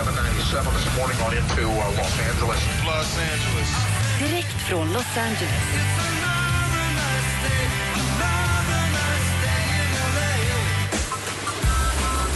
797 0.00 0.72
this 0.72 0.96
morning 0.96 1.18
on 1.20 1.36
into 1.36 1.68
uh, 1.68 1.76
Los 1.92 2.14
Angeles. 2.24 2.60
Los 2.88 3.18
Angeles. 3.18 3.68
Direkt 4.18 4.60
från 4.68 4.92
Los 4.92 5.16
Angeles. 5.16 5.60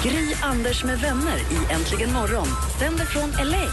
Gry 0.03 0.35
Anders 0.43 0.85
med 0.85 0.99
vänner 1.01 1.39
i 1.39 1.73
Äntligen 1.73 2.13
morgon 2.13 2.47
sänder 2.79 3.05
från 3.05 3.31
LA. 3.31 3.67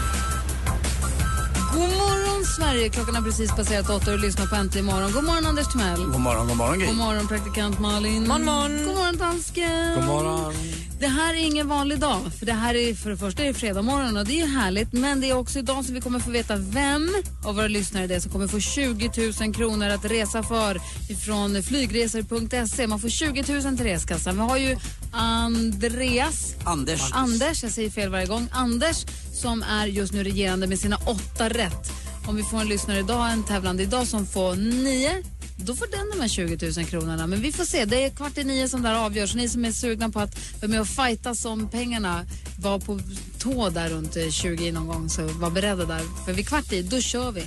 God 1.72 1.90
morgon, 1.90 2.41
Sverige! 2.56 2.88
Klockan 2.88 3.14
har 3.14 3.22
precis 3.22 3.50
passerat 3.50 3.90
åtta 3.90 4.12
och 4.12 4.18
du 4.18 4.26
lyssnar 4.26 4.46
på 4.46 4.54
Äntligen 4.54 4.86
morgon. 4.86 5.12
God 5.12 5.24
morgon, 5.24 5.46
Anders 5.46 5.68
Timell. 5.72 6.04
God 6.04 6.20
morgon, 6.20 6.48
god 6.48 6.56
morgon 6.56 6.78
Gry. 6.78 6.86
God 6.86 6.96
morgon, 6.96 7.28
praktikant 7.28 7.80
Malin. 7.80 8.28
God 8.28 8.40
morgon, 8.40 8.86
god 8.86 8.96
morgon 8.96 9.16
dansken. 9.16 9.94
God 9.94 10.04
morgon. 10.04 10.54
Det 11.00 11.06
här 11.06 11.34
är 11.34 11.38
ingen 11.38 11.68
vanlig 11.68 11.98
dag. 12.00 12.20
För 12.38 12.46
det 12.46 12.52
här 12.52 12.74
är 12.74 12.94
för 12.94 13.10
det 13.10 13.16
första 13.16 13.42
är 13.42 13.46
det 13.46 13.54
fredag 13.54 13.82
morgon 13.82 14.16
och 14.16 14.26
det 14.26 14.40
är 14.40 14.46
härligt. 14.46 14.92
Men 14.92 15.20
det 15.20 15.30
är 15.30 15.36
också 15.36 15.58
idag 15.58 15.84
som 15.84 15.94
vi 15.94 16.00
kommer 16.00 16.18
få 16.18 16.30
veta 16.30 16.56
vem 16.56 17.10
av 17.44 17.54
våra 17.54 17.68
lyssnare 17.68 18.06
det 18.06 18.14
är 18.14 18.20
som 18.20 18.32
kommer 18.32 18.46
få 18.48 18.60
20 18.60 19.10
000 19.40 19.54
kronor 19.54 19.88
att 19.88 20.04
resa 20.04 20.42
för 20.42 20.80
ifrån 21.08 21.62
flygresor.se. 21.62 22.86
Man 22.86 23.00
får 23.00 23.08
20 23.08 23.44
000 23.52 23.76
till 23.76 23.86
reskassan. 23.86 24.34
Vi 24.34 24.40
har 24.40 24.56
ju 24.56 24.76
Andreas. 25.12 26.54
Anders. 26.64 27.12
Anders, 27.12 27.62
jag 27.62 27.72
säger 27.72 27.90
fel 27.90 28.10
varje 28.10 28.26
gång. 28.26 28.48
Anders 28.52 29.06
som 29.34 29.62
är 29.62 29.86
just 29.86 30.12
nu 30.12 30.24
regerande 30.24 30.66
med 30.66 30.78
sina 30.78 30.96
åtta 30.96 31.48
rätt. 31.48 31.92
Om 32.26 32.36
vi 32.36 32.42
får 32.42 32.60
en 32.60 32.68
lyssnare 32.68 32.98
idag, 32.98 33.32
en 33.32 33.44
tävlande 33.44 33.82
idag 33.82 34.06
som 34.06 34.26
får 34.26 34.56
nio 34.56 35.22
då 35.56 35.74
får 35.74 35.86
den 35.86 36.10
de 36.10 36.20
här 36.20 36.28
20 36.28 36.72
000 36.76 36.86
kronorna. 36.86 37.26
Men 37.26 37.40
vi 37.40 37.52
får 37.52 37.64
se. 37.64 37.84
Det 37.84 38.04
är 38.04 38.10
kvart 38.10 38.38
i 38.38 38.44
nio 38.44 38.68
som 38.68 38.82
det 38.82 38.98
avgörs. 38.98 39.34
Ni 39.34 39.48
som 39.48 39.64
är 39.64 39.72
sugna 39.72 40.08
på 40.08 40.20
att 40.20 40.60
vara 40.60 40.70
med 40.70 40.80
och 40.80 40.88
fightas 40.88 41.44
om 41.44 41.68
pengarna 41.68 42.24
var 42.58 42.78
på 42.78 43.00
tå 43.38 43.70
där 43.70 43.88
runt 43.88 44.16
eh, 44.16 44.30
20 44.30 44.72
någon 44.72 44.86
gång, 44.86 45.08
så 45.08 45.26
var 45.26 45.50
beredda 45.50 45.84
där. 45.84 46.02
För 46.24 46.32
vid 46.32 46.48
kvart 46.48 46.72
i, 46.72 46.82
då 46.82 47.00
kör 47.00 47.32
vi. 47.32 47.44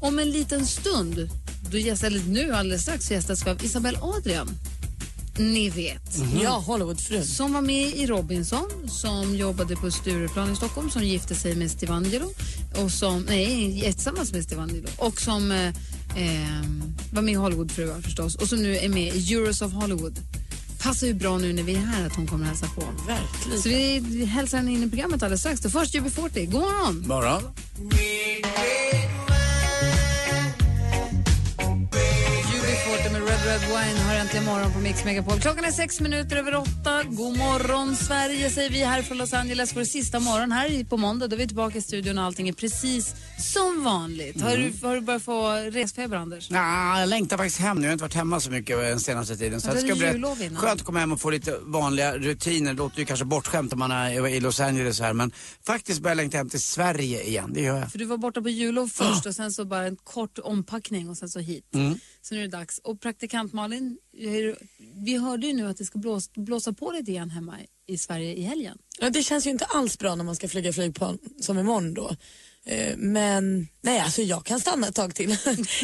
Om 0.00 0.18
en 0.18 0.30
liten 0.30 0.66
stund, 0.66 1.30
då 1.70 1.78
gästar, 1.78 2.06
eller 2.06 2.20
nu 2.20 2.52
alldeles 2.52 2.82
strax, 2.82 3.10
gästas 3.10 3.46
vi 3.46 3.50
av 3.50 3.64
Isabelle 3.64 3.98
Adrian. 4.02 4.48
Ni 5.38 5.70
vet. 5.70 6.18
Ja, 6.42 6.50
Hollywoodfrun. 6.66 7.24
Som 7.24 7.52
var 7.52 7.60
med 7.60 7.86
i 7.86 8.06
Robinson, 8.06 8.70
som 8.88 9.36
jobbade 9.36 9.76
på 9.76 9.90
Stureplan 9.90 10.52
i 10.52 10.56
Stockholm, 10.56 10.90
som 10.90 11.02
gifte 11.02 11.34
sig 11.34 11.54
med 11.54 11.70
Stivangelo. 11.70 12.32
Och 12.76 12.90
som, 12.90 13.22
nej, 13.22 13.80
tillsammans 13.92 14.32
med 14.32 14.44
Stivangelo. 14.44 14.88
Och 14.96 15.20
som 15.20 15.50
eh, 15.50 15.66
eh, 16.16 16.62
var 17.12 17.22
med 17.22 17.32
i 17.32 17.36
Hollywoodfruar 17.36 18.00
förstås. 18.00 18.34
Och 18.34 18.48
som 18.48 18.58
nu 18.58 18.76
är 18.76 18.88
med 18.88 19.14
i 19.14 19.34
Euros 19.34 19.62
of 19.62 19.72
Hollywood. 19.72 20.18
Passar 20.82 21.06
ju 21.06 21.14
bra 21.14 21.38
nu 21.38 21.52
när 21.52 21.62
vi 21.62 21.74
är 21.74 21.78
här 21.78 22.06
att 22.06 22.16
hon 22.16 22.26
kommer 22.26 22.46
hälsa 22.46 22.66
på. 22.74 22.84
Verkligen. 23.06 23.62
Så 23.62 23.68
vi, 23.68 23.98
vi 23.98 24.24
hälsar 24.24 24.58
henne 24.58 24.72
in 24.72 24.82
i 24.82 24.88
programmet 24.88 25.22
alldeles 25.22 25.40
strax. 25.40 25.60
Först 25.60 25.94
UB40. 25.94 26.44
God 26.44 26.60
morgon! 26.60 27.04
Morgon. 27.08 27.42
Red 33.48 33.60
Wine 33.60 34.00
har 34.00 34.14
äntligen 34.14 34.44
morgon 34.44 34.72
på 34.72 34.78
Mix 34.78 35.04
Megapol. 35.04 35.40
Klockan 35.40 35.64
är 35.64 35.70
sex 35.70 36.00
minuter 36.00 36.36
över 36.36 36.54
åtta. 36.54 37.02
God 37.02 37.38
morgon 37.38 37.96
Sverige 37.96 38.50
säger 38.50 38.70
vi 38.70 38.84
här 38.84 39.02
från 39.02 39.18
Los 39.18 39.32
Angeles. 39.32 39.76
Vår 39.76 39.84
sista 39.84 40.20
morgon 40.20 40.52
här 40.52 40.84
på 40.84 40.96
måndag. 40.96 41.28
Då 41.28 41.36
är 41.36 41.38
vi 41.38 41.46
tillbaka 41.46 41.78
i 41.78 41.82
studion 41.82 42.18
och 42.18 42.24
allting 42.24 42.48
är 42.48 42.52
precis 42.52 43.14
som 43.38 43.84
vanligt. 43.84 44.40
Har, 44.40 44.56
du, 44.56 44.72
har 44.86 44.94
du 44.94 45.00
börjat 45.00 45.22
få 45.22 45.52
resfeber 45.52 46.16
Anders? 46.16 46.50
Nah, 46.50 47.00
jag 47.00 47.08
längtar 47.08 47.36
faktiskt 47.36 47.58
hem 47.58 47.76
nu. 47.76 47.82
Jag 47.82 47.88
har 47.88 47.92
inte 47.92 48.04
varit 48.04 48.14
hemma 48.14 48.40
så 48.40 48.50
mycket 48.50 48.78
den 48.78 49.00
senaste 49.00 49.36
tiden. 49.36 49.60
Så 49.60 49.68
Ja, 49.68 49.74
det 49.74 49.80
det 49.80 49.86
ska 49.86 50.34
bli 50.34 50.56
skönt 50.56 50.80
att 50.80 50.86
komma 50.86 50.98
hem 50.98 51.12
och 51.12 51.20
få 51.20 51.30
lite 51.30 51.58
vanliga 51.62 52.18
rutiner. 52.18 52.72
Det 52.72 52.78
låter 52.78 52.98
ju 52.98 53.04
kanske 53.04 53.24
bortskämt 53.24 53.72
om 53.72 53.78
man 53.78 53.90
är 53.90 54.28
i 54.28 54.40
Los 54.40 54.60
Angeles 54.60 55.00
här. 55.00 55.12
Men 55.12 55.32
faktiskt 55.66 56.00
börjar 56.00 56.10
jag 56.10 56.16
längta 56.16 56.36
hem 56.36 56.48
till 56.48 56.62
Sverige 56.62 57.22
igen. 57.22 57.52
Det 57.54 57.60
gör 57.60 57.78
jag. 57.78 57.92
För 57.92 57.98
du 57.98 58.04
var 58.04 58.16
borta 58.16 58.42
på 58.42 58.48
jullov 58.48 58.88
först 58.88 59.26
och 59.26 59.34
sen 59.34 59.52
så 59.52 59.64
bara 59.64 59.86
en 59.86 59.96
kort 59.96 60.38
ompackning 60.38 61.10
och 61.10 61.16
sen 61.16 61.28
så 61.28 61.38
hit. 61.40 61.74
Mm. 61.74 61.98
Så 62.28 62.34
nu 62.34 62.40
är 62.40 62.44
det 62.48 62.56
dags. 62.56 62.78
Och 62.78 63.00
praktikant 63.00 63.52
Malin, 63.52 63.98
vi 65.04 65.16
hörde 65.16 65.46
ju 65.46 65.52
nu 65.52 65.66
att 65.66 65.76
det 65.76 65.84
ska 65.84 65.98
blåsa, 65.98 66.30
blåsa 66.36 66.72
på 66.72 66.92
lite 66.92 67.10
igen 67.10 67.30
hemma 67.30 67.58
i 67.86 67.98
Sverige 67.98 68.34
i 68.34 68.42
helgen. 68.42 68.78
Ja, 69.00 69.10
det 69.10 69.22
känns 69.22 69.46
ju 69.46 69.50
inte 69.50 69.64
alls 69.64 69.98
bra 69.98 70.14
när 70.14 70.24
man 70.24 70.36
ska 70.36 70.48
flyga 70.48 70.72
flygplan 70.72 71.18
som 71.40 71.58
imorgon 71.58 71.94
då. 71.94 72.16
Eh, 72.64 72.96
Men 72.96 73.68
nej, 73.82 74.00
alltså 74.00 74.22
jag 74.22 74.44
kan 74.44 74.60
stanna 74.60 74.88
ett 74.88 74.94
tag 74.94 75.14
till. 75.14 75.28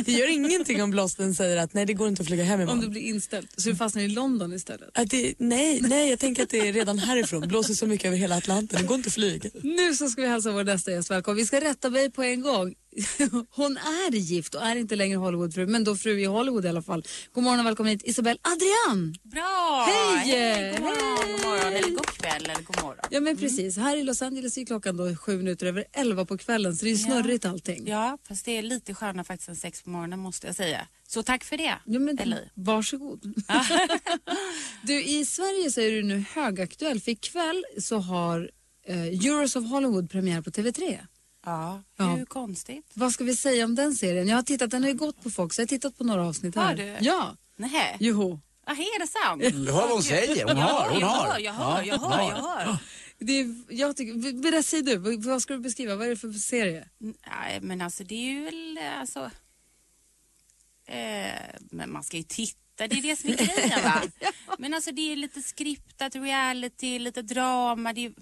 Det 0.04 0.12
gör 0.12 0.28
ingenting 0.30 0.82
om 0.82 0.90
blåsten 0.90 1.34
säger 1.34 1.56
att 1.56 1.74
nej, 1.74 1.86
det 1.86 1.94
går 1.94 2.08
inte 2.08 2.22
att 2.22 2.28
flyga 2.28 2.44
hem 2.44 2.60
Om 2.60 2.66
det 2.66 2.72
imorgon. 2.72 2.90
blir 2.90 3.02
inställt. 3.02 3.60
Så 3.60 3.68
du 3.68 3.76
fastnar 3.76 4.02
i 4.02 4.08
London 4.08 4.52
istället. 4.52 4.90
Att 4.94 5.10
det, 5.10 5.34
nej, 5.38 5.80
nej, 5.80 6.10
jag 6.10 6.18
tänker 6.18 6.42
att 6.42 6.50
det 6.50 6.68
är 6.68 6.72
redan 6.72 6.98
härifrån. 6.98 7.48
Blåser 7.48 7.74
så 7.74 7.86
mycket 7.86 8.06
över 8.06 8.16
hela 8.16 8.36
Atlanten. 8.36 8.80
Det 8.82 8.86
går 8.86 8.96
inte 8.96 9.06
att 9.08 9.14
flyga. 9.14 9.50
Nu 9.62 9.94
så 9.94 10.08
ska 10.08 10.22
vi 10.22 10.28
hälsa 10.28 10.52
vår 10.52 10.64
nästa 10.64 10.90
gäst 10.90 11.10
välkommen. 11.10 11.36
Vi 11.36 11.46
ska 11.46 11.60
rätta 11.60 11.90
mig 11.90 12.10
på 12.10 12.22
en 12.22 12.40
gång. 12.40 12.74
Hon 13.50 13.76
är 13.76 14.12
gift 14.12 14.54
och 14.54 14.62
är 14.62 14.76
inte 14.76 14.96
längre 14.96 15.16
Hollywoodfru, 15.16 15.66
men 15.66 15.84
då 15.84 15.96
fru 15.96 16.20
i 16.20 16.24
Hollywood 16.24 16.64
i 16.64 16.68
alla 16.68 16.82
fall. 16.82 17.04
God 17.32 17.44
morgon 17.44 17.60
och 17.60 17.66
välkommen 17.66 17.90
hit 17.90 18.02
Isabelle 18.04 18.38
Adrian! 18.42 19.14
Bra! 19.22 19.86
Hej! 19.88 20.72
God 20.72 20.80
morgon, 20.80 21.32
god 21.32 21.40
morgon, 21.46 21.72
eller 21.72 21.90
god 21.90 22.06
kväll 22.06 22.44
eller 22.44 22.62
god 22.62 22.82
morgon. 22.82 23.04
Ja 23.10 23.20
men 23.20 23.36
precis, 23.36 23.76
här 23.76 23.96
i 23.96 24.02
Los 24.02 24.22
Angeles 24.22 24.58
är 24.58 24.64
klockan 24.64 24.96
då 24.96 25.16
sju 25.16 25.36
minuter 25.36 25.66
över 25.66 25.84
elva 25.92 26.24
på 26.24 26.38
kvällen 26.38 26.76
så 26.76 26.84
det 26.84 26.90
är 26.90 26.96
snurrigt 26.96 27.44
allting. 27.44 27.88
Ja, 27.88 28.18
fast 28.28 28.44
det 28.44 28.58
är 28.58 28.62
lite 28.62 28.94
skönare 28.94 29.24
faktiskt 29.24 29.48
än 29.48 29.56
sex 29.56 29.82
på 29.82 29.90
morgonen 29.90 30.18
måste 30.18 30.46
jag 30.46 30.56
säga. 30.56 30.88
Så 31.08 31.22
tack 31.22 31.44
för 31.44 31.56
det, 31.56 31.74
Ja, 31.84 31.98
men, 31.98 32.34
varsågod. 32.54 33.34
du, 34.82 35.04
I 35.04 35.24
Sverige 35.24 35.70
så 35.70 35.80
är 35.80 35.90
du 35.90 36.02
nu 36.02 36.24
högaktuell 36.34 37.00
för 37.00 37.10
ikväll 37.10 37.64
så 37.78 37.98
har 37.98 38.50
eh, 38.86 39.02
Euros 39.02 39.56
of 39.56 39.64
Hollywood 39.64 40.10
premiär 40.10 40.42
på 40.42 40.50
TV3. 40.50 40.98
Ja, 41.44 41.82
Ja. 41.96 42.04
hur 42.04 42.24
konstigt? 42.24 42.84
Vad 42.94 43.12
ska 43.12 43.24
vi 43.24 43.36
säga 43.36 43.64
om 43.64 43.74
den 43.74 43.94
serien? 43.94 44.28
Jag 44.28 44.36
har 44.36 44.42
tittat, 44.42 44.70
den 44.70 44.82
har 44.82 44.90
ju 44.90 44.96
gått 44.96 45.22
på 45.22 45.30
folk 45.30 45.52
så 45.52 45.60
jag 45.60 45.64
har 45.66 45.68
tittat 45.68 45.98
på 45.98 46.04
några 46.04 46.26
avsnitt 46.26 46.54
här. 46.56 46.66
Har 46.66 46.74
du? 46.74 46.96
Ja, 47.00 47.36
Nähä, 47.56 47.96
joho. 48.00 48.40
ah, 48.66 48.72
är 48.72 49.00
det 49.00 49.06
sant? 49.06 49.42
Du 49.66 49.72
hör 49.72 49.80
vad 49.82 49.90
hon 49.90 50.02
säger. 50.02 50.44
Hon 50.46 50.56
jag 50.58 50.64
har, 50.66 50.90
hon 50.90 51.00
jag 51.00 51.06
har. 51.08 51.26
hör, 51.32 51.38
jag 51.38 51.52
hör, 51.52 51.82
jag 51.82 51.98
hör, 51.98 52.20
jag 52.30 52.36
hör. 52.36 52.76
Det 53.18 53.32
är, 53.40 53.54
jag 53.68 53.96
tycker, 53.96 54.32
berätta, 54.42 54.62
säg 54.62 54.82
du, 54.82 54.96
vad 55.16 55.42
ska 55.42 55.54
du 55.54 55.60
beskriva? 55.60 55.96
Vad 55.96 56.06
är 56.06 56.10
det 56.10 56.16
för 56.16 56.32
serie? 56.32 56.88
Nej, 56.98 57.60
men 57.60 57.80
alltså 57.80 58.04
det 58.04 58.14
är 58.14 58.30
ju 58.32 58.44
väl 58.44 58.78
alltså... 59.00 59.30
Eh, 60.86 61.40
men 61.70 61.92
man 61.92 62.04
ska 62.04 62.16
ju 62.16 62.22
titta, 62.22 62.88
det 62.88 62.98
är 62.98 63.02
det 63.02 63.16
som 63.16 63.30
är 63.30 63.36
grejen 63.36 63.82
va? 63.84 64.02
Men 64.58 64.74
alltså 64.74 64.90
det 64.92 65.12
är 65.12 65.16
lite 65.16 65.42
skriptat, 65.42 66.14
reality, 66.16 66.98
lite 66.98 67.22
drama. 67.22 67.92
Det 67.92 68.04
är, 68.06 68.12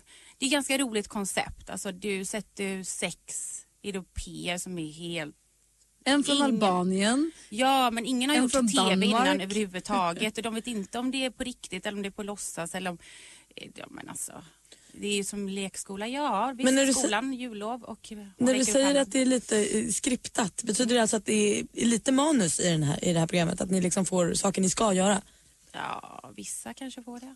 det 0.43 0.47
är 0.47 0.51
ganska 0.51 0.79
roligt 0.79 1.09
koncept. 1.09 1.71
Alltså 1.71 1.93
du 1.93 2.25
sätter 2.25 2.83
sex 2.83 3.17
europeer 3.85 4.59
som 4.59 4.79
är 4.79 4.93
helt 4.93 5.37
En 6.05 6.25
från 6.25 6.37
Ingen. 6.37 6.47
Albanien. 6.47 7.31
Ja, 7.49 7.91
men 7.91 8.07
ingen 8.07 8.31
har 8.31 8.37
En 8.37 8.43
gjort 8.43 8.53
TV 8.53 9.07
innan 9.07 9.27
Danmark. 9.27 9.43
överhuvudtaget. 9.43 10.37
Och 10.37 10.43
de 10.43 10.55
vet 10.55 10.67
inte 10.67 10.99
om 10.99 11.11
det 11.11 11.25
är 11.25 11.31
på 11.31 11.45
riktigt 11.45 11.87
eller 11.87 11.97
om 11.99 12.03
det 12.03 12.09
är 12.09 12.11
på 12.11 12.23
låtsas. 12.23 12.75
Eller 12.75 12.91
om, 12.91 12.99
eh, 13.57 13.69
ja, 13.75 13.87
men 13.91 14.09
alltså, 14.09 14.33
det 14.93 15.07
är 15.07 15.15
ju 15.15 15.25
som 15.25 15.49
lekskola. 15.49 16.09
Ja, 16.09 16.53
visst, 16.57 16.65
Men 16.65 16.75
när 16.75 16.87
du 16.87 16.95
skolan, 16.95 17.33
jullov 17.33 17.83
och... 17.83 18.13
När 18.37 18.55
du 18.55 18.65
säger 18.65 19.01
att 19.01 19.13
det 19.13 19.23
är 19.23 19.27
lite 19.27 19.79
eh, 19.79 19.89
skriptat, 19.89 20.63
betyder 20.63 20.95
det 20.95 21.01
alltså 21.03 21.17
att 21.17 21.27
det 21.27 21.61
är 21.61 21.87
lite 21.87 22.13
manus 22.13 22.61
i, 22.61 22.69
den 22.69 22.83
här, 22.83 23.05
i 23.05 23.13
det 23.13 23.21
här 23.21 23.27
programmet? 23.27 23.61
Att 23.61 23.71
ni 23.71 23.81
liksom 23.81 24.05
får 24.05 24.35
saker 24.35 24.63
ni 24.63 24.71
ska 24.71 24.93
göra? 24.93 25.23
Ja, 25.73 26.33
vissa 26.37 26.75
kanske 26.75 27.03
får 27.03 27.21
det. 27.21 27.35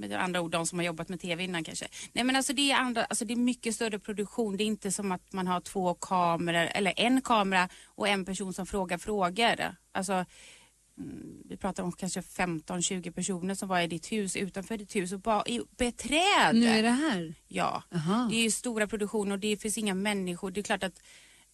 Med 0.00 0.12
andra 0.12 0.40
ord, 0.40 0.50
de 0.50 0.66
som 0.66 0.78
har 0.78 0.86
jobbat 0.86 1.08
med 1.08 1.20
TV 1.20 1.44
innan 1.44 1.64
kanske. 1.64 1.86
Nej 2.12 2.24
men 2.24 2.36
alltså 2.36 2.52
det 2.52 2.70
är, 2.70 2.76
andra, 2.76 3.04
alltså 3.04 3.24
det 3.24 3.34
är 3.34 3.36
mycket 3.36 3.74
större 3.74 3.98
produktion. 3.98 4.56
Det 4.56 4.64
är 4.64 4.66
inte 4.66 4.92
som 4.92 5.12
att 5.12 5.32
man 5.32 5.46
har 5.46 5.60
två 5.60 5.94
kameror, 5.94 6.68
eller 6.74 6.94
en 6.96 7.22
kamera 7.22 7.68
och 7.84 8.08
en 8.08 8.24
person 8.24 8.54
som 8.54 8.66
frågar 8.66 8.98
frågor. 8.98 9.76
Alltså, 9.92 10.12
mm, 10.12 11.42
vi 11.48 11.56
pratar 11.56 11.82
om 11.82 11.92
kanske 11.92 12.20
15-20 12.20 13.12
personer 13.12 13.54
som 13.54 13.68
var 13.68 13.80
i 13.80 13.86
ditt 13.86 14.12
hus, 14.12 14.36
utanför 14.36 14.78
ditt 14.78 14.96
hus 14.96 15.12
och 15.12 15.20
bara 15.20 15.46
i 15.46 15.60
beträd. 15.76 16.54
Nu 16.54 16.66
är 16.66 16.82
det 16.82 16.90
här. 16.90 17.34
Ja, 17.48 17.82
Aha. 17.94 18.28
det 18.30 18.36
är 18.36 18.42
ju 18.42 18.50
stora 18.50 18.86
produktioner 18.86 19.32
och 19.32 19.40
det 19.40 19.56
finns 19.56 19.78
inga 19.78 19.94
människor. 19.94 20.50
Det 20.50 20.60
är 20.60 20.62
klart 20.62 20.84
att 20.84 21.02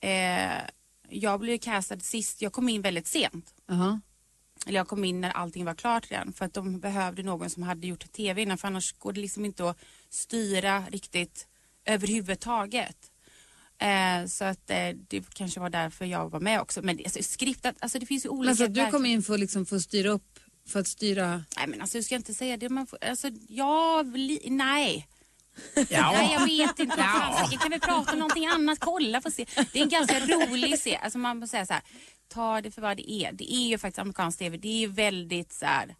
eh, 0.00 0.60
jag 1.08 1.40
blev 1.40 1.58
castad 1.58 2.00
sist, 2.00 2.42
jag 2.42 2.52
kom 2.52 2.68
in 2.68 2.82
väldigt 2.82 3.06
sent. 3.06 3.54
Aha. 3.70 4.00
Eller 4.66 4.78
jag 4.78 4.88
kom 4.88 5.04
in 5.04 5.20
när 5.20 5.30
allting 5.30 5.64
var 5.64 5.74
klart 5.74 6.10
redan 6.10 6.32
för 6.32 6.44
att 6.44 6.54
de 6.54 6.80
behövde 6.80 7.22
någon 7.22 7.50
som 7.50 7.62
hade 7.62 7.86
gjort 7.86 8.12
TV 8.12 8.42
innan 8.42 8.58
för 8.58 8.68
annars 8.68 8.92
går 8.92 9.12
det 9.12 9.20
liksom 9.20 9.44
inte 9.44 9.70
att 9.70 9.78
styra 10.10 10.84
riktigt 10.90 11.46
överhuvudtaget. 11.84 12.96
Eh, 13.78 14.26
så 14.26 14.44
att 14.44 14.70
eh, 14.70 14.88
det 15.08 15.34
kanske 15.34 15.60
var 15.60 15.70
därför 15.70 16.04
jag 16.04 16.30
var 16.30 16.40
med 16.40 16.60
också. 16.60 16.82
Men 16.82 16.98
alltså, 16.98 17.22
skriptat, 17.22 17.76
alltså 17.78 17.98
det 17.98 18.06
finns 18.06 18.24
ju 18.24 18.28
olika... 18.28 18.48
Men 18.48 18.56
så 18.56 18.64
att 18.64 18.74
du 18.74 18.90
kom 18.90 19.06
in 19.06 19.22
för, 19.22 19.38
liksom, 19.38 19.66
för 19.66 19.76
att 19.76 19.82
styra 19.82 20.10
upp, 20.10 20.38
för 20.68 20.80
att 20.80 20.88
styra... 20.88 21.44
Nej 21.56 21.66
men 21.66 21.80
alltså 21.80 21.98
jag 21.98 22.04
ska 22.04 22.14
inte 22.14 22.34
säga 22.34 22.56
det. 22.56 22.68
Man 22.68 22.86
får, 22.86 23.04
alltså, 23.04 23.30
ja, 23.48 24.02
li, 24.02 24.40
nej. 24.50 25.08
Ja. 25.88 26.12
Nej, 26.12 26.32
jag 26.32 26.46
vet 26.46 26.78
inte. 26.78 26.96
Fan, 26.96 27.50
kan 27.58 27.70
vi 27.70 27.80
prata 27.80 28.12
om 28.12 28.18
någonting 28.18 28.46
annat? 28.46 28.78
Kolla 28.80 29.20
för 29.20 29.30
se. 29.30 29.46
Det 29.72 29.78
är 29.78 29.82
en 29.82 29.88
ganska 29.88 30.20
rolig 30.20 30.78
serie. 30.78 30.98
Alltså 30.98 31.18
man 31.18 31.38
måste 31.38 31.50
säga 31.50 31.66
så 31.66 31.72
här, 31.72 31.82
ta 32.28 32.60
det 32.60 32.70
för 32.70 32.82
vad 32.82 32.96
det 32.96 33.10
är. 33.12 33.32
Det 33.32 33.54
är 33.54 33.68
ju 33.68 33.78
faktiskt 33.78 33.98
amerikansk 33.98 34.38
TV. 34.38 34.56
Det 34.56 34.68
är 34.68 34.78
ju 34.78 34.86
väldigt 34.86 35.52
så 35.52 35.66
här. 35.66 35.94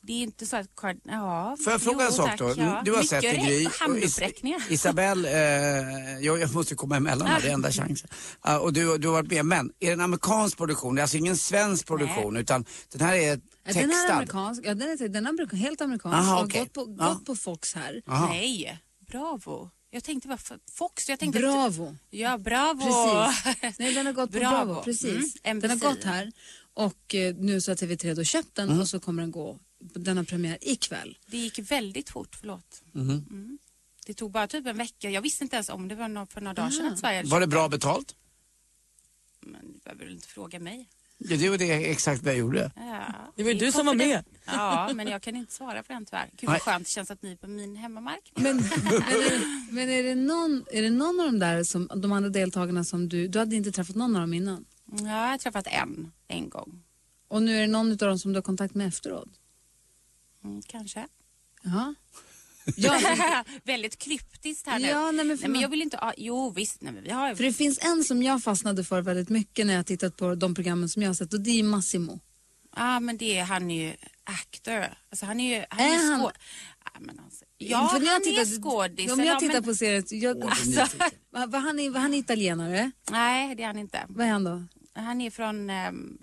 Det 0.00 0.12
är 0.12 0.22
inte 0.22 0.46
så 0.46 0.56
att... 0.56 0.66
Ja, 1.04 1.56
Får 1.64 1.72
jag 1.72 1.82
fråga 1.82 2.00
en 2.04 2.10
jo, 2.10 2.16
sak 2.16 2.26
tack, 2.30 2.38
då? 2.38 2.48
Ja. 2.56 2.82
Du 2.84 2.90
har 2.90 2.98
Mycket 2.98 3.10
sett 3.10 3.22
det. 3.22 3.36
Gry. 3.36 3.66
Och 3.66 3.66
och 3.66 3.72
Is- 3.72 3.80
Handuppräckningar. 3.80 4.62
Isabelle, 4.68 5.28
eh, 5.28 6.18
jag, 6.20 6.40
jag 6.40 6.54
måste 6.54 6.74
komma 6.74 6.96
emellan 6.96 7.28
här, 7.28 7.40
det 7.40 7.48
är 7.48 7.52
enda 7.52 7.72
chansen. 7.72 8.08
Ja, 8.44 8.58
och 8.58 8.72
du, 8.72 8.98
du 8.98 9.08
har 9.08 9.14
varit 9.14 9.30
med, 9.30 9.46
men 9.46 9.70
är 9.80 9.86
det 9.86 9.92
en 9.92 10.00
amerikansk 10.00 10.56
produktion? 10.56 10.94
Det 10.94 11.00
är 11.00 11.02
alltså 11.02 11.16
ingen 11.16 11.36
svensk 11.36 11.86
produktion 11.86 12.36
utan 12.36 12.64
den 12.92 13.00
här 13.00 13.14
är 13.14 13.40
Ja, 13.66 13.72
Den 13.72 13.76
här 13.76 13.82
är 13.82 13.88
textad? 13.92 14.14
amerikansk, 14.14 14.62
ja, 14.64 14.74
den 14.74 14.88
är, 14.88 15.08
den 15.08 15.26
är 15.26 15.30
amerika- 15.30 15.56
helt 15.56 15.80
amerikansk 15.80 16.16
Aha, 16.16 16.44
okej. 16.44 16.60
gått, 16.60 16.72
på, 16.72 16.96
Ja. 16.98 17.08
gått 17.08 17.24
på 17.24 17.36
Fox 17.36 17.74
här. 17.74 18.02
Aha. 18.06 18.28
Nej, 18.28 18.78
bravo. 19.00 19.70
Jag 19.90 20.04
tänkte 20.04 20.28
bara 20.28 20.38
Fox. 20.72 21.08
Jag 21.08 21.18
tänkte 21.18 21.38
Bravo. 21.40 21.96
Ja, 22.10 22.38
bravo. 22.38 22.80
Precis. 22.80 23.78
Nej, 23.78 23.94
den 23.94 24.06
har 24.06 24.12
gått 24.12 24.32
på 24.32 24.38
Bravo. 24.38 24.66
Bravo. 24.66 24.82
Precis. 24.84 25.36
Mm, 25.42 25.60
den 25.60 25.70
har 25.70 25.78
gått 25.78 26.04
här 26.04 26.32
och 26.74 27.14
eh, 27.14 27.34
nu 27.36 27.60
så 27.60 27.70
har 27.70 27.76
TV3 27.76 28.14
då 28.14 28.24
köpt 28.24 28.54
den 28.54 28.68
Mm. 28.68 28.80
och 28.80 28.88
så 28.88 29.00
kommer 29.00 29.22
den 29.22 29.30
gå, 29.30 29.58
den 29.78 30.16
har 30.16 30.24
premiär 30.24 30.58
ikväll. 30.60 31.18
Det 31.26 31.36
gick 31.38 31.58
väldigt 31.58 32.10
fort, 32.10 32.36
förlåt. 32.40 32.82
Mhm. 32.92 33.10
Mm. 33.30 33.58
Det 34.06 34.14
tog 34.14 34.30
bara 34.30 34.46
typ 34.46 34.66
en 34.66 34.76
vecka. 34.76 35.10
Jag 35.10 35.22
visste 35.22 35.44
inte 35.44 35.56
ens 35.56 35.68
om 35.68 35.88
det 35.88 35.94
var 35.94 36.08
nå- 36.08 36.26
för 36.26 36.40
några 36.40 36.54
dagar 36.54 36.70
sedan 36.70 36.86
att 36.92 36.98
Sverige 36.98 37.16
hade 37.18 37.28
Var 37.28 37.40
det 37.40 37.46
bra 37.46 37.68
betalt? 37.68 38.14
Men 39.40 39.72
du 39.72 39.78
behöver 39.84 40.04
väl 40.04 40.14
inte 40.14 40.28
fråga 40.28 40.58
mig. 40.60 40.88
Ja, 41.18 41.36
det 41.36 41.48
var 41.48 41.58
det 41.58 41.90
exakt 41.90 42.22
vad 42.22 42.32
jag 42.32 42.38
gjorde. 42.38 42.70
Ja. 42.76 43.32
Det 43.36 43.42
var 43.42 43.50
ju 43.50 43.58
du 43.58 43.72
som 43.72 43.86
var 43.86 43.94
med. 43.94 44.24
Ja, 44.44 44.90
men 44.94 45.08
jag 45.08 45.22
kan 45.22 45.36
inte 45.36 45.52
svara 45.52 45.82
på 45.82 45.92
den 45.92 46.06
tyvärr. 46.06 46.30
Gud 46.36 46.50
vad 46.50 46.62
skönt 46.62 46.86
det 46.86 46.90
känns 46.90 47.10
att 47.10 47.22
ni 47.22 47.32
är 47.32 47.36
på 47.36 47.46
min 47.46 47.76
hemmamark. 47.76 48.32
Men, 48.34 48.56
men, 48.84 49.02
är, 49.02 49.72
men 49.72 49.90
är, 49.90 50.02
det 50.02 50.14
någon, 50.14 50.64
är 50.72 50.82
det 50.82 50.90
någon 50.90 51.20
av 51.20 51.26
de 51.26 51.38
där, 51.38 51.64
som, 51.64 51.90
de 51.96 52.12
andra 52.12 52.30
deltagarna 52.30 52.84
som 52.84 53.08
du, 53.08 53.28
du 53.28 53.38
hade 53.38 53.56
inte 53.56 53.72
träffat 53.72 53.96
någon 53.96 54.16
av 54.16 54.20
dem 54.20 54.34
innan? 54.34 54.64
Ja, 54.84 55.04
jag 55.04 55.30
har 55.30 55.38
träffat 55.38 55.66
en, 55.66 56.12
en 56.28 56.48
gång. 56.48 56.82
Och 57.28 57.42
nu 57.42 57.56
är 57.56 57.60
det 57.60 57.66
någon 57.66 57.90
av 57.90 57.96
dem 57.96 58.18
som 58.18 58.32
du 58.32 58.36
har 58.36 58.42
kontakt 58.42 58.74
med 58.74 58.86
efteråt? 58.86 59.28
Mm, 60.44 60.62
kanske. 60.62 61.06
Jaha. 61.62 61.94
Ja, 62.76 63.00
väldigt 63.64 63.98
kryptiskt 63.98 64.66
här 64.66 64.78
nu. 64.78 64.88
Ja, 64.88 65.10
nej, 65.10 65.24
men 65.24 65.36
nej, 65.40 65.48
men 65.50 65.60
jag 65.60 65.68
vill 65.68 65.82
inte... 65.82 65.98
ah, 65.98 66.12
Jo, 66.16 66.50
visst. 66.50 66.82
Nej, 66.82 66.92
men 66.92 67.02
vi 67.04 67.10
har 67.10 67.28
ju... 67.28 67.36
för 67.36 67.44
det 67.44 67.52
finns 67.52 67.78
en 67.82 68.04
som 68.04 68.22
jag 68.22 68.42
fastnade 68.42 68.84
för 68.84 69.02
väldigt 69.02 69.28
mycket 69.28 69.66
när 69.66 69.74
jag 69.74 69.86
tittat 69.86 70.16
på 70.16 70.34
de 70.34 70.54
programmen 70.54 70.88
som 70.88 71.02
jag 71.02 71.08
har 71.08 71.14
sett 71.14 71.32
och 71.34 71.40
det 71.40 71.58
är 71.58 71.62
Massimo. 71.62 72.20
Ja, 72.76 73.00
men 73.00 73.16
det 73.16 73.38
är, 73.38 73.44
han 73.44 73.70
är 73.70 73.84
ju 73.88 73.94
actor. 74.24 74.86
Alltså 75.10 75.26
han 75.26 75.40
är 75.40 75.58
ju... 75.58 75.64
Han 75.70 75.80
Är 75.86 75.94
är 75.94 76.10
han? 76.12 76.20
ja, 76.20 77.00
men 77.00 77.18
alltså, 77.24 77.44
ja, 77.58 77.88
För 77.92 77.98
när 77.98 78.06
jag 78.06 78.12
han 78.12 78.22
tittar- 78.22 78.40
är 78.42 78.60
skådis. 78.62 79.12
Om 79.12 79.18
jag 79.18 79.26
Ja, 79.34 79.40
tittar 79.40 79.54
men- 79.54 79.62
på 79.64 79.74
serien, 79.74 80.04
jag, 80.10 80.44
Alltså, 80.44 80.80
Va- 81.30 81.46
va- 81.46 81.58
han, 81.58 81.80
är, 81.80 81.90
va- 81.90 81.98
han 82.00 82.14
italienare, 82.14 82.90
nej, 83.10 83.54
det 83.54 83.62
är 83.62 83.66
han 83.66 83.78
inte. 83.78 84.04
vad 84.08 84.26
är 84.26 84.30
han 84.30 84.44
då? 84.44 84.64
Han 84.94 85.20
är 85.20 85.30
från... 85.30 85.70
ehm, 85.70 86.18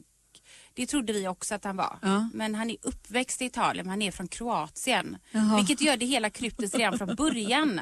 det 0.73 0.85
trodde 0.85 1.13
vi 1.13 1.27
också 1.27 1.55
att 1.55 1.63
han 1.63 1.75
var. 1.75 1.97
Ja. 2.01 2.29
Men 2.33 2.55
han 2.55 2.69
är 2.69 2.77
uppväxt 2.81 3.41
i 3.41 3.45
Italien, 3.45 3.85
men 3.85 3.89
han 3.89 4.01
är 4.01 4.11
från 4.11 4.27
Kroatien. 4.27 5.17
Jaha. 5.31 5.55
Vilket 5.55 5.81
gör 5.81 5.97
det 5.97 6.05
hela 6.05 6.29
kryptiskt 6.29 6.77
redan 6.77 6.97
från 6.97 7.15
början. 7.15 7.81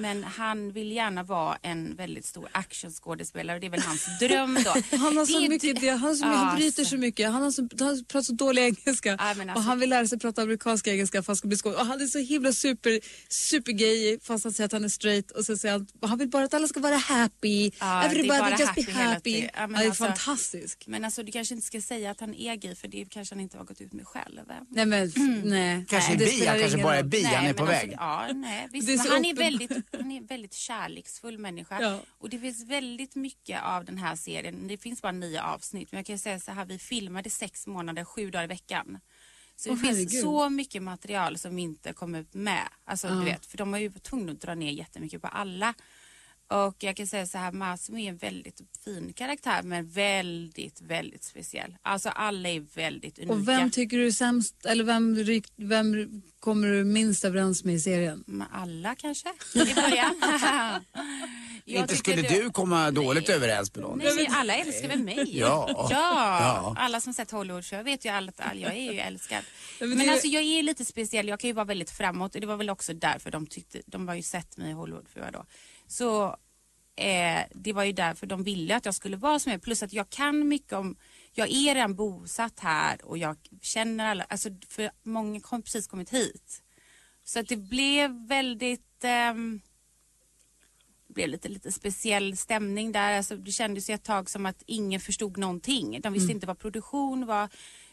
Men 0.00 0.24
han 0.24 0.72
vill 0.72 0.92
gärna 0.92 1.22
vara 1.22 1.58
en 1.62 1.96
väldigt 1.96 2.26
stor 2.26 2.48
actionskådespelare 2.52 3.56
och 3.56 3.60
det 3.60 3.66
är 3.66 3.70
väl 3.70 3.80
hans 3.82 4.06
dröm 4.20 4.58
då. 4.64 4.70
Han 4.96 5.16
har 5.16 5.26
Det 5.26 5.32
så 5.32 5.40
är 5.44 5.48
mycket, 5.48 5.80
det, 5.80 5.88
han, 5.90 6.16
så, 6.16 6.24
Ja, 6.24 6.28
han 6.32 6.56
bryter 6.56 6.80
alltså. 6.82 6.84
så 6.96 7.00
mycket, 7.00 7.30
han, 7.32 7.42
har 7.42 7.50
så, 7.50 7.68
han 7.80 8.04
pratar 8.04 8.22
så 8.22 8.32
dålig 8.32 8.62
engelska 8.62 9.16
Ja, 9.18 9.34
men 9.36 9.50
och 9.50 9.56
alltså- 9.56 9.68
han 9.68 9.78
vill 9.80 9.90
lära 9.90 10.06
sig 10.06 10.18
prata 10.18 10.42
amerikansk 10.42 10.86
engelska 10.86 11.16
för 11.16 11.20
att 11.20 11.26
han 11.26 11.36
ska 11.36 11.48
bli 11.48 11.56
skådespelare. 11.56 11.82
Och 11.82 11.86
han 11.92 12.00
är 12.02 12.06
så 12.06 12.18
himla 12.18 12.52
super, 12.52 13.00
supergay 13.28 14.18
fast 14.22 14.44
han 14.44 14.52
säger 14.52 14.66
att 14.66 14.72
han 14.72 14.84
är 14.84 14.88
straight 14.88 15.30
och 15.30 15.44
så 15.44 15.56
säger 15.56 15.72
han, 15.72 15.86
han 16.02 16.18
vill 16.18 16.28
bara 16.28 16.44
att 16.44 16.54
alla 16.54 16.68
ska 16.68 16.80
vara 16.80 16.96
happy, 16.96 17.70
Ja, 17.80 18.00
det 18.02 18.06
everybody 18.06 18.38
bara 18.38 18.50
just 18.50 18.64
happy 18.66 18.84
be 18.84 18.92
happy. 18.92 19.48
Ja, 19.54 19.66
det 19.66 19.74
är 19.74 19.86
alltså- 19.86 20.04
fantastiskt. 20.04 20.86
Men 20.86 21.04
alltså 21.04 21.22
du 21.22 21.32
kanske 21.32 21.54
inte 21.54 21.66
ska 21.66 21.80
säga 21.80 22.10
att 22.10 22.20
han 22.20 22.34
är 22.34 22.54
gay 22.56 22.74
för 22.74 22.88
det 22.88 23.04
kanske 23.10 23.34
han 23.34 23.40
inte 23.40 23.58
har 23.58 23.64
gått 23.64 23.80
ut 23.80 23.92
med 23.92 24.06
själv. 24.06 24.40
Nej 24.68 24.86
men, 24.86 25.12
nej. 25.44 25.84
Kanske 25.88 26.14
det 26.14 26.24
är 26.24 26.40
bi, 26.40 26.46
han 26.46 26.58
kanske 26.60 26.82
bara 26.82 26.96
är 26.96 27.02
bi, 27.02 27.22
han 27.22 27.46
är 27.46 27.52
på 27.52 27.64
men 27.64 27.72
väg. 27.72 27.94
Alltså, 27.94 27.96
ja, 28.00 28.32
nej, 28.34 28.68
visst, 28.72 28.86
Det 28.86 28.92
är 28.92 28.96
men 28.96 29.06
så 29.06 29.12
han, 29.12 29.24
är 29.24 29.34
väldigt, 29.34 29.70
han 29.92 30.12
är 30.12 30.20
väldigt 30.20 30.54
kärleksfull 30.54 31.38
människa. 31.38 31.80
Ja. 31.82 32.00
Och 32.18 32.30
det 32.30 32.38
finns 32.38 32.64
väldigt 32.64 33.14
mycket 33.14 33.62
av 33.62 33.84
den 33.84 33.98
här 33.98 34.16
serien. 34.16 34.68
Det 34.68 34.76
finns 34.76 35.02
bara 35.02 35.12
nio 35.12 35.42
avsnitt. 35.42 35.92
Men 35.92 35.98
jag 35.98 36.06
kan 36.06 36.18
säga 36.18 36.40
så 36.40 36.52
här, 36.52 36.64
vi 36.64 36.78
filmade 36.78 37.30
sex 37.30 37.66
månader, 37.66 38.04
sju 38.04 38.30
dagar 38.30 38.44
i 38.44 38.46
veckan. 38.46 38.98
Så 39.56 39.70
Åh, 39.70 39.76
det 39.76 39.80
finns 39.80 39.98
herregud. 39.98 40.22
så 40.22 40.50
mycket 40.50 40.82
material 40.82 41.38
som 41.38 41.58
inte 41.58 41.92
kom 41.92 42.14
ut 42.14 42.34
med. 42.34 42.68
Alltså, 42.84 43.08
du 43.08 43.24
vet, 43.24 43.46
för 43.46 43.58
de 43.58 43.72
har 43.72 43.80
ju 43.80 43.90
tvungna 43.90 44.32
att 44.32 44.40
dra 44.40 44.54
ner 44.54 44.72
jättemycket 44.72 45.22
på 45.22 45.28
alla. 45.28 45.74
Och 46.50 46.76
jag 46.78 46.96
kan 46.96 47.06
säga 47.06 47.26
så 47.26 47.38
här, 47.38 47.52
Massimo 47.52 47.98
är 47.98 48.08
en 48.08 48.16
väldigt 48.16 48.60
fin 48.84 49.12
karaktär 49.12 49.62
men 49.62 49.88
väldigt, 49.88 50.80
väldigt 50.80 51.24
speciell. 51.24 51.76
Alltså 51.82 52.08
alla 52.08 52.48
är 52.48 52.60
väldigt 52.74 53.18
unika. 53.18 53.32
Och 53.32 53.48
vem 53.48 53.70
tycker 53.70 53.96
du 53.96 54.06
är 54.06 54.10
sämst, 54.10 54.66
eller 54.66 54.84
vem, 54.84 55.24
vem 55.56 56.22
kommer 56.40 56.68
du 56.68 56.84
minst 56.84 57.24
överens 57.24 57.64
med 57.64 57.74
i 57.74 57.80
serien? 57.80 58.24
Men 58.26 58.46
alla 58.52 58.94
kanske, 58.94 59.28
i 59.54 59.74
början. 59.74 60.14
Inte 61.64 61.96
skulle 61.96 62.22
du 62.22 62.50
komma 62.50 62.90
dåligt 62.90 63.28
överens 63.28 63.74
med 63.74 63.82
någon? 63.82 63.98
Nej, 63.98 64.28
alla 64.30 64.56
älskar 64.56 64.88
väl 64.88 65.02
mig? 65.02 65.38
Ja. 65.38 65.88
ja. 65.90 66.74
Alla 66.78 67.00
som 67.00 67.14
sett 67.14 67.30
Hollywood 67.30 67.64
så 67.64 67.74
jag 67.74 67.84
vet 67.84 68.04
ju 68.04 68.08
allt, 68.08 68.40
all, 68.40 68.58
jag 68.58 68.76
är 68.76 68.92
ju 68.92 68.98
älskad. 68.98 69.44
men 69.80 70.10
alltså 70.10 70.26
jag 70.26 70.42
är 70.42 70.62
lite 70.62 70.84
speciell, 70.84 71.28
jag 71.28 71.40
kan 71.40 71.48
ju 71.48 71.54
vara 71.54 71.64
väldigt 71.64 71.90
framåt 71.90 72.34
och 72.34 72.40
det 72.40 72.46
var 72.46 72.56
väl 72.56 72.70
också 72.70 72.94
därför 72.94 73.30
de 73.30 73.46
tyckte, 73.46 73.80
de 73.86 74.08
har 74.08 74.14
ju 74.14 74.22
sett 74.22 74.56
mig 74.56 74.70
i 74.70 74.72
Hollywood 74.72 75.08
för 75.08 75.20
jag 75.20 75.32
då. 75.32 75.44
Så 75.90 76.36
eh, 76.96 77.42
det 77.54 77.72
var 77.72 77.84
ju 77.84 77.92
därför 77.92 78.26
de 78.26 78.42
ville 78.42 78.76
att 78.76 78.84
jag 78.84 78.94
skulle 78.94 79.16
vara 79.16 79.38
som 79.38 79.52
jag 79.52 79.62
plus 79.62 79.82
att 79.82 79.92
jag 79.92 80.10
kan 80.10 80.48
mycket 80.48 80.72
om, 80.72 80.96
jag 81.32 81.50
är 81.50 81.74
redan 81.74 81.94
bosatt 81.94 82.60
här 82.60 83.04
och 83.04 83.18
jag 83.18 83.36
känner 83.62 84.06
alla, 84.06 84.24
alltså 84.24 84.48
för 84.68 84.90
många 85.02 85.40
har 85.44 85.60
precis 85.60 85.86
kommit 85.86 86.10
hit. 86.10 86.62
Så 87.24 87.40
att 87.40 87.48
det 87.48 87.56
blev 87.56 88.26
väldigt 88.28 89.04
ehm, 89.04 89.60
det 91.06 91.14
blev 91.14 91.28
lite, 91.28 91.48
lite 91.48 91.72
speciell 91.72 92.36
stämning 92.36 92.92
där. 92.92 93.16
Alltså, 93.16 93.36
det 93.36 93.52
kändes 93.52 93.90
ju 93.90 93.94
ett 93.94 94.04
tag 94.04 94.30
som 94.30 94.46
att 94.46 94.62
ingen 94.66 95.00
förstod 95.00 95.38
någonting. 95.38 96.00
De 96.00 96.12
visste 96.12 96.32
inte 96.32 96.46
vad 96.46 96.58
produktion 96.58 97.26
var. 97.26 97.48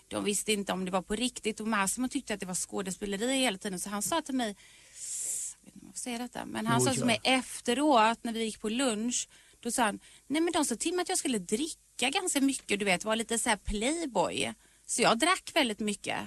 De 0.07 0.23
visste 0.23 0.53
inte 0.53 0.73
om 0.73 0.85
det 0.85 0.91
var 0.91 1.01
på 1.01 1.15
riktigt. 1.15 1.59
Och 1.59 1.67
Massimo 1.67 2.07
tyckte 2.07 2.33
att 2.33 2.39
det 2.39 2.45
var 2.45 2.55
skådespeleri 2.55 3.39
hela 3.39 3.57
tiden. 3.57 3.79
Så 3.79 3.89
han 3.89 4.01
sa 4.01 4.21
till 4.21 4.35
mig, 4.35 4.55
får 5.97 6.01
säga 6.01 6.17
detta, 6.17 6.45
men 6.45 6.65
han 6.67 6.79
Jo, 6.81 6.85
sa 6.85 6.93
till 6.93 7.05
mig 7.05 7.19
efteråt 7.23 8.23
när 8.23 8.33
vi 8.33 8.43
gick 8.43 8.61
på 8.61 8.69
lunch. 8.69 9.29
Då 9.59 9.71
sa 9.71 9.83
han, 9.83 9.99
nej 10.27 10.41
men 10.41 10.53
de 10.53 10.65
sa 10.65 10.75
till 10.75 10.93
mig 10.93 11.01
att 11.01 11.09
jag 11.09 11.17
skulle 11.17 11.39
dricka 11.39 12.09
ganska 12.09 12.41
mycket. 12.41 12.79
Du 12.79 12.85
vet, 12.85 13.05
vara 13.05 13.15
lite 13.15 13.39
så 13.39 13.49
här 13.49 13.57
playboy. 13.57 14.53
Så 14.85 15.01
jag 15.01 15.19
drack 15.19 15.51
väldigt 15.53 15.79
mycket. 15.79 16.19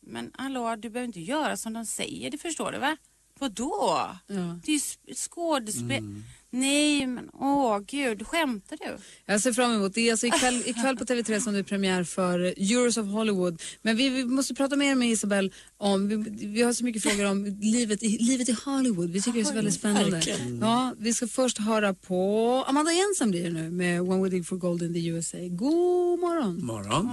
Men 0.00 0.30
hallå, 0.34 0.76
du 0.76 0.90
behöver 0.90 1.06
inte 1.06 1.20
göra 1.20 1.56
som 1.56 1.72
de 1.72 1.86
säger, 1.86 2.30
det 2.30 2.38
förstår 2.38 2.72
du 2.72 2.78
va? 2.78 2.96
Vadå? 3.38 4.10
Ja. 4.26 4.58
Det 4.64 4.70
är 4.70 4.72
ju 4.74 4.78
sp- 4.78 5.14
skådespel... 5.14 5.90
Mm. 5.98 6.24
Nej, 6.54 7.06
men 7.06 7.28
åh 7.32 7.78
gud, 7.86 8.26
skämtar 8.26 8.78
du? 8.80 8.96
Jag 9.26 9.40
ser 9.40 9.52
fram 9.52 9.74
emot 9.74 9.94
det. 9.94 10.08
är 10.08 10.10
Alltså 10.10 10.26
ikväll, 10.26 10.62
ikväll 10.66 10.96
på 10.96 11.04
TV3 11.04 11.40
som 11.40 11.52
det 11.52 11.58
är 11.58 11.62
premiär 11.62 12.04
för 12.04 12.38
Euros 12.40 12.96
of 12.96 13.06
Hollywood. 13.06 13.62
Men 13.82 13.96
vi, 13.96 14.08
vi 14.08 14.24
måste 14.24 14.54
prata 14.54 14.76
mer 14.76 14.94
med 14.94 15.08
Isabel 15.08 15.52
om, 15.78 16.08
vi, 16.08 16.16
vi 16.46 16.62
har 16.62 16.72
så 16.72 16.84
mycket 16.84 17.02
frågor 17.02 17.30
om 17.30 17.44
livet 17.60 18.02
i, 18.02 18.18
livet 18.18 18.48
i 18.48 18.56
Hollywood. 18.64 19.10
Vi 19.10 19.20
tycker 19.20 19.38
det 19.38 19.40
är 19.40 19.44
så 19.44 19.54
väldigt 19.54 19.74
spännande. 19.74 20.22
Ja, 20.60 20.94
vi 20.98 21.14
ska 21.14 21.26
först 21.26 21.58
höra 21.58 21.94
på 21.94 22.64
Amanda 22.68 22.92
Jensen 22.92 23.30
blir 23.30 23.44
det 23.44 23.50
nu 23.50 23.70
med 23.70 24.02
When 24.04 24.22
We 24.22 24.28
Dig 24.28 24.44
For 24.44 24.56
Gold 24.56 24.82
in 24.82 24.92
the 24.92 25.06
USA. 25.06 25.38
God 25.50 26.20
morgon. 26.20 26.64
Morgon. 26.64 27.10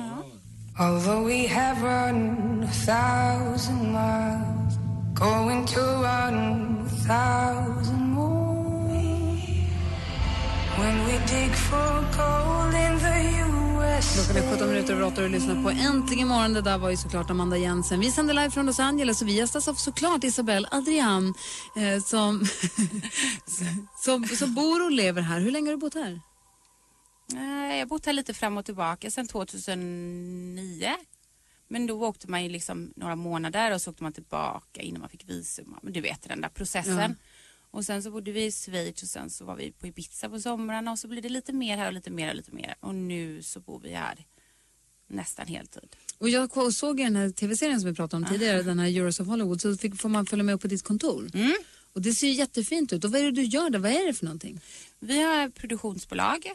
Although 0.79 1.27
we 1.27 1.47
have 1.47 1.81
run 1.81 2.63
a 2.63 2.71
thousand 2.85 3.91
miles, 3.91 4.77
going 5.19 5.65
to 5.65 5.81
run 5.81 6.85
a 6.85 6.89
thousand 7.07 8.08
Klockan 14.15 14.43
är 14.43 14.51
17 14.51 14.67
minuter 14.67 14.93
över 14.93 15.03
8 15.03 15.15
och 15.15 15.21
du 15.21 15.29
lyssnar 15.29 15.63
på 15.63 15.69
Äntligen 15.69 16.27
morgon. 16.27 16.53
Det 16.53 16.61
där 16.61 16.77
var 16.77 16.89
ju 16.89 16.97
såklart 16.97 17.29
Amanda 17.29 17.57
Jensen. 17.57 17.99
Vi 17.99 18.11
sänder 18.11 18.33
live 18.33 18.51
från 18.51 18.65
Los 18.65 18.79
Angeles 18.79 19.21
och 19.21 19.27
vi 19.27 19.33
gästas 19.33 19.67
av 19.67 19.73
såklart 19.73 20.23
Isabel 20.23 20.67
Adrian 20.71 21.33
eh, 21.75 22.03
som, 22.03 22.45
som, 23.97 24.25
som 24.25 24.53
bor 24.53 24.85
och 24.85 24.91
lever 24.91 25.21
här. 25.21 25.39
Hur 25.39 25.51
länge 25.51 25.67
har 25.67 25.71
du 25.71 25.77
bott 25.77 25.93
här? 25.93 26.21
Nej, 27.33 27.79
jag 27.79 27.85
har 27.85 27.89
bott 27.89 28.05
här 28.05 28.13
lite 28.13 28.33
fram 28.33 28.57
och 28.57 28.65
tillbaka 28.65 29.11
sedan 29.11 29.27
2009. 29.27 30.95
Men 31.67 31.87
då 31.87 32.05
åkte 32.05 32.29
man 32.29 32.43
ju 32.43 32.49
liksom 32.49 32.93
några 32.95 33.15
månader 33.15 33.73
och 33.73 33.81
så 33.81 33.91
åkte 33.91 34.03
man 34.03 34.13
tillbaka 34.13 34.81
innan 34.81 35.01
man 35.01 35.09
fick 35.09 35.29
visum. 35.29 35.75
Men 35.81 35.93
du 35.93 36.01
vet 36.01 36.21
den 36.29 36.41
där 36.41 36.49
processen. 36.49 37.15
Och 37.71 37.85
sen 37.85 38.03
så 38.03 38.11
bodde 38.11 38.31
vi 38.31 38.45
i 38.45 38.51
Schweiz 38.51 39.03
och 39.03 39.09
sen 39.09 39.29
så 39.29 39.45
var 39.45 39.55
vi 39.55 39.71
på 39.71 39.87
Ibiza 39.87 40.29
på 40.29 40.39
somrarna 40.39 40.91
och 40.91 40.99
så 40.99 41.07
blev 41.07 41.23
det 41.23 41.29
lite 41.29 41.53
mer 41.53 41.77
här 41.77 41.87
och 41.87 41.93
lite 41.93 42.11
mer 42.11 42.29
och 42.29 42.35
lite 42.35 42.51
mer. 42.51 42.75
Och 42.79 42.95
nu 42.95 43.43
så 43.43 43.59
bor 43.59 43.79
vi 43.79 43.93
här 43.93 44.25
nästan 45.07 45.47
heltid. 45.47 45.95
Och 46.17 46.29
jag 46.29 46.73
såg 46.73 46.99
i 46.99 47.03
den 47.03 47.15
här 47.15 47.29
tv-serien 47.29 47.81
som 47.81 47.89
vi 47.89 47.95
pratade 47.95 48.25
om 48.25 48.31
tidigare, 48.31 48.63
den 48.63 48.79
här 48.79 48.87
Euros 48.87 49.19
of 49.19 49.27
Hollywood, 49.27 49.61
så 49.61 49.77
fick, 49.77 50.01
får 50.01 50.09
man 50.09 50.25
följa 50.25 50.43
med 50.43 50.55
upp 50.55 50.61
på 50.61 50.67
ditt 50.67 50.83
kontor. 50.83 51.29
Mm. 51.33 51.53
Och 51.93 52.01
det 52.01 52.13
ser 52.13 52.27
ju 52.27 52.33
jättefint 52.33 52.93
ut. 52.93 53.03
Och 53.03 53.11
vad 53.11 53.21
är 53.21 53.25
det 53.25 53.31
du 53.31 53.43
gör 53.43 53.69
där? 53.69 53.79
Vad 53.79 53.91
är 53.91 54.07
det 54.07 54.13
för 54.13 54.25
någonting? 54.25 54.61
Vi 54.99 55.21
har 55.23 55.47
ett 55.47 55.55
produktionsbolag 55.55 56.51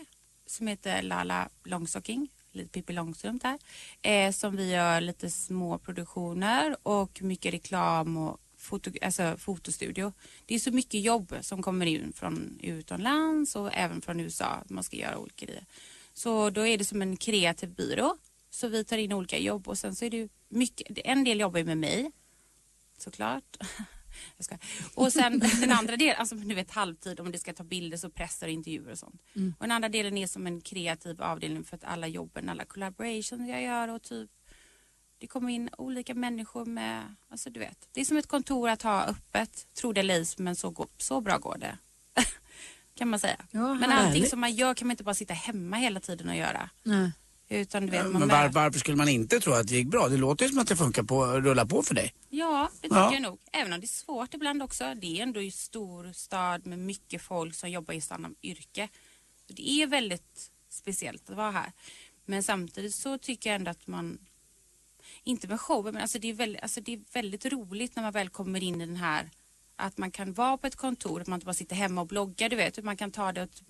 som 0.47 0.67
heter 0.67 1.03
Lala 1.03 1.49
Långstocking, 1.65 2.29
lite 2.53 2.69
Pippi 2.69 2.93
Långstrump 2.93 3.43
där, 3.43 3.59
eh, 4.03 4.33
som 4.33 4.57
vi 4.57 4.71
gör 4.71 5.01
lite 5.01 5.31
små 5.31 5.79
produktioner 5.79 6.77
och 6.83 7.23
mycket 7.23 7.55
reklam 7.55 8.17
och 8.17 8.41
foto, 8.65 8.91
alltså 9.03 9.37
fotostudio. 9.39 10.13
Det 10.47 10.55
är 10.55 10.59
så 10.59 10.71
mycket 10.71 11.01
jobb 11.01 11.35
som 11.41 11.63
kommer 11.63 11.87
in 11.87 12.13
från 12.13 12.59
utomlands 12.63 13.57
och 13.57 13.71
även 13.73 14.01
från 14.01 14.21
USA. 14.21 14.63
Man 14.69 14.85
ska 14.85 14.97
göra 14.97 15.19
olika 15.19 15.47
grejer. 15.47 15.65
Så 16.15 16.51
då 16.51 16.67
är 16.67 16.79
det 16.79 16.85
som 16.85 17.03
en 17.03 17.17
kreativ 17.17 17.75
byrå. 17.75 18.17
Så 18.51 18.69
vi 18.69 18.85
tar 18.85 18.99
in 18.99 19.13
olika 19.13 19.39
jobb 19.39 19.69
och 19.69 19.79
sen 19.79 19.95
så 19.95 20.05
är 20.05 20.11
det 20.11 20.29
mycket, 20.49 20.99
en 21.05 21.25
del 21.25 21.41
jobbar 21.41 21.59
ju 21.59 21.65
med 21.65 21.79
mig 21.79 22.11
såklart. 22.99 23.57
Jag 24.37 24.45
ska. 24.45 24.59
Och 24.95 25.13
sen 25.13 25.39
den 25.61 25.73
andra 25.73 25.97
delen, 25.97 26.17
alltså 26.19 26.35
du 26.35 26.55
vet 26.55 26.71
halvtid 26.71 27.21
om 27.21 27.33
det 27.33 27.39
ska 27.39 27.53
ta 27.53 27.65
bilder 27.65 27.97
så 27.97 28.11
pressar 28.11 28.47
och 28.47 28.53
intervjuer 28.53 28.93
och 28.93 28.99
sånt. 28.99 29.23
Mm. 29.37 29.55
Och 29.59 29.65
den 29.65 29.73
andra 29.73 29.89
delen 29.89 30.17
är 30.17 30.27
som 30.27 30.47
en 30.47 30.61
kreativ 30.61 31.23
avdelning 31.23 31.65
för 31.65 31.77
att 31.77 31.85
alla 31.85 32.07
jobben, 32.07 32.49
alla 32.49 32.65
collaborations 32.65 33.49
jag 33.49 33.63
gör 33.63 33.89
och 33.89 34.03
typ 34.03 34.31
det 35.19 35.27
kommer 35.27 35.53
in 35.53 35.71
olika 35.79 36.15
människor 36.15 36.65
med, 36.65 37.15
alltså 37.31 37.51
du 37.51 37.61
vet. 37.61 37.89
Det 37.93 38.01
är 38.01 38.05
som 38.05 38.17
ett 38.17 38.27
kontor 38.27 38.69
att 38.69 38.83
ha 38.83 39.05
öppet, 39.05 39.67
tro 39.75 39.93
det 39.93 40.01
eller 40.01 40.43
men 40.43 40.57
så, 40.57 40.71
går, 40.71 40.87
så 40.99 41.21
bra 41.21 41.39
går 41.39 41.59
det. 41.59 41.79
kan 42.95 43.09
man 43.09 43.21
säga. 43.21 43.37
men 43.51 43.85
allting 43.93 44.27
som 44.27 44.41
man 44.41 44.55
gör 44.55 44.75
kan 44.75 44.89
man 44.89 44.93
inte 44.93 45.05
bara 45.05 45.15
sitta 45.15 45.35
hemma 45.35 45.77
hela 45.77 46.01
tiden 46.01 46.29
och 46.29 46.37
göra. 46.37 46.71
Nej. 46.83 47.11
Utan 47.49 47.87
du 47.87 47.91
vet, 47.91 48.03
man 48.03 48.21
Men 48.21 48.29
var, 48.29 48.49
varför 48.49 48.79
skulle 48.79 48.97
man 48.97 49.09
inte 49.09 49.41
tro 49.41 49.53
att 49.53 49.69
det 49.69 49.75
gick 49.75 49.87
bra? 49.87 50.09
Det 50.09 50.17
låter 50.17 50.45
ju 50.45 50.51
som 50.51 50.59
att 50.59 50.69
det 50.69 50.77
funkar 50.77 51.03
på, 51.03 51.27
rullar 51.27 51.65
på 51.65 51.83
för 51.83 51.95
dig. 51.95 52.15
Ja, 52.29 52.69
det 52.75 52.89
tycker 52.89 52.97
Ja. 52.97 53.13
jag 53.13 53.23
nog. 53.23 53.39
Även 53.53 53.73
om 53.73 53.81
det 53.81 53.85
är 53.85 53.89
svårt 53.89 54.35
ibland 54.35 54.63
också. 54.63 54.95
Det 54.95 55.19
är 55.19 55.23
ändå 55.23 55.41
en 55.41 55.53
stor 55.53 56.13
stad 56.13 56.67
med 56.67 56.79
mycket 56.79 57.23
folk 57.23 57.55
som 57.55 57.71
jobbar 57.71 57.95
i 57.95 58.01
samma 58.01 58.29
yrke. 58.43 58.89
Det 59.47 59.71
är 59.83 59.87
väldigt 59.87 60.51
speciellt 60.69 61.31
att 61.31 61.37
vara 61.37 61.51
här. 61.51 61.73
Men 62.25 62.43
samtidigt 62.43 62.95
så 62.95 63.19
tycker 63.19 63.51
jag 63.51 63.55
ändå 63.57 63.71
att 63.71 63.87
man, 63.87 64.19
inte 65.25 65.49
med 65.49 65.61
showen, 65.61 65.95
men 65.95 66.03
alltså 66.03 66.19
det, 66.19 66.31
är 66.31 66.35
väldigt, 66.35 66.63
alltså 66.63 66.81
det 66.81 66.93
är 66.93 67.01
väldigt 67.13 67.47
roligt 67.47 67.97
när 67.97 68.03
man 68.03 68.13
väl 68.13 68.29
kommer 68.29 68.63
in 68.63 68.81
i 68.81 68.87
den 68.87 68.97
här, 68.97 69.31
att 69.77 69.99
man 69.99 70.11
kan 70.11 70.33
vara 70.33 70.57
på 70.57 70.67
ett 70.67 70.77
kontor, 70.77 71.21
att 71.21 71.27
man 71.27 71.37
inte 71.37 71.47
bara 71.47 71.55
sitter 71.55 71.77
hemma 71.77 72.01
och 72.01 72.07
bloggar, 72.07 72.49
du 72.49 72.57
vet, 72.57 72.85
man 72.85 72.97
kan 72.97 73.11
ta 73.11 73.33
det 73.33 73.43
att 73.43 73.63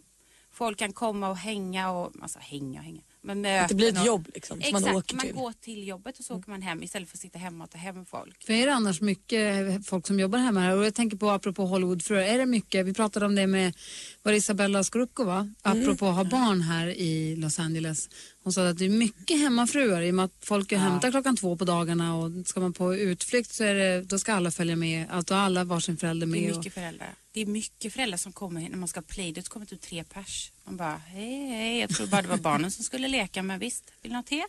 folk 0.52 0.78
kan 0.78 0.92
komma 0.92 1.28
och 1.28 1.36
hänga 1.36 1.90
och, 1.90 2.12
alltså 2.22 2.38
hänga 2.42 2.78
och 2.80 2.84
hänga. 2.84 3.00
Men 3.26 3.46
Att 3.62 3.68
det 3.68 3.74
blir 3.74 3.88
ett 3.88 4.00
och- 4.00 4.06
jobb 4.06 4.28
liksom, 4.34 4.54
som 4.62 4.68
Exakt, 4.76 4.86
man 4.86 4.96
åker 4.96 5.16
man 5.16 5.26
till. 5.26 5.34
går 5.34 5.52
till 5.52 5.86
jobbet 5.88 6.18
och 6.18 6.24
så 6.24 6.34
åker 6.36 6.50
man 6.50 6.62
hem 6.62 6.82
istället 6.82 7.08
för 7.08 7.16
att 7.16 7.20
sitta 7.20 7.38
hemma 7.38 7.64
och 7.64 7.70
ta 7.70 7.78
hem 7.78 8.06
folk. 8.06 8.44
För 8.44 8.52
är 8.52 8.66
det 8.66 8.74
annars 8.74 9.00
mycket 9.00 9.86
folk 9.86 10.06
som 10.06 10.20
jobbar 10.20 10.38
hemma 10.38 10.60
här? 10.60 10.76
Och 10.76 10.84
jag 10.84 10.94
tänker 10.94 11.16
på 11.16 11.30
apropå 11.30 11.66
Hollywoodfruar, 11.66 12.22
är 12.22 12.38
det 12.38 12.46
mycket? 12.46 12.86
Vi 12.86 12.94
pratade 12.94 13.26
om 13.26 13.34
det 13.34 13.46
med, 13.46 13.74
var 14.22 14.32
det 14.32 14.38
Isabella 14.38 14.84
Scorupco 14.84 15.24
va? 15.24 15.48
Apropå 15.62 16.06
att 16.06 16.14
ha 16.16 16.24
barn 16.24 16.60
här 16.60 16.86
i 16.86 17.36
Los 17.36 17.58
Angeles. 17.58 18.08
Hon 18.44 18.52
sa 18.52 18.68
att 18.68 18.78
det 18.78 18.84
är 18.84 18.88
mycket 18.88 19.38
hemmafruar 19.40 20.02
i 20.02 20.10
och 20.10 20.14
med 20.14 20.24
att 20.24 20.32
folk 20.40 20.72
är 20.72 20.76
hämtar 20.78 21.10
klockan 21.10 21.36
två 21.36 21.56
på 21.56 21.64
dagarna 21.64 22.16
och 22.16 22.30
ska 22.46 22.60
man 22.60 22.72
på 22.72 22.94
utflykt 22.94 23.52
så 23.54 23.64
är 23.64 23.74
det, 23.74 24.02
då 24.02 24.18
ska 24.18 24.32
alla 24.34 24.50
följa 24.50 24.76
med. 24.76 25.06
Att 25.10 25.26
då 25.26 25.34
har 25.34 25.42
alla 25.42 25.64
varsin 25.64 25.96
förälder 25.96 26.26
Det 26.26 26.30
med. 26.30 26.44
är 26.44 26.50
och, 26.50 26.56
mycket 26.56 26.74
föräldrar. 26.74 27.14
Det 27.32 27.40
är 27.40 27.46
mycket 27.46 27.92
föräldrar 27.92 28.16
som 28.18 28.32
kommer 28.32 28.68
när 28.68 28.76
man 28.76 28.88
ska 28.88 29.00
ha 29.00 29.04
playdate 29.08 29.48
kommer 29.48 29.66
typ 29.66 29.80
tre 29.80 30.04
pers. 30.04 30.52
Man 30.64 30.76
bara, 30.76 30.96
hej 30.96 31.46
hej, 31.46 31.78
jag 31.80 31.90
tror 31.90 32.06
bara 32.06 32.22
det 32.22 32.28
var 32.28 32.36
barnen 32.50 32.70
som 32.70 32.84
skulle 32.84 33.08
leka 33.08 33.42
men 33.42 33.58
visst, 33.58 33.92
vill 34.02 34.12
ni 34.12 34.16
ha 34.16 34.22
te? 34.22 34.44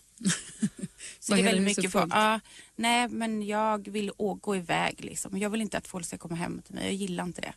Så 1.19 1.33
det 1.33 1.39
är 1.39 1.43
väldigt 1.43 1.77
mycket 1.77 1.91
folk. 1.91 2.13
Ja, 2.13 2.39
nej 2.75 3.07
men 3.07 3.43
jag 3.47 3.87
vill 3.87 4.11
gå 4.41 4.55
iväg 4.55 4.95
liksom. 5.03 5.37
Jag 5.37 5.49
vill 5.49 5.61
inte 5.61 5.77
att 5.77 5.87
folk 5.87 6.05
ska 6.05 6.17
komma 6.17 6.35
hem 6.35 6.61
till 6.61 6.75
mig, 6.75 6.83
jag 6.83 6.93
gillar 6.93 7.23
inte 7.23 7.41
det. 7.41 7.53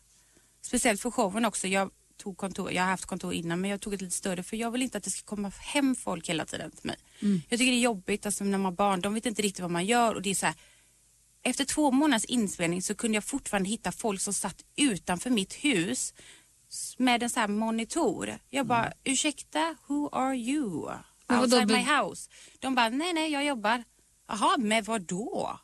Speciellt 0.63 1.01
för 1.01 1.11
showen 1.11 1.45
också. 1.45 1.69
Jag 1.69 1.91
tog 2.19 2.37
kontor, 2.37 2.73
jag 2.73 2.83
har 2.83 2.91
haft 2.91 3.07
kontor 3.07 3.33
innan 3.33 3.61
men 3.61 3.71
jag 3.71 3.81
tog 3.81 3.95
ett 3.95 4.01
lite 4.01 4.17
större 4.17 4.43
för 4.43 4.57
jag 4.57 4.71
vill 4.71 4.83
inte 4.83 4.99
att 4.99 5.05
det 5.05 5.11
ska 5.11 5.27
komma 5.27 5.53
hem 5.61 5.97
folk 5.97 6.29
hela 6.29 6.45
tiden 6.45 6.71
till 6.71 6.87
mig. 6.87 6.97
Mm. 7.21 7.43
Jag 7.49 7.59
tycker 7.59 7.73
det 7.73 7.79
är 7.79 7.81
jobbigt 7.81 8.27
alltså 8.27 8.45
när 8.45 8.59
man 8.59 8.65
har 8.65 8.73
barn, 8.73 9.01
de 9.01 9.15
vet 9.15 9.27
inte 9.27 9.43
riktigt 9.43 9.61
vad 9.61 9.71
man 9.71 9.87
gör 9.87 10.15
och 10.15 10.23
det 10.23 10.31
är 10.31 10.35
så 10.35 10.47
här 10.47 10.55
efter 11.43 11.65
två 11.65 11.91
månaders 11.91 12.25
inspelning 12.25 12.83
så 12.83 12.95
kunde 12.95 13.17
jag 13.17 13.25
fortfarande 13.25 13.69
hitta 13.69 13.93
folk 13.93 14.21
som 14.21 14.35
satt 14.35 14.65
utanför 14.77 15.31
mitt 15.31 15.55
hus 15.55 16.15
med 16.97 17.23
en 17.23 17.31
sån 17.31 17.41
här 17.41 17.49
monitor. 17.49 18.39
Jag 18.51 18.67
bara, 18.67 18.93
ursäkta, 19.05 19.77
who 19.87 20.09
are 20.13 20.37
you? 20.37 20.89
Mm. 21.29 21.43
Outside 21.43 21.69
my 21.69 21.83
house. 21.83 22.31
De 22.59 22.75
bara, 22.75 22.89
nej 22.89 23.13
nej 23.13 23.33
jag 23.33 23.45
jobbar. 23.45 23.85
Jaha, 24.29 24.57
men 24.59 24.85
vad 24.85 25.03
då? 25.03 25.59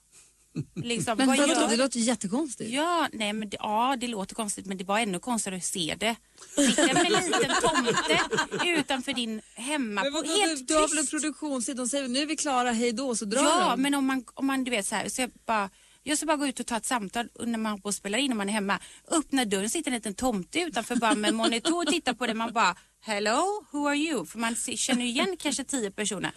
Liksom, 0.75 1.18
Men 1.18 1.26
vad 1.26 1.38
vadå, 1.38 1.52
gör- 1.52 1.68
det 1.68 1.76
låter 1.76 1.99
jättekonstigt. 2.00 2.70
Ja, 2.70 3.08
nej 3.12 3.32
men 3.32 3.49
det, 3.49 3.56
ja, 3.61 3.96
det 4.00 4.06
låter 4.08 4.34
konstigt 4.34 4.66
men 4.66 4.76
det 4.78 4.84
var 4.84 4.99
ännu 4.99 5.18
konstigare 5.18 5.56
att 5.56 5.64
se 5.64 5.94
det. 5.99 6.16
Sitta 6.56 6.87
med 6.87 6.96
en 6.96 7.12
liten 7.12 7.54
tomte 7.62 8.20
utanför 8.66 9.12
din 9.12 9.40
hemma. 9.54 10.02
Men 10.02 10.12
vadå, 10.12 10.28
helt 10.28 10.68
du, 10.68 10.75
du 10.75 10.80
har 10.80 10.88
väl 10.88 10.99
en 10.99 11.06
produktionstid, 11.06 11.76
de 11.76 11.88
säger 11.88 12.08
nu 12.08 12.18
är 12.18 12.26
vi 12.26 12.37
klara, 12.37 12.73
hej 12.73 12.92
då, 12.92 13.16
så 13.16 13.25
drar 13.25 13.42
Ja, 13.42 13.70
de. 13.70 13.82
men 13.82 13.94
om 13.94 14.06
man, 14.06 14.25
om 14.34 14.46
man 14.46 14.64
du 14.64 14.70
vet 14.70 14.87
så 14.87 14.94
här, 14.94 15.08
så 15.08 15.20
jag 15.20 15.30
bara 15.46 15.70
jag 16.06 16.16
ska 16.18 16.26
bara 16.26 16.37
gå 16.37 16.46
ut 16.46 16.61
och 16.61 16.66
ta 16.66 16.76
ett 16.76 16.84
samtal 16.87 17.28
när 17.46 17.58
man 17.58 17.80
på 17.80 17.88
och 17.88 17.94
spelar 17.94 18.18
in 18.18 18.28
när 18.30 18.37
man 18.37 18.49
är 18.49 18.52
hemma. 18.52 18.78
Öppna 19.11 19.44
dörren 19.44 19.70
sitter 19.70 19.90
en 19.90 19.94
liten 19.94 20.14
tomte 20.14 20.61
utanför 20.61 20.96
bara 20.96 21.14
med 21.14 21.28
en 21.28 21.37
monitor 21.37 21.82
och 21.82 21.87
tittar 21.87 22.14
på 22.14 22.26
det. 22.26 22.34
Man 22.34 22.52
bara 22.52 22.76
hello, 23.00 23.64
who 23.70 23.87
are 23.88 23.96
you? 23.96 24.26
För 24.26 24.38
man 24.38 24.54
känner 24.56 25.02
ju 25.02 25.08
igen 25.08 25.37
kanske 25.38 25.64
tio 25.64 25.90
personer. 25.90 26.32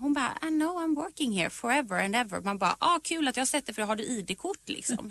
Hon 0.00 0.12
bara, 0.14 0.38
I 0.42 0.48
know 0.48 0.76
I'm 0.76 0.94
working 0.94 1.32
here 1.32 1.50
forever 1.50 2.04
and 2.04 2.16
ever. 2.16 2.40
Man 2.40 2.58
bara, 2.58 2.76
ah 2.78 2.98
kul 3.02 3.28
att 3.28 3.36
jag 3.36 3.40
har 3.40 3.46
sett 3.46 3.66
det 3.66 3.72
för 3.74 3.82
har 3.90 3.96
du 3.96 4.04
ID-kort 4.04 4.68
liksom? 4.68 5.10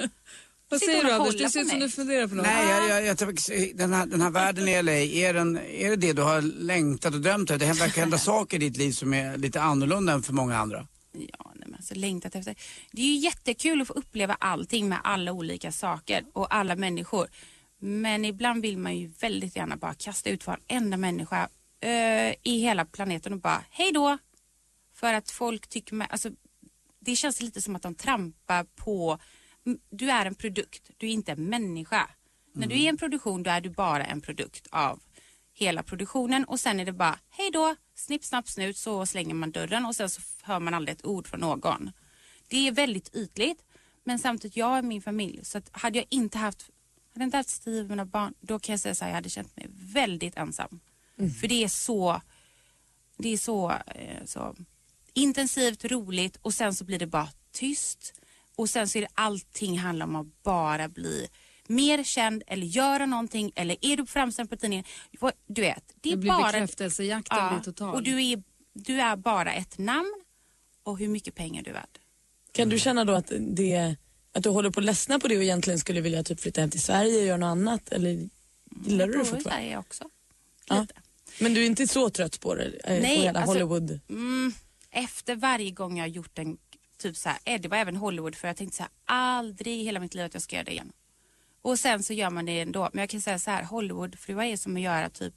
Vad 0.70 0.80
säger 0.80 0.98
hon 0.98 1.06
du 1.06 1.12
Anders? 1.12 1.38
Det 1.38 1.50
ser 1.50 1.60
på 1.60 1.66
ut 1.66 1.70
som 1.70 1.80
mig? 1.80 1.88
du 1.88 1.92
funderar 1.92 2.28
på 2.28 2.36
något. 2.36 2.46
Nej, 2.46 2.70
jag, 2.70 2.90
jag, 2.90 3.06
jag, 3.06 3.18
tror- 3.18 3.74
den, 3.78 3.94
här, 3.94 4.06
den 4.06 4.22
här 4.22 4.30
världen 4.30 4.68
i 4.68 4.84
LA, 4.84 4.92
är, 4.92 5.34
den, 5.34 5.58
är 5.58 5.90
det 5.90 5.96
det 5.96 6.14
du 6.14 6.22
har 6.22 6.42
längtat 6.42 7.14
och 7.14 7.22
drömt 7.22 7.52
om? 7.52 7.58
Det 7.58 7.66
verkar 7.66 8.02
hända 8.02 8.18
saker 8.32 8.58
i 8.58 8.60
ditt 8.60 8.78
liv 8.78 8.92
som 8.92 9.14
är 9.14 9.38
lite 9.38 9.62
annorlunda 9.62 10.14
än 10.14 10.24
för 10.24 10.34
många 10.34 10.58
andra. 10.58 10.88
Ja, 11.12 11.52
nej, 11.56 11.64
men 11.66 11.76
alltså 11.76 11.96
längtat 11.96 12.36
efter. 12.36 12.56
Det 12.92 13.02
är 13.02 13.06
ju 13.06 13.16
jättekul 13.16 13.82
att 13.82 13.88
få 13.88 13.94
uppleva 13.94 14.34
allting 14.40 14.90
med 14.90 15.00
alla 15.04 15.32
olika 15.32 15.72
saker 15.72 16.24
och 16.34 16.56
alla 16.56 16.76
människor. 16.76 17.28
Men 17.80 18.26
ibland 18.26 18.62
vill 18.62 18.78
man 18.78 18.98
ju 18.98 19.12
väldigt 19.20 19.56
gärna 19.56 19.78
bara 19.78 19.94
kasta 19.94 20.30
ut 20.30 20.48
varenda 20.48 20.98
människa 20.98 21.50
eh, 21.82 22.30
i 22.44 22.60
hela 22.60 22.86
planeten 22.86 23.34
och 23.34 23.40
bara 23.40 23.64
hej 23.70 23.92
då. 23.92 24.18
För 25.00 25.14
att 25.14 25.32
folk 25.32 25.68
tycker, 25.68 25.96
man, 25.96 26.08
alltså, 26.10 26.30
det 27.00 27.16
känns 27.16 27.42
lite 27.42 27.62
som 27.62 27.76
att 27.76 27.82
de 27.82 27.96
trampar 27.96 28.64
på, 28.64 29.20
du 29.90 30.12
är 30.12 30.26
en 30.26 30.36
produkt, 30.36 30.92
du 30.98 31.08
är 31.08 31.12
inte 31.12 31.32
en 31.32 31.46
människa. 31.46 32.10
När 32.54 32.68
du 32.68 32.84
är 32.84 32.90
en 32.90 32.98
produktion 32.98 33.44
då 33.44 33.50
är 33.50 33.62
du 33.62 33.70
bara 33.70 34.06
en 34.06 34.22
produkt 34.22 34.68
av 34.72 35.00
hela 35.54 35.84
produktionen 35.84 36.44
och 36.44 36.60
sen 36.60 36.80
är 36.80 36.86
det 36.86 36.94
bara 36.94 37.20
hej 37.30 37.52
då, 37.52 37.76
snipp 37.96 38.24
snapp 38.24 38.50
snut 38.50 38.78
så 38.78 39.06
slänger 39.06 39.34
man 39.34 39.52
dörren 39.52 39.86
och 39.86 39.96
sen 39.96 40.10
så 40.10 40.22
hör 40.42 40.60
man 40.60 40.74
aldrig 40.74 40.96
ett 40.96 41.06
ord 41.06 41.28
från 41.28 41.40
någon. 41.40 41.92
Det 42.48 42.68
är 42.68 42.72
väldigt 42.72 43.16
ytligt 43.16 43.66
men 44.04 44.20
samtidigt 44.20 44.58
jag 44.58 44.78
är 44.78 44.82
min 44.82 45.02
familj 45.02 45.46
så 45.46 45.58
att 45.58 45.70
hade 45.72 45.98
jag 45.98 46.08
inte 46.10 46.38
haft, 46.38 46.70
hade 47.14 47.24
inte 47.24 47.38
haft 47.38 47.50
Steve 47.50 47.82
och 47.82 47.90
mina 47.90 48.06
barn 48.06 48.34
då 48.40 48.60
kan 48.60 48.74
jag 48.74 48.80
säga 48.80 48.96
så 48.96 49.06
här, 49.06 49.12
jag 49.12 49.16
hade 49.16 49.30
känt 49.30 49.58
mig 49.58 49.68
väldigt 49.70 50.38
ensam. 50.38 50.80
För 51.42 51.48
det 51.48 51.64
är 51.64 51.68
så, 51.68 52.22
det 53.18 53.30
är 53.30 53.38
så, 53.38 53.72
eh, 53.72 54.26
så 54.26 54.56
intensivt, 55.18 55.86
roligt 55.86 56.38
och 56.42 56.54
sen 56.54 56.74
så 56.76 56.84
blir 56.86 57.00
det 57.00 57.08
bara 57.08 57.30
tyst 57.52 58.14
och 58.56 58.70
sen 58.70 58.88
så 58.88 58.98
är 58.98 59.02
det 59.02 59.08
allting 59.14 59.80
handlar 59.80 60.06
om 60.06 60.16
att 60.16 60.44
bara 60.44 60.90
bli 60.90 61.28
mer 61.68 62.04
känd 62.04 62.44
eller 62.48 62.68
göra 62.68 63.06
någonting 63.06 63.52
eller 63.56 63.78
är 63.82 63.98
du 63.98 64.04
på 64.06 64.12
framsidan 64.12 64.48
på 64.48 64.58
tidningen. 64.58 64.86
Du 65.48 65.62
vet, 65.62 65.84
det 66.02 66.10
är 66.10 66.14
Det 66.14 66.18
blir 66.18 66.32
bara... 66.32 66.52
bekräftelsejakten 66.52 67.50
blir 67.50 67.64
total. 67.64 67.96
Och 67.96 68.04
du 68.04 68.24
är, 68.32 68.44
du 68.74 69.02
är 69.02 69.16
bara 69.16 69.54
ett 69.54 69.78
namn 69.78 70.14
och 70.84 70.98
hur 71.00 71.08
mycket 71.08 71.36
pengar 71.36 71.64
du 71.64 71.70
är 71.70 71.74
värd. 71.74 72.00
Kan 72.52 72.70
du 72.70 72.80
känna 72.80 73.06
då 73.06 73.14
att, 73.14 73.32
det, 73.40 73.96
att 74.32 74.44
du 74.44 74.50
håller 74.50 74.70
på 74.72 74.80
att 74.80 74.86
ledsna 74.86 75.20
på 75.20 75.28
det 75.28 75.38
och 75.38 75.44
egentligen 75.44 75.80
skulle 75.80 76.02
vilja 76.02 76.24
typ 76.24 76.40
flytta 76.40 76.62
hem 76.62 76.70
till 76.70 76.82
Sverige 76.82 77.20
och 77.20 77.26
göra 77.26 77.38
något 77.38 77.48
annat? 77.48 77.90
Eller 77.90 78.28
gillar 78.86 79.08
du 79.08 79.14
det 79.14 79.18
Jag 79.18 79.20
bor 79.20 79.22
i 79.22 79.26
fortfarande? 79.26 79.42
Sverige 79.50 79.78
också. 79.78 80.04
Ja. 80.70 80.86
Men 81.40 81.54
du 81.54 81.62
är 81.62 81.66
inte 81.66 81.88
så 81.88 82.10
trött 82.10 82.40
på 82.40 82.56
det? 82.56 82.66
eh, 82.84 83.00
på 83.00 83.06
hela 83.06 83.40
alltså, 83.40 83.54
Hollywood? 83.54 84.00
Mm, 84.10 84.54
efter 84.98 85.36
varje 85.36 85.72
gång 85.72 85.98
jag 85.98 86.04
har 86.04 86.10
gjort 86.10 86.40
en, 86.40 86.58
typ 86.98 87.18
så 87.18 87.30
här, 87.30 87.40
eh, 87.46 87.62
det 87.62 87.68
var 87.68 87.78
även 87.78 87.96
Hollywood 87.96 88.36
för 88.36 88.48
jag 88.48 88.58
tänkte 88.58 88.78
så 88.78 88.84
här, 88.84 88.92
aldrig 89.06 89.74
i 89.74 89.84
hela 89.84 90.00
mitt 90.00 90.14
liv 90.14 90.26
att 90.26 90.34
jag 90.34 90.44
ska 90.44 90.56
göra 90.56 90.66
det 90.66 90.72
igen. 90.72 90.92
Och 91.62 91.80
sen 91.80 92.04
så 92.04 92.14
gör 92.14 92.30
man 92.30 92.46
det 92.46 92.60
ändå. 92.62 92.90
Men 92.94 93.00
jag 93.00 93.10
kan 93.10 93.22
säga 93.22 93.40
så 93.40 93.52
här, 93.52 93.64
Hollywoodfruar 93.64 94.44
är 94.44 94.58
som 94.58 94.76
att 94.76 94.82
göra 94.82 95.10
typ 95.10 95.34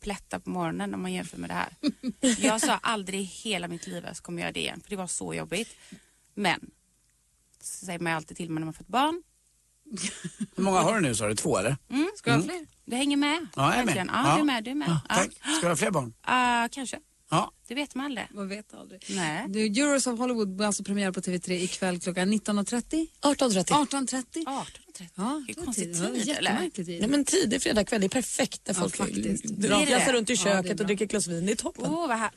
plättar 0.00 0.38
på 0.38 0.50
morgonen 0.50 0.94
om 0.94 1.02
man 1.02 1.12
jämför 1.12 1.36
med 1.38 1.50
det 1.50 1.54
här. 1.54 1.76
Jag 2.38 2.60
sa 2.60 2.78
aldrig 2.82 3.20
i 3.20 3.24
hela 3.24 3.68
mitt 3.68 3.86
liv 3.86 4.04
att 4.04 4.10
jag 4.10 4.16
kommer 4.16 4.42
göra 4.42 4.52
det 4.52 4.60
igen, 4.60 4.80
för 4.80 4.90
det 4.90 4.96
var 4.96 5.06
så 5.06 5.34
jobbigt. 5.34 5.76
Men, 6.34 6.70
så 7.60 7.86
säger 7.86 7.98
man 7.98 8.12
alltid 8.12 8.36
till 8.36 8.46
när 8.46 8.54
man 8.54 8.62
har 8.62 8.72
fått 8.72 8.86
barn. 8.86 9.22
Hur 10.56 10.62
många 10.62 10.80
har 10.80 10.94
du 10.94 11.00
nu 11.00 11.14
sa 11.14 11.28
du? 11.28 11.34
Två 11.34 11.58
eller? 11.58 11.76
Mm. 11.90 12.10
Ska 12.16 12.30
jag 12.30 12.36
ha 12.36 12.44
fler? 12.44 12.66
Det 12.84 12.96
hänger 12.96 13.16
med. 13.16 13.46
Ja, 13.56 13.70
jag 13.70 13.80
är 13.80 13.84
med. 13.84 14.08
Ja, 14.12 14.34
du 14.34 14.40
är 14.40 14.44
med. 14.44 14.64
Du 14.64 14.70
är 14.70 14.74
med. 14.74 14.88
Ja, 14.88 15.16
tack. 15.16 15.32
Ska 15.32 15.60
du 15.60 15.68
ha 15.68 15.76
fler 15.76 15.90
barn? 15.90 16.14
Ja. 16.22 16.64
Ah, 16.64 16.68
kanske. 16.68 17.00
Ja. 17.34 17.50
Det 17.68 17.74
vet 17.74 17.94
man 17.94 18.06
aldrig. 18.06 18.26
Man 18.34 18.48
vet 18.48 18.74
aldrig. 18.74 19.04
Nej. 19.10 19.44
Du, 19.48 19.66
Euros 19.66 20.06
of 20.06 20.18
Hollywood 20.18 20.56
blir 20.56 20.66
alltså 20.66 20.84
premiär 20.84 21.12
på 21.12 21.20
TV3 21.20 21.52
ikväll 21.52 22.00
klockan 22.00 22.32
19.30. 22.32 23.06
18.30. 23.22 23.64
18.30. 23.68 24.44
18.30. 24.44 24.44
Ja, 24.46 24.66
Det 24.96 25.04
är 25.04 25.08
det 25.46 25.56
var 25.58 25.64
konstig 25.64 25.84
tid. 25.84 25.94
Tid, 25.94 26.04
eller? 26.04 26.50
jättemärklig 26.50 26.86
tid. 26.86 27.00
Nej, 27.00 27.10
men 27.10 27.24
tidig 27.24 27.62
fredagkväll, 27.62 28.04
är 28.04 28.08
perfekt 28.08 28.60
när 28.66 28.74
Ja, 28.74 28.80
folk 28.80 28.96
faktiskt. 28.96 29.44
drar- 29.44 30.12
runt 30.12 30.30
i 30.30 30.32
Ja, 30.32 30.36
köket 30.44 30.76
bra. 30.76 30.82
och 30.82 30.86
dricker 30.86 31.04
ett 31.04 31.10
glas 31.10 31.26
vin. 31.26 31.46
Det 31.46 31.52
är 31.52 31.56
toppen. 31.56 31.84
Åh, 31.86 32.08
vad 32.08 32.16
här... 32.18 32.30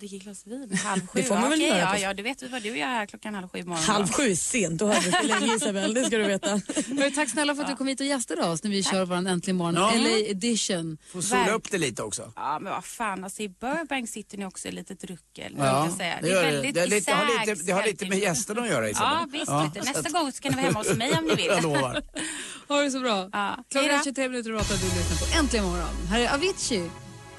Dricker 0.00 0.18
glas 0.18 0.46
vin 0.46 0.78
halv 0.84 1.06
sju. 1.06 1.20
Det 1.20 1.22
får 1.22 1.34
man 1.34 1.50
väl 1.50 1.58
okej, 1.58 1.68
göra 1.68 1.78
Ja, 1.80 1.98
ja, 1.98 2.14
du 2.14 2.22
vet 2.22 2.42
vad 2.50 2.62
du 2.62 2.68
gör 2.78 2.86
här 2.86 3.06
klockan 3.06 3.34
halv 3.34 3.48
sju 3.48 3.58
i 3.58 3.62
morgon. 3.62 3.82
Halv 3.84 4.06
sju 4.12 4.22
är 4.30 4.34
sent, 4.34 4.78
då 4.78 4.86
har 4.86 5.00
vi 5.00 5.10
för 5.10 5.22
länge 5.24 5.56
Isabel, 5.56 5.94
det 5.94 6.04
ska 6.04 6.16
du 6.18 6.24
veta. 6.24 6.48
Hörru, 6.50 7.10
tack 7.10 7.30
snälla 7.30 7.54
för 7.54 7.62
att 7.62 7.68
du 7.70 7.76
kom 7.76 7.86
hit 7.86 8.00
och 8.00 8.06
gästade 8.06 8.44
oss 8.44 8.62
när 8.62 8.70
vi 8.70 8.82
kör 8.82 9.04
vår 9.04 9.14
Äntligen 9.16 9.56
morgon 9.56 9.74
Ja. 9.74 9.92
LA 9.94 10.08
edition. 10.18 10.98
Får 11.12 11.20
sola 11.20 11.40
Verk- 11.44 11.54
upp 11.54 11.70
det 11.70 11.78
lite 11.78 12.02
också. 12.02 12.32
Ja, 12.36 12.58
men 12.60 12.72
vad 12.72 12.84
fan, 12.84 13.24
alltså 13.24 13.42
i 13.42 13.48
Burbank 13.48 14.08
sitter 14.08 14.38
ni 14.38 14.46
också 14.46 14.68
i 14.68 14.72
lite 14.72 14.94
druckel. 14.94 15.54
Ja, 15.58 15.88
säga. 15.96 16.18
det 16.22 16.28
Det, 16.28 16.38
är 16.38 16.44
det. 16.44 16.50
väldigt 16.50 16.74
Det 16.74 16.80
har 16.80 16.86
lite- 16.86 17.12
har 17.12 17.46
lite- 17.46 17.62
det 17.66 17.72
har 17.72 17.84
lite 17.84 18.08
med 18.08 18.18
gästerna 18.18 18.62
att 18.62 18.68
göra, 18.68 18.90
Isabel. 18.90 19.08
Ja, 19.20 19.26
visst. 19.32 19.48
Ja, 19.48 19.70
du. 19.74 19.80
så 19.80 19.86
Nästa 19.92 20.10
gång 20.10 20.32
så 20.32 20.42
kan 20.42 20.50
ni 20.52 20.56
vara 20.56 20.66
hemma 20.66 20.78
hos 20.78 20.94
mig 20.96 21.12
om 21.18 21.24
ni 21.24 21.34
vill. 21.34 21.46
Jag 21.46 21.62
lovar. 21.62 22.02
Ha 22.68 22.82
det 22.82 22.90
så 22.90 23.00
bra. 23.00 23.28
Ja. 23.32 23.64
Klockan 23.70 23.90
är 23.90 23.98
då. 23.98 24.04
23 24.04 24.28
minuter 24.28 24.52
och 24.52 24.60
8 24.60 24.74
du 24.74 24.84
lyssnar 24.84 25.28
på 25.32 25.38
Äntligen 25.38 25.64
morgon. 25.66 26.06
Här 26.10 26.20
är 26.20 26.34
Avicii 26.34 26.90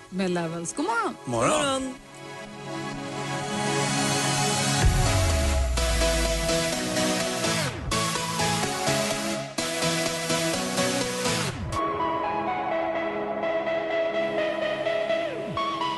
med 0.09 0.31
Levels. 0.31 0.74
God 0.74 0.85
morgon. 0.85 1.15
Morgon. 1.25 1.93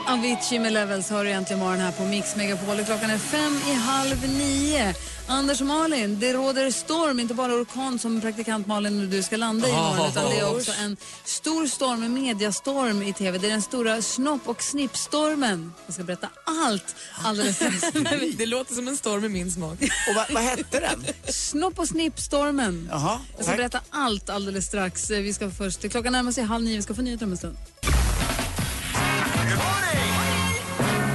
Avicii 0.09 0.59
med 0.59 0.73
Levels 0.73 1.09
har 1.09 1.23
du 1.23 1.29
egentligen 1.29 1.59
morgon 1.59 1.79
här 1.79 1.91
på 1.91 2.03
Mix 2.03 2.35
Megapol. 2.35 2.83
Klockan 2.85 3.09
är 3.09 3.17
fem 3.17 3.59
i 3.69 3.73
halv 3.73 4.27
nio. 4.37 4.93
Anders 5.29 5.61
och 5.61 5.67
Malin, 5.67 6.19
det 6.19 6.33
råder 6.33 6.71
storm, 6.71 7.19
inte 7.19 7.33
bara 7.33 7.53
orkan 7.53 7.99
som 7.99 8.21
praktikant 8.21 8.67
Malin 8.67 9.01
och 9.01 9.07
du 9.07 9.23
ska 9.23 9.37
landa 9.37 9.67
i 9.67 9.71
imorgon, 9.71 10.09
utan 10.09 10.25
det 10.25 10.39
är 10.39 10.55
också 10.55 10.71
en 10.83 10.97
stor 11.23 11.67
storm, 11.67 12.03
en 12.03 12.13
mediastorm 12.13 13.01
i 13.01 13.13
tv. 13.13 13.37
Det 13.37 13.47
är 13.47 13.51
den 13.51 13.61
stora 13.61 14.01
snopp 14.01 14.47
och 14.47 14.63
snippstormen. 14.63 15.73
Jag 15.85 15.93
ska 15.93 16.03
berätta 16.03 16.29
allt 16.65 16.95
alldeles 17.23 17.55
strax. 17.55 17.81
Det 18.37 18.45
låter 18.45 18.75
som 18.75 18.87
en 18.87 18.97
storm 18.97 19.25
i 19.25 19.29
min 19.29 19.51
smak. 19.51 19.81
Och 19.81 20.15
vad, 20.15 20.31
vad 20.31 20.43
hette 20.43 20.79
den? 20.79 21.05
Snopp 21.33 21.79
och 21.79 21.87
snippstormen. 21.87 22.89
Jag 23.37 23.45
ska 23.45 23.55
berätta 23.55 23.79
allt 23.89 24.29
alldeles 24.29 24.65
strax. 24.65 25.09
Vi 25.09 25.33
ska 25.33 25.49
först, 25.51 25.89
klockan 25.91 26.13
närmar 26.13 26.31
sig 26.31 26.43
halv 26.43 26.63
nio, 26.63 26.75
vi 26.75 26.81
ska 26.81 26.93
få 26.93 27.01
nyheter 27.01 27.25
om 27.25 27.31
en 27.31 27.37
stund. 27.37 27.57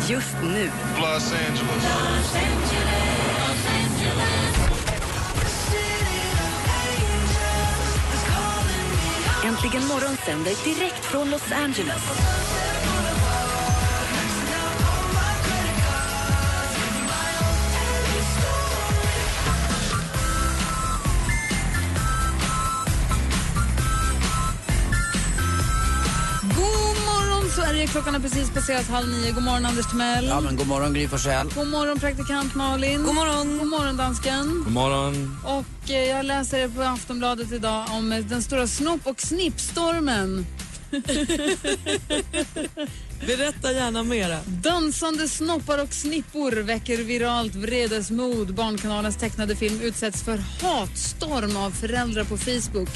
Just 0.08 0.36
nu. 0.42 0.70
Los 1.00 1.32
Angeles. 1.32 2.81
Äntligen 9.44 9.86
morgon 9.88 10.16
sänder 10.26 10.64
direkt 10.64 11.04
från 11.04 11.30
Los 11.30 11.52
Angeles. 11.52 12.02
God 26.56 26.91
Sverige, 27.54 27.86
klockan 27.86 28.14
har 28.14 28.20
precis 28.20 28.50
passerat 28.50 28.88
halv 28.88 29.08
nio. 29.08 29.32
God 29.32 29.42
morgon 29.42 29.66
Anders 29.66 29.86
Timell. 29.86 30.26
Ja, 30.26 30.40
men 30.40 30.56
god 30.56 30.66
morgon 30.66 30.94
Gry 30.94 31.08
Forssell. 31.08 31.50
God 31.54 31.68
morgon 31.68 31.98
praktikant 31.98 32.54
Malin. 32.54 33.02
God 33.02 33.14
morgon. 33.14 33.58
God 33.58 33.68
morgon 33.68 33.96
dansken. 33.96 34.62
God 34.64 34.72
morgon. 34.72 35.36
Och 35.44 35.90
eh, 35.90 36.04
jag 36.04 36.26
läser 36.26 36.68
på 36.68 36.82
Aftonbladet 36.82 37.52
idag 37.52 37.86
om 37.90 38.12
eh, 38.12 38.18
den 38.24 38.42
stora 38.42 38.66
snopp 38.66 39.06
och 39.06 39.20
snippstormen. 39.20 40.46
Berätta 43.26 43.72
gärna 43.72 44.02
mera. 44.02 44.38
Dansande 44.46 45.28
snoppar 45.28 45.82
och 45.82 45.92
snippor 45.94 46.52
väcker 46.52 46.98
viralt 46.98 47.54
vredesmod. 47.54 48.54
Barnkanalens 48.54 49.16
tecknade 49.16 49.56
film 49.56 49.80
utsätts 49.80 50.22
för 50.22 50.36
hatstorm 50.36 51.56
av 51.56 51.70
föräldrar 51.70 52.24
på 52.24 52.36
Facebook. 52.36 52.88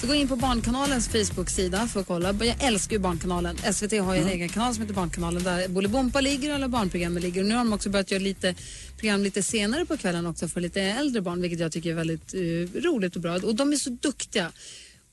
Så 0.00 0.06
gå 0.06 0.14
in 0.14 0.28
på 0.28 0.36
Barnkanalens 0.36 1.08
Facebook-sida 1.08 1.86
för 1.86 2.00
att 2.00 2.06
kolla. 2.06 2.34
Jag 2.40 2.62
älskar 2.62 2.96
ju 2.96 2.98
Barnkanalen. 2.98 3.56
SVT 3.72 3.92
har 4.00 4.14
ju 4.14 4.20
en 4.20 4.28
egen 4.28 4.48
kanal 4.48 4.74
som 4.74 4.82
heter 4.82 4.94
Barnkanalen 4.94 5.42
där 5.42 5.68
Bolibompa 5.68 6.20
ligger 6.20 6.48
och 6.48 6.54
alla 6.54 6.68
barnprogrammen 6.68 7.22
ligger. 7.22 7.40
Och 7.40 7.46
nu 7.46 7.54
har 7.54 7.64
de 7.64 7.72
också 7.72 7.90
börjat 7.90 8.10
göra 8.10 8.22
lite 8.22 8.54
program 8.96 9.22
lite 9.22 9.42
senare 9.42 9.84
på 9.84 9.96
kvällen 9.96 10.26
också 10.26 10.48
för 10.48 10.60
lite 10.60 10.82
äldre 10.82 11.22
barn, 11.22 11.40
vilket 11.40 11.60
jag 11.60 11.72
tycker 11.72 11.90
är 11.90 11.94
väldigt 11.94 12.34
eh, 12.34 12.80
roligt 12.80 13.16
och 13.16 13.22
bra. 13.22 13.34
Och 13.34 13.54
de 13.54 13.72
är 13.72 13.76
så 13.76 13.90
duktiga. 13.90 14.52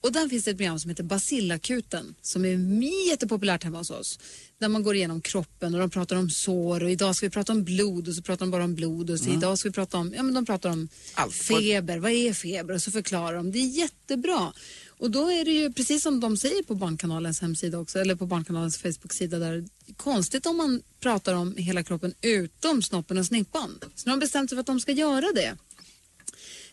Och 0.02 0.12
där 0.12 0.28
finns 0.28 0.44
det 0.44 0.52
ett 0.52 0.58
program 0.58 0.80
som 0.80 0.90
heter 0.90 1.04
Basilakuten 1.04 2.16
som 2.22 2.46
är 2.46 3.08
jättepopulärt 3.10 3.64
hemma 3.64 3.78
hos 3.78 3.90
oss. 3.90 4.20
Där 4.60 4.68
man 4.68 4.84
går 4.84 4.96
igenom 4.96 5.22
kroppen 5.22 5.74
och 5.74 5.80
de 5.80 5.90
pratar 5.90 6.16
om 6.16 6.30
sår 6.30 6.84
och 6.84 6.92
idag 6.92 7.16
ska 7.16 7.26
vi 7.26 7.30
prata 7.30 7.52
om 7.52 7.64
blod 7.64 8.08
och 8.08 8.16
så 8.16 8.22
pratar 8.22 8.46
de 8.46 8.52
bara 8.52 8.64
om 8.64 8.76
blod 8.76 9.10
och 9.10 9.20
så 9.20 9.30
idag 9.30 9.58
ska 9.58 9.70
vi 9.70 9.74
prata 9.74 9.98
om, 9.98 10.14
ja 10.16 10.24
men 10.24 10.34
de 10.34 10.46
pratar 10.46 10.70
om 10.70 10.88
Allt. 11.14 11.34
feber, 11.34 11.98
vad 11.98 12.12
är 12.12 12.34
feber 12.34 12.74
och 12.74 12.82
så 12.82 12.92
förklarar 12.92 13.38
de. 13.38 13.52
Det 13.52 13.60
är 13.60 13.68
jättebra. 13.68 14.54
Och 15.02 15.12
då 15.12 15.32
är 15.32 15.46
det 15.46 15.52
ju 15.52 15.74
precis 15.74 16.04
som 16.04 16.20
de 16.20 16.38
säger 16.38 16.64
på 16.64 16.76
Barnkanalens 16.76 17.42
hemsida 17.42 17.80
också, 17.80 18.00
eller 18.00 18.16
på 18.16 18.26
Barnkanalens 18.26 18.78
Facebook-sida 18.78 19.40
där. 19.40 19.66
Konstigt 19.98 20.46
om 20.46 20.58
man 20.58 20.82
pratar 21.00 21.34
om 21.34 21.56
hela 21.58 21.84
kroppen 21.84 22.14
utom 22.22 22.82
snoppen 22.82 23.18
och 23.18 23.26
snippan. 23.26 23.80
Så 23.96 24.06
nu 24.06 24.12
har 24.12 24.18
de 24.18 24.20
bestämt 24.20 24.50
sig 24.50 24.56
för 24.56 24.60
att 24.60 24.66
de 24.66 24.80
ska 24.80 24.92
göra 24.92 25.26
det. 25.36 25.58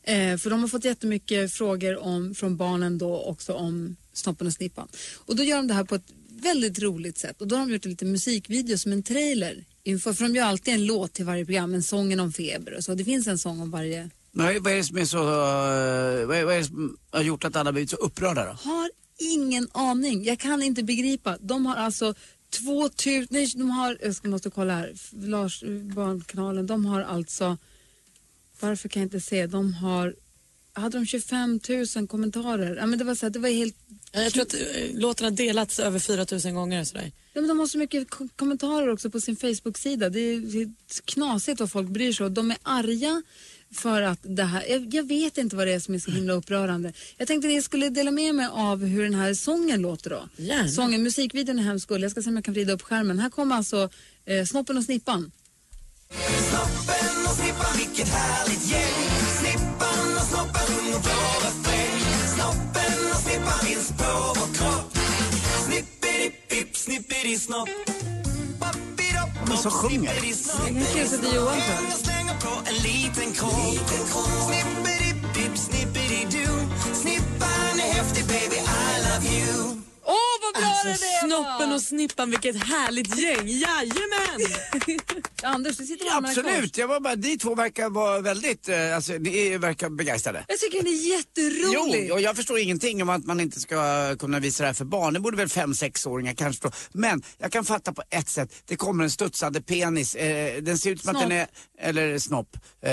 Eh, 0.09 0.37
för 0.37 0.51
de 0.51 0.61
har 0.61 0.69
fått 0.69 0.85
jättemycket 0.85 1.53
frågor 1.53 1.97
om, 1.99 2.35
från 2.35 2.57
barnen 2.57 2.99
då 2.99 3.23
också 3.23 3.53
om 3.53 3.97
snoppen 4.13 4.47
och 4.47 4.53
snippan. 4.53 4.89
Och 5.27 5.37
då 5.37 5.43
gör 5.43 5.57
de 5.57 5.67
det 5.69 5.75
här 5.75 5.85
på 5.85 5.95
ett 5.95 6.13
väldigt 6.43 6.79
roligt 6.79 7.19
sätt. 7.19 7.41
Och 7.41 7.49
då 7.49 7.57
har 7.57 7.67
de 7.67 7.73
gjort 7.73 7.85
en 7.85 7.91
liten 7.91 8.13
musikvideo 8.13 8.79
som 8.79 8.93
en 8.93 9.03
trailer. 9.03 9.65
Inför, 9.83 10.13
för 10.13 10.25
de 10.25 10.35
gör 10.35 10.45
alltid 10.45 10.75
en 10.75 10.87
låt 10.87 11.13
till 11.13 11.25
varje 11.25 11.45
program, 11.45 11.75
en 11.75 11.83
sången 11.83 12.21
om 12.21 12.33
feber 12.33 12.77
och 12.77 12.85
så. 12.85 12.95
Det 12.95 13.05
finns 13.05 13.27
en 13.27 13.39
sång 13.39 13.61
om 13.61 13.71
varje. 13.71 14.11
Men 14.33 14.63
vad 14.63 14.73
är 14.73 14.77
det 14.77 14.85
som 14.85 14.99
är 14.99 15.05
så... 15.05 15.19
eh, 15.19 16.27
Vad 16.27 16.37
är, 16.37 16.45
vad 16.45 16.55
är 16.55 16.59
det 16.59 16.65
som 16.65 16.97
har 17.11 17.23
gjort 17.23 17.45
att 17.45 17.57
alla 17.57 17.73
blivit 17.73 17.91
så 17.91 17.97
upprörda 17.97 18.45
då? 18.45 18.71
Har 18.71 18.91
ingen 19.19 19.69
aning. 19.73 20.25
Jag 20.25 20.39
kan 20.39 20.63
inte 20.63 20.83
begripa. 20.83 21.37
De 21.41 21.67
har 21.67 21.77
alltså 21.77 22.15
2000, 22.67 23.27
nej 23.31 23.53
de 23.57 23.71
har, 23.71 23.99
jag 24.03 24.27
måste 24.27 24.51
kolla 24.51 24.75
här, 24.77 24.93
Lars, 25.13 25.63
Barnkanalen, 25.95 26.67
de 26.67 26.87
har 26.87 27.01
alltså, 27.01 27.57
varför 28.61 28.89
kan 28.89 29.03
jag 29.03 29.07
inte 29.07 29.21
se, 29.21 29.47
de 29.47 29.75
har, 29.75 30.15
hade 30.73 30.99
de 30.99 31.07
25 31.07 31.61
000 31.97 32.09
kommentarer? 32.09 32.77
Ja 32.77 32.87
men 32.87 32.99
det 32.99 33.05
var 33.05 33.15
så 33.15 33.27
här, 33.27 33.31
det 33.31 33.39
var 33.39 33.49
helt 33.49 33.75
Ja, 34.13 34.23
Jag 34.23 34.33
tror 34.33 34.43
att 34.43 34.55
eh, 34.55 34.61
låten 34.95 35.25
har 35.25 35.31
delats 35.31 35.79
över 35.79 35.99
4 35.99 36.27
000 36.45 36.55
gånger. 36.55 36.85
Sådär. 36.85 37.13
Ja, 37.33 37.41
men 37.41 37.49
de 37.49 37.59
har 37.59 37.67
så 37.67 37.79
mycket 37.79 38.11
ko- 38.11 38.29
kommentarer 38.37 38.89
också 38.89 39.11
på 39.11 39.21
sin 39.21 39.37
Facebook-sida. 39.37 40.09
Det 40.11 40.21
är, 40.21 40.41
det 40.41 40.63
är 40.63 40.71
knasigt 41.05 41.61
vad 41.61 41.71
folk 41.71 41.89
bryr 41.89 42.13
sig 42.13 42.27
om. 42.27 42.35
De 42.35 42.51
är 42.51 42.57
arga 42.63 43.23
för 43.75 44.03
att 44.03 44.19
det 44.23 44.43
här... 44.45 44.65
Jag, 44.69 44.95
jag 44.95 45.09
vet 45.09 45.39
inte 45.39 45.57
vad 45.57 45.67
det 45.67 45.73
är 45.73 45.81
som 45.81 45.95
är 45.95 45.99
så 45.99 46.11
himla 46.11 46.33
upprörande. 46.33 46.93
Jag 47.17 47.29
tänkte 47.29 47.49
att 47.49 47.55
jag 47.55 47.65
skulle 47.65 47.89
dela 47.89 48.11
med 48.11 48.35
mig 48.35 48.49
av 48.53 48.85
hur 48.85 49.03
den 49.03 49.15
här 49.15 49.35
sången 49.35 49.83
låter 49.83 50.11
då. 50.11 50.29
Gärna. 50.37 50.69
Sången, 50.69 51.03
musikvideon 51.03 51.59
är 51.59 51.63
hemskt. 51.63 51.91
Jag 51.91 52.11
ska 52.11 52.23
se 52.23 52.29
om 52.31 52.37
jag 52.37 52.45
kan 52.45 52.55
vrida 52.55 52.73
upp 52.73 52.83
skärmen. 52.83 53.19
Här 53.19 53.31
kommer 53.31 53.57
alltså 53.57 53.91
eh, 54.25 54.45
Snoppen 54.45 54.77
och 54.77 54.85
Snippan. 54.85 55.33
Snoppen 56.11 57.27
och 57.29 57.35
snippan, 57.35 57.77
vilket 57.77 58.09
härligt 58.09 58.71
gäng. 58.71 59.11
Snippan 59.41 60.17
och 60.17 60.23
snoppen 60.23 60.67
sjunger 60.67 60.99
vår 60.99 61.41
refräng 61.45 62.01
Snoppen 62.35 63.11
och 63.13 63.21
snippan 63.21 63.59
finns 63.59 63.89
på 63.89 64.35
vår 64.39 64.55
kropp. 64.55 64.99
Snippidi-pipp, 65.67 66.77
snippidi-snopp 66.77 67.69
Men 69.49 69.59
så 69.59 69.71
sjunger. 69.71 70.15
Kan 70.15 70.85
kissa 70.95 71.17
till 71.17 71.35
Johan 71.35 71.61
på 72.41 72.51
en 72.67 72.75
liten 72.75 73.33
kropp 73.33 73.53
Snippidi-pipp, 74.47 75.57
snippidi-doo 75.57 76.67
Snippan 76.95 77.81
är 77.81 77.93
häftig 77.93 78.25
baby, 78.27 78.57
I 78.57 79.03
love 79.03 79.39
you 79.39 79.68
vad 80.55 80.63
bra! 80.63 80.91
Alltså 80.91 81.05
Snoppen 81.25 81.73
och 81.73 81.83
Snippan, 81.83 82.31
vilket 82.31 82.57
härligt 82.65 83.19
gäng. 83.19 83.49
Jajamän! 83.49 84.41
Anders, 85.43 85.77
du 85.77 85.87
sitter 85.87 86.21
med 86.21 86.31
i 86.31 86.35
kors. 86.35 86.45
Absolut, 86.45 86.79
jag 86.79 86.89
var 86.89 87.01
bara, 87.01 87.15
ni 87.15 87.39
två 87.39 87.55
verkar 87.55 87.91
vara 87.91 88.21
väldigt, 88.21 88.69
eh, 88.69 88.97
alltså 88.97 89.13
ni 89.13 89.59
verkar 89.59 89.89
begeistrade. 89.89 90.45
Jag 90.49 90.59
tycker 90.59 90.83
det 90.83 90.91
är 90.91 91.17
jätteroligt. 91.17 92.07
Jo, 92.09 92.15
och 92.15 92.21
jag 92.21 92.37
förstår 92.37 92.59
ingenting 92.59 93.03
om 93.03 93.09
att 93.09 93.25
man 93.25 93.41
inte 93.41 93.61
ska 93.61 94.17
kunna 94.17 94.41
visa 94.41 94.63
det 94.63 94.67
här 94.67 94.75
för 94.75 94.85
barn. 94.85 95.15
Det 95.15 95.21
borde 95.21 95.37
väl 95.37 95.49
fem 95.49 95.75
sexåringar 95.75 96.35
kanske 96.35 96.63
förstå. 96.63 96.79
Men 96.93 97.23
jag 97.39 97.53
kan 97.53 97.65
fatta 97.65 97.93
på 97.93 98.03
ett 98.11 98.29
sätt. 98.29 98.55
Det 98.67 98.77
kommer 98.77 99.05
en 99.05 99.11
studsande 99.11 99.63
penis. 99.63 100.15
Eh, 100.15 100.63
den 100.63 100.79
ser 100.79 100.91
ut 100.91 101.03
som 101.03 101.11
att 101.11 101.17
Snopp. 101.17 101.31
den 101.31 101.39
är, 101.39 101.47
eller 101.81 102.19
snopp, 102.19 102.57
eh, 102.83 102.93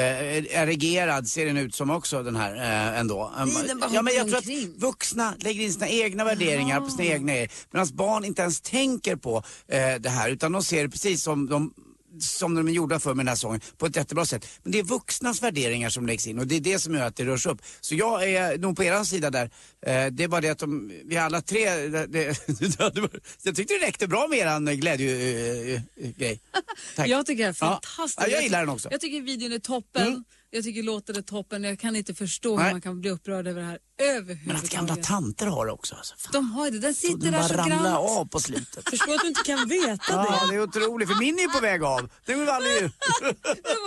erigerad 0.62 1.28
ser 1.28 1.46
den 1.46 1.58
ut 1.58 1.76
som 1.76 1.90
också 1.90 2.24
den 2.24 2.36
här 2.36 2.56
eh, 2.56 3.00
ändå. 3.00 3.32
Nej, 3.38 3.54
den 3.68 3.80
bara 3.80 3.92
ja, 3.94 4.02
men 4.02 4.14
jag 4.14 4.28
tror 4.28 4.38
att 4.38 4.78
vuxna 4.78 5.34
lägger 5.40 5.64
in 5.64 5.74
sina 5.74 5.88
egna 5.88 6.24
värderingar 6.24 6.82
på 6.82 6.90
sina 6.90 7.04
egna 7.04 7.34
grejer. 7.46 7.52
Medan 7.72 7.88
barn 7.94 8.26
inte 8.26 8.42
ens 8.42 8.62
tänker 8.62 9.16
på 9.16 9.44
eh, 9.68 9.96
det 10.00 10.10
här 10.10 10.30
utan 10.30 10.52
de 10.52 10.64
ser 10.64 10.84
det 10.84 10.90
precis 10.90 11.24
som 11.24 11.50
de 11.50 11.74
som 12.20 12.56
de 12.56 12.68
är 12.68 12.72
gjorda 12.72 13.00
för 13.00 13.14
med 13.14 13.26
den 13.26 13.28
här 13.28 13.36
sången 13.36 13.62
på 13.78 13.86
ett 13.86 13.96
jättebra 13.96 14.26
sätt. 14.26 14.48
Men 14.64 14.72
det 14.72 14.80
är 14.80 14.84
vuxnas 14.84 15.44
värderingar 15.44 15.90
som 15.90 16.08
läggs 16.08 16.28
in 16.28 16.40
och 16.40 16.48
det 16.48 16.56
är 16.56 16.60
det 16.60 16.80
som 16.80 16.96
gör 16.96 17.06
att 17.06 17.16
det 17.16 17.26
rörs 17.26 17.46
upp. 17.46 17.62
Så 17.82 17.96
jag 17.96 18.30
är 18.30 18.58
nog 18.58 18.76
på 18.76 18.84
er 18.84 19.04
sida 19.04 19.30
där. 19.30 19.46
Eh, 19.86 20.06
det 20.12 20.24
är 20.24 20.28
bara 20.28 20.42
det 20.42 20.50
att 20.50 20.60
de, 20.60 20.92
vi 21.06 21.18
alla 21.18 21.42
tre, 21.42 21.70
det, 21.88 22.06
det, 22.06 22.48
jag 23.44 23.56
tyckte 23.56 23.74
det 23.74 23.86
räckte 23.88 24.08
bra 24.08 24.28
med 24.28 24.40
eran 24.40 24.66
glädjegrej. 24.66 26.42
Tack. 26.96 27.08
Jag 27.08 27.26
tycker 27.26 27.44
det 27.44 27.50
är 27.50 27.54
fantastiskt. 27.54 28.20
Ja, 28.22 28.28
jag 28.28 28.44
gillar 28.44 28.60
den 28.60 28.70
också. 28.70 28.88
Jag 28.92 29.02
tycker 29.02 29.22
videon 29.22 29.52
är 29.52 29.60
toppen. 29.60 30.08
Mm. 30.08 30.24
Jag 30.52 30.64
tycker 30.64 30.84
låten 30.84 31.16
är 31.16 31.22
toppen. 31.22 31.64
Jag 31.64 31.80
kan 31.80 31.96
inte 31.96 32.14
förstå 32.14 32.50
hur 32.58 32.64
Nej. 32.64 32.72
man 32.72 32.82
kan 32.82 33.02
bli 33.02 33.10
upprörd 33.10 33.48
över 33.48 33.62
det 33.62 33.68
här 33.68 33.80
Men 34.00 34.16
överhuvudtaget. 34.16 34.64
att 34.64 34.70
gamla 34.70 34.96
tanter 34.96 35.48
har 35.48 35.66
det 35.66 35.72
också. 35.72 35.96
Alltså. 35.96 36.16
Fan. 36.18 36.32
De 36.34 36.52
har 36.52 36.72
det. 36.72 36.80
Den 36.80 36.94
sitter 36.96 37.18
Den 37.18 37.32
där 37.32 37.42
så 37.48 37.54
grant. 37.54 37.86
av 37.98 38.26
på 38.26 38.40
slutet. 38.40 38.90
Förstår 38.90 39.14
att 39.14 39.22
du 39.22 39.28
inte 39.28 39.44
kan 39.46 39.68
veta 39.68 40.02
Ja, 40.10 40.40
det. 40.46 40.52
det 40.52 40.56
är 40.56 40.64
otroligt. 40.64 41.10
För 41.10 41.20
min 41.20 41.36
är 41.36 41.54
på 41.54 41.60
väg 41.62 41.84
av. 41.84 42.10
Den 42.26 42.40
var 42.46 42.54
aldrig... 42.54 42.82
Det 42.82 42.90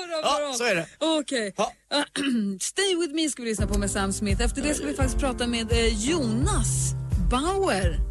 bra, 0.09 0.21
Ja, 0.23 0.55
så 0.57 0.65
är 0.65 0.75
det. 0.75 0.87
Okej. 0.99 1.55
Stay 2.61 2.97
with 3.01 3.15
me 3.15 3.31
ska 3.31 3.43
vi 3.43 3.49
lyssna 3.49 3.67
på 3.67 3.79
med 3.79 3.91
Sam 3.91 4.13
Smith. 4.13 4.43
Efter 4.43 4.63
det 4.63 4.75
ska 4.75 4.87
vi 4.87 4.95
faktiskt 4.95 5.19
prata 5.19 5.47
med 5.47 5.73
eh, 5.73 6.09
Jonas 6.09 6.93
Bauer. 7.31 8.08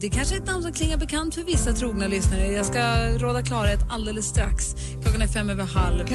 Det 0.00 0.10
kanske 0.10 0.34
är 0.34 0.40
ett 0.40 0.46
namn 0.46 0.62
som 0.62 0.72
klingar 0.72 0.96
bekant 0.96 1.34
för 1.34 1.42
vissa 1.42 1.72
trogna 1.72 2.06
lyssnare. 2.06 2.52
Jag 2.52 2.66
ska 2.66 3.08
råda 3.18 3.42
klarhet 3.42 3.80
alldeles 3.90 4.26
strax. 4.26 4.74
Klockan 5.02 5.22
är 5.22 5.26
fem 5.26 5.50
över 5.50 5.64
halv. 5.64 6.06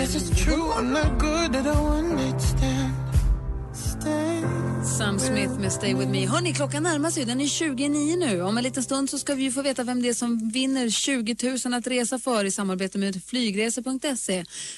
Sam 4.97 5.19
Smith 5.19 5.59
med 5.59 5.71
Stay 5.71 5.93
With 5.93 6.11
Me. 6.11 6.27
Hörni, 6.27 6.53
klockan 6.53 6.83
närmar 6.83 7.09
sig. 7.09 7.25
Den 7.25 7.41
är 7.41 7.47
29 7.47 8.15
nu. 8.17 8.41
Om 8.41 8.57
en 8.57 8.63
liten 8.63 8.83
stund 8.83 9.09
så 9.09 9.19
ska 9.19 9.35
vi 9.35 9.51
få 9.51 9.61
veta 9.61 9.83
vem 9.83 10.01
det 10.01 10.09
är 10.09 10.13
som 10.13 10.49
vinner 10.49 10.89
20 10.89 11.35
000 11.65 11.73
att 11.73 11.87
resa 11.87 12.19
för 12.19 12.45
i 12.45 12.51
samarbete 12.51 12.97
med 12.97 13.23
flygresor.se. 13.23 14.37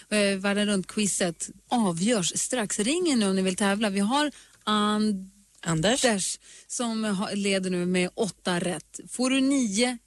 Eh, 0.09 0.37
Världen 0.37 0.67
runt-quizet 0.67 1.49
avgörs 1.69 2.39
strax. 2.39 2.79
Ring 2.79 3.07
in 3.07 3.19
nu 3.19 3.29
om 3.29 3.35
ni 3.35 3.41
vill 3.41 3.55
tävla. 3.55 3.89
Vi 3.89 3.99
har 3.99 4.31
And 4.63 5.32
Anders? 5.65 6.01
som 6.67 7.03
har- 7.03 7.35
leder 7.35 7.69
nu 7.69 7.85
med 7.85 8.09
åtta 8.15 8.59
rätt. 8.59 8.99
Får 9.09 9.29
du 9.29 9.41
nio 9.41 9.97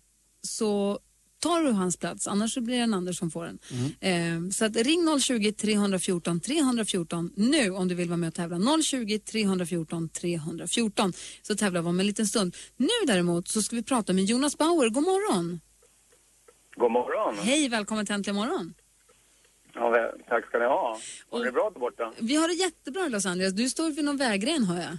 så 0.42 0.98
tar 1.40 1.62
du 1.62 1.70
hans 1.70 1.96
plats, 1.96 2.26
annars 2.28 2.54
så 2.54 2.60
blir 2.60 2.76
det 2.76 2.82
en 2.82 2.94
Anders 2.94 3.18
som 3.18 3.30
får 3.30 3.44
den. 3.44 3.58
Eh, 4.00 4.50
så 4.50 4.64
att 4.64 4.76
ring 4.76 5.18
020 5.20 5.52
314 5.52 6.40
314 6.40 7.30
nu 7.36 7.70
om 7.70 7.88
du 7.88 7.94
vill 7.94 8.08
vara 8.08 8.16
med 8.16 8.28
och 8.28 8.34
tävla. 8.34 8.58
020 8.82 9.18
314 9.18 10.08
314 10.08 11.12
så 11.42 11.56
tävlar 11.56 11.82
vi 11.82 11.88
om 11.88 12.00
en 12.00 12.06
liten 12.06 12.26
stund. 12.26 12.56
Nu 12.76 12.88
däremot 13.06 13.48
så 13.48 13.62
ska 13.62 13.76
vi 13.76 13.82
prata 13.82 14.12
med 14.12 14.24
Jonas 14.24 14.58
Bauer. 14.58 14.88
God 14.88 15.02
morgon! 15.04 15.60
God 16.76 16.90
morgon. 16.92 17.38
Hej, 17.38 17.68
välkommen 17.68 18.06
till 18.06 18.14
Äntligen 18.14 18.36
morgon! 18.36 18.74
Ja, 19.74 20.12
tack 20.28 20.46
ska 20.46 20.58
ni 20.58 20.64
ha. 20.64 20.98
Har 21.30 21.38
ni 21.38 21.44
det 21.44 21.52
bra 21.52 21.70
där 21.70 21.80
borta? 21.80 22.12
Vi 22.18 22.36
har 22.36 22.48
det 22.48 22.54
jättebra 22.54 23.06
i 23.06 23.10
Los 23.10 23.26
Angeles. 23.26 23.52
Du 23.52 23.68
står 23.70 23.90
vid 23.90 24.04
någon 24.04 24.16
vägren 24.16 24.64
hör 24.64 24.76
jag. 24.82 24.98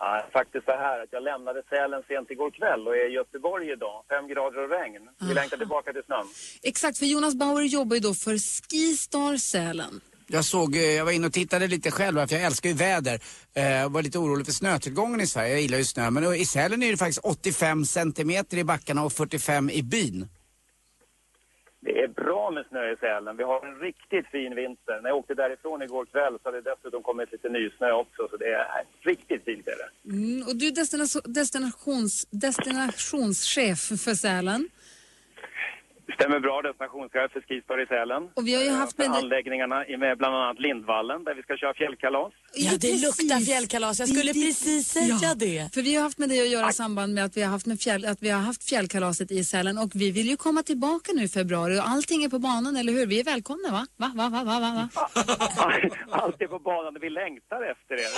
Ja, 0.00 0.26
faktiskt 0.32 0.64
så 0.64 0.70
här 0.72 1.02
att 1.02 1.12
jag 1.16 1.22
lämnade 1.22 1.62
Sälen 1.68 2.02
sent 2.08 2.30
igår 2.30 2.50
kväll 2.50 2.88
och 2.88 2.96
är 2.96 3.10
i 3.10 3.12
Göteborg 3.14 3.72
idag. 3.72 4.04
Fem 4.08 4.28
grader 4.28 4.58
och 4.64 4.70
regn. 4.70 5.02
Vi 5.28 5.34
längtar 5.34 5.56
tillbaka 5.56 5.92
till 5.92 6.02
snön. 6.02 6.26
Exakt, 6.62 6.98
för 6.98 7.06
Jonas 7.06 7.34
Bauer 7.34 7.62
jobbar 7.62 7.94
ju 7.96 8.00
då 8.00 8.14
för 8.14 8.36
Skistar 8.38 9.36
Sälen. 9.36 10.00
Jag 10.26 10.44
såg, 10.44 10.76
eh, 10.76 10.82
jag 10.82 11.04
var 11.04 11.12
inne 11.12 11.26
och 11.26 11.32
tittade 11.32 11.66
lite 11.66 11.90
själv 11.90 12.26
för 12.26 12.36
jag 12.36 12.44
älskar 12.44 12.68
ju 12.68 12.76
väder. 12.76 13.20
Eh, 13.54 13.84
och 13.84 13.92
var 13.92 14.02
lite 14.02 14.18
orolig 14.18 14.46
för 14.46 14.52
snötillgången 14.52 15.20
i 15.20 15.26
Sverige. 15.26 15.50
Jag 15.50 15.60
gillar 15.60 15.78
ju 15.78 15.84
snö. 15.84 16.10
Men 16.10 16.34
i 16.34 16.46
Sälen 16.46 16.82
är 16.82 16.90
det 16.90 16.96
faktiskt 16.96 17.20
85 17.22 17.84
centimeter 17.84 18.56
i 18.58 18.64
backarna 18.64 19.04
och 19.04 19.12
45 19.12 19.70
i 19.70 19.82
byn. 19.82 20.28
Det 21.82 22.02
är 22.02 22.08
bra 22.08 22.50
med 22.50 22.66
snö 22.68 22.92
i 22.92 22.96
Sälen. 22.96 23.36
Vi 23.36 23.44
har 23.44 23.66
en 23.66 23.78
riktigt 23.78 24.26
fin 24.26 24.54
vinter. 24.54 25.00
När 25.02 25.08
jag 25.08 25.18
åkte 25.18 25.34
därifrån 25.34 25.82
igår 25.82 26.04
kväll 26.04 26.38
så 26.42 26.48
hade 26.48 26.60
det 26.60 26.70
dessutom 26.70 27.02
kommit 27.02 27.32
lite 27.32 27.48
nysnö 27.48 27.92
också. 27.92 28.28
Så 28.30 28.36
det 28.36 28.46
är 28.46 28.84
riktigt 29.00 29.44
fint 29.44 29.66
är 29.68 29.76
det. 29.82 30.14
Mm, 30.14 30.46
och 30.48 30.56
du 30.56 30.66
är 30.66 31.32
destinations, 31.34 32.26
destinationschef 32.30 33.78
för 34.04 34.14
Sälen. 34.14 34.68
Stämmer 36.14 36.38
bra 36.40 36.62
destinationschef 36.62 37.32
för 37.32 37.40
Skistar 37.40 37.82
i 37.82 37.86
Sälen. 37.86 38.22
Och 38.38 38.46
vi 38.46 38.54
har 38.54 38.62
ju 38.62 38.68
Eh, 38.68 38.74
haft 38.74 38.98
med- 38.98 39.10
anläggningarna 39.10 39.86
i- 39.86 39.96
med 39.96 40.18
bland 40.18 40.34
annat 40.36 40.58
Lindvallen 40.60 41.24
där 41.24 41.34
vi 41.34 41.42
ska 41.42 41.56
köra 41.56 41.74
fjällkalas. 41.74 42.32
Ja, 42.54 42.70
det 42.80 42.92
luktar 43.06 43.40
fjällkalas. 43.50 43.98
Jag 43.98 44.08
skulle 44.08 44.32
precis 44.32 44.88
säga 44.88 45.34
det. 45.36 45.74
För 45.74 45.82
vi 45.82 45.94
har 45.96 46.02
haft 46.02 46.18
med 46.18 46.28
det 46.28 46.40
att 46.40 46.48
göra 46.56 46.68
i 46.70 46.72
samband 46.72 47.14
med 47.14 47.24
att 47.24 47.36
vi 47.36 47.42
har 47.42 47.50
haft, 47.50 47.66
med 47.66 47.80
fjäll, 47.80 48.04
att 48.06 48.22
vi 48.22 48.30
har 48.30 48.40
haft 48.40 48.68
fjällkalaset 48.68 49.30
i 49.30 49.44
Sälen 49.44 49.78
och 49.78 49.90
vi 49.94 50.10
vill 50.10 50.28
ju 50.28 50.36
komma 50.36 50.62
tillbaka 50.62 51.12
nu 51.14 51.22
i 51.22 51.28
februari 51.28 51.78
och 51.80 51.88
allting 51.88 52.24
är 52.24 52.28
på 52.28 52.38
banan, 52.38 52.76
eller 52.76 52.92
hur? 52.92 53.06
Vi 53.06 53.20
är 53.20 53.24
välkomna 53.24 53.68
va? 53.70 53.86
Va, 53.96 54.10
va, 54.14 54.28
va, 54.34 54.44
va, 54.44 54.56
va? 54.60 54.70
va? 54.78 54.88
Allt 56.10 56.42
är 56.42 56.46
på 56.46 56.58
banan 56.58 56.96
och 56.96 57.02
vi 57.02 57.10
längtar 57.10 57.60
efter 57.72 57.94
er. 58.06 58.12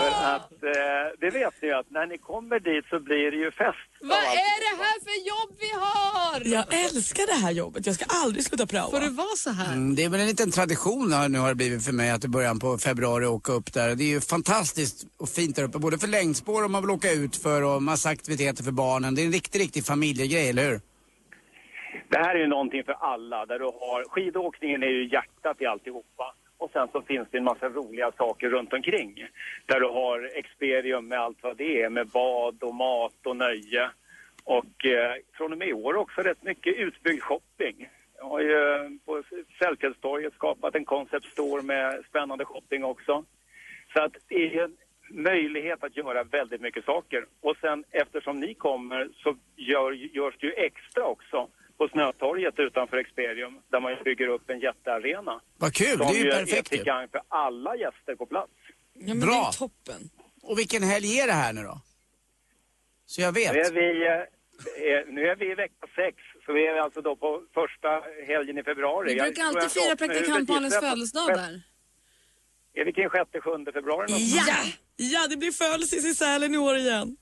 För 0.00 0.10
att 0.34 0.52
eh, 0.52 1.04
det 1.20 1.30
vet 1.30 1.54
ni 1.62 1.68
ju 1.68 1.74
att 1.74 1.90
när 1.90 2.06
ni 2.06 2.18
kommer 2.18 2.60
dit 2.60 2.84
så 2.90 3.00
blir 3.00 3.30
det 3.30 3.36
ju 3.36 3.50
fest. 3.50 3.90
Vad 4.00 4.18
är 4.50 4.56
det 4.66 4.74
här 4.84 4.96
för 5.06 5.18
jobb 5.32 5.50
vi 5.64 5.70
har? 5.84 6.38
Jag 6.56 6.66
älskar 6.84 7.17
det 7.26 7.40
här 7.44 7.52
jobbet. 7.52 7.86
Jag 7.86 7.94
ska 7.94 8.04
aldrig 8.08 8.44
sluta 8.44 8.66
prova. 8.66 8.90
Får 8.90 9.00
det 9.00 9.10
vara 9.10 9.36
så 9.36 9.50
här? 9.50 9.72
Mm, 9.72 9.94
det 9.94 10.04
är 10.04 10.08
väl 10.08 10.20
en 10.20 10.26
liten 10.26 10.50
tradition 10.50 11.12
här, 11.12 11.28
nu 11.28 11.38
har 11.38 11.48
det 11.48 11.54
blivit 11.54 11.84
för 11.84 11.92
mig 11.92 12.10
att 12.10 12.24
i 12.24 12.28
början 12.28 12.58
på 12.58 12.78
februari 12.78 13.26
åka 13.26 13.52
upp 13.52 13.72
där. 13.72 13.94
Det 13.94 14.04
är 14.04 14.08
ju 14.08 14.20
fantastiskt 14.20 15.06
och 15.18 15.28
fint 15.28 15.56
där 15.56 15.62
uppe, 15.64 15.78
både 15.78 15.98
för 15.98 16.08
längdspår 16.08 16.64
om 16.64 16.72
man 16.72 16.82
vill 16.82 16.90
åka 16.90 17.12
ut 17.12 17.36
för 17.36 17.62
och 17.62 17.82
massa 17.82 18.08
aktiviteter 18.08 18.64
för 18.64 18.72
barnen. 18.72 19.14
Det 19.14 19.22
är 19.22 19.26
en 19.26 19.32
riktig, 19.32 19.60
riktig 19.60 19.84
familjegrej, 19.84 20.48
eller 20.48 20.70
hur? 20.70 20.80
Det 22.10 22.18
här 22.18 22.34
är 22.34 22.38
ju 22.38 22.46
någonting 22.46 22.84
för 22.84 22.92
alla. 22.92 23.46
Där 23.46 23.58
du 23.58 23.64
har, 23.64 24.08
skidåkningen 24.08 24.82
är 24.82 24.88
ju 24.88 25.08
hjärtat 25.08 25.56
i 25.60 25.66
alltihopa. 25.66 26.34
Och 26.58 26.70
sen 26.72 26.88
så 26.92 27.02
finns 27.02 27.28
det 27.30 27.38
en 27.38 27.44
massa 27.44 27.68
roliga 27.68 28.12
saker 28.16 28.48
runt 28.48 28.72
omkring. 28.72 29.14
Där 29.66 29.80
du 29.80 29.86
har 29.86 30.38
Experium 30.38 31.08
med 31.08 31.18
allt 31.20 31.38
vad 31.42 31.56
det 31.56 31.82
är, 31.82 31.90
med 31.90 32.08
bad 32.08 32.62
och 32.62 32.74
mat 32.74 33.26
och 33.26 33.36
nöje. 33.36 33.90
Och 34.56 34.86
eh, 34.86 35.14
från 35.36 35.52
och 35.52 35.58
med 35.58 35.68
i 35.68 35.72
år 35.72 35.96
också 35.96 36.20
rätt 36.20 36.42
mycket 36.42 36.76
utbyggd 36.76 37.22
shopping. 37.22 37.88
Jag 38.18 38.28
har 38.28 38.40
ju 38.40 38.74
eh, 38.74 38.90
på 39.04 39.22
Sällfjällstorget 39.58 40.34
skapat 40.34 40.74
en 40.74 40.84
concept 40.84 41.26
store 41.26 41.62
med 41.62 42.04
spännande 42.08 42.44
shopping 42.44 42.84
också. 42.84 43.24
Så 43.92 44.02
att 44.02 44.12
det 44.28 44.34
är 44.34 44.64
en 44.64 44.76
möjlighet 45.10 45.84
att 45.84 45.96
göra 45.96 46.24
väldigt 46.24 46.60
mycket 46.60 46.84
saker. 46.84 47.26
Och 47.40 47.56
sen 47.60 47.84
eftersom 47.90 48.40
ni 48.40 48.54
kommer 48.54 49.08
så 49.22 49.36
gör, 49.56 49.92
görs 49.92 50.34
det 50.40 50.46
ju 50.46 50.52
extra 50.52 51.04
också 51.04 51.48
på 51.78 51.88
Snötorget 51.88 52.58
utanför 52.58 52.96
Experium 52.96 53.60
där 53.68 53.80
man 53.80 53.96
bygger 54.04 54.28
upp 54.28 54.50
en 54.50 54.60
jättearena. 54.60 55.40
Vad 55.58 55.74
kul, 55.74 55.98
som 55.98 56.06
det 56.06 56.20
är 56.20 56.24
ju 56.24 56.30
är 56.30 56.38
perfekt 56.38 56.72
ju. 56.72 56.82
gagn 56.82 57.08
för 57.08 57.20
alla 57.28 57.76
gäster 57.76 58.14
på 58.14 58.26
plats. 58.26 58.52
Ja, 58.92 59.14
men 59.14 59.20
Bra. 59.20 59.28
Det 59.28 59.56
är 59.56 59.58
toppen. 59.58 60.10
Och 60.42 60.58
vilken 60.58 60.82
helg 60.82 61.18
är 61.18 61.26
det 61.26 61.32
här 61.32 61.52
nu 61.52 61.62
då? 61.62 61.80
Så 63.06 63.20
jag 63.22 63.32
vet. 63.32 63.52
Nu 63.52 63.60
är 63.60 63.72
vi, 63.72 64.26
eh, 64.58 65.14
nu 65.14 65.22
är 65.30 65.36
vi 65.36 65.46
i 65.52 65.54
vecka 65.54 65.86
sex, 65.94 66.16
så 66.46 66.52
vi 66.52 66.66
är 66.66 66.74
alltså 66.80 67.00
då 67.00 67.16
på 67.16 67.42
första 67.54 67.90
helgen 68.26 68.58
i 68.58 68.62
februari. 68.62 69.14
Vi 69.14 69.20
brukar 69.20 69.44
alltid 69.44 69.70
fira 69.70 69.82
saknar 69.82 69.96
praktikant 69.96 70.28
huvudet 70.28 70.48
Malins 70.48 70.74
gissat. 70.74 70.90
födelsedag 70.90 71.28
där. 71.36 71.62
Är 72.74 72.84
vi 72.84 72.92
kring 72.92 73.08
sjätte, 73.08 73.40
sjunde 73.40 73.72
februari? 73.72 74.06
Ja! 74.08 74.54
Ja, 74.96 75.26
det 75.30 75.36
blir 75.36 75.52
födelses 75.52 76.04
i 76.04 76.14
Sälen 76.14 76.54
i 76.54 76.58
år 76.58 76.76
igen. 76.76 77.16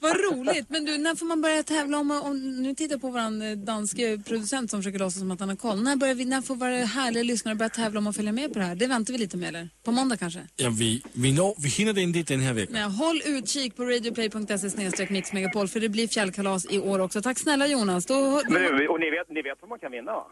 Vad 0.00 0.16
roligt. 0.16 0.66
Men 0.68 0.84
du, 0.84 0.98
när 0.98 1.14
får 1.14 1.26
man 1.26 1.40
börja 1.42 1.62
tävla 1.62 1.98
om, 1.98 2.10
om 2.10 2.62
nu 2.62 2.74
tittar 2.74 2.98
på 2.98 3.08
vår 3.10 3.56
danske 3.56 4.18
producent 4.26 4.70
som 4.70 4.80
försöker 4.80 4.98
låtsas 4.98 5.20
som 5.20 5.30
att 5.30 5.40
han 5.40 5.48
har 5.48 5.56
koll. 5.56 5.82
När, 5.82 5.96
börjar 5.96 6.14
vi, 6.14 6.24
när 6.24 6.42
får 6.42 6.56
våra 6.56 6.76
härliga 6.84 7.22
lyssnare 7.22 7.54
börja 7.54 7.68
tävla 7.68 7.98
om 7.98 8.06
att 8.06 8.16
följa 8.16 8.32
med 8.32 8.52
på 8.52 8.58
det 8.58 8.64
här? 8.64 8.74
Det 8.74 8.86
väntar 8.86 9.12
vi 9.12 9.18
lite 9.18 9.36
med 9.36 9.48
eller? 9.48 9.68
På 9.84 9.92
måndag 9.92 10.16
kanske? 10.16 10.40
Ja, 10.56 10.70
vi, 10.78 11.02
vi, 11.12 11.32
når, 11.32 11.54
vi 11.62 11.68
hinner 11.68 11.92
det 11.92 12.00
inte 12.00 12.22
den 12.22 12.40
här 12.40 12.54
veckan. 12.54 12.72
Nej, 12.72 12.82
håll 12.82 13.22
utkik 13.26 13.76
på 13.76 13.84
radioplay.se 13.84 14.70
snedstreck 14.70 15.10
mixmegapol 15.10 15.68
för 15.68 15.80
det 15.80 15.88
blir 15.88 16.08
fjällkalas 16.08 16.66
i 16.70 16.78
år 16.78 16.98
också. 16.98 17.22
Tack 17.22 17.38
snälla 17.38 17.66
Jonas. 17.66 18.06
Då, 18.06 18.42
Men, 18.48 18.62
nu, 18.62 18.88
och 18.88 19.00
ni 19.00 19.10
vet, 19.10 19.28
ni 19.28 19.42
vet 19.42 19.58
vad 19.60 19.68
man 19.68 19.78
kan 19.78 19.92
vinna 19.92 20.12
va? 20.12 20.26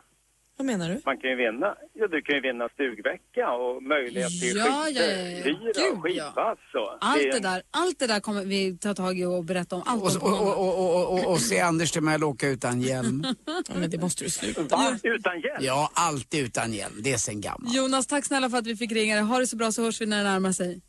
Vad 0.59 0.67
menar 0.67 0.89
du? 0.89 1.01
Man 1.05 1.19
kan 1.19 1.31
ju 1.31 1.37
vinna, 1.37 1.75
ja 1.95 2.07
du 2.09 2.23
kan 2.23 2.35
ju 2.35 2.41
vinna 2.41 2.69
stugvecka 2.69 3.51
och 3.53 3.83
möjlighet 3.83 4.41
till 4.41 4.57
Ja, 4.57 4.89
ja, 4.89 5.03
ja, 5.05 5.55
ja. 5.75 6.01
skidpass 6.03 6.59
och... 6.75 6.97
Allt 7.01 7.23
det 7.33 7.41
där, 7.41 7.63
allt 7.71 7.99
det 7.99 8.07
där 8.07 8.21
kommer 8.21 8.45
vi 8.45 8.79
ta 8.79 8.95
tag 8.95 9.19
i 9.19 9.25
och 9.25 9.45
berätta 9.45 9.77
om. 9.77 9.83
Allt 9.87 10.17
Och, 10.17 10.23
om 10.23 10.33
och, 10.33 10.41
och, 10.59 10.79
och, 10.79 10.95
och, 10.97 11.13
och, 11.25 11.33
och 11.33 11.41
se 11.41 11.61
Anders 11.61 11.91
Timell 11.91 12.25
åka 12.25 12.49
utan 12.49 12.81
hjälm. 12.81 13.27
Ja, 13.47 13.75
men 13.81 13.91
det 13.91 13.99
måste 13.99 14.25
du 14.25 14.31
sluta. 14.31 14.63
Va? 14.77 14.99
Utan 15.03 15.41
hjälp? 15.41 15.61
Ja, 15.61 15.91
alltid 15.95 16.45
utan 16.45 16.73
hjälm. 16.73 16.95
Det 17.03 17.13
är 17.13 17.17
sen 17.19 17.41
gammalt. 17.41 17.75
Jonas, 17.75 18.07
tack 18.07 18.25
snälla 18.25 18.51
för 18.51 18.59
att 18.59 18.67
vi 18.67 18.77
fick 18.77 18.93
ringa 18.93 19.15
dig. 19.15 19.25
Ha 19.25 19.39
det 19.39 19.47
så 19.47 19.57
bra 19.57 19.73
så 19.73 19.83
hörs 19.83 20.01
vi 20.01 20.07
när 20.07 20.19
det 20.19 20.31
närmar 20.31 20.53
sig. 20.53 20.81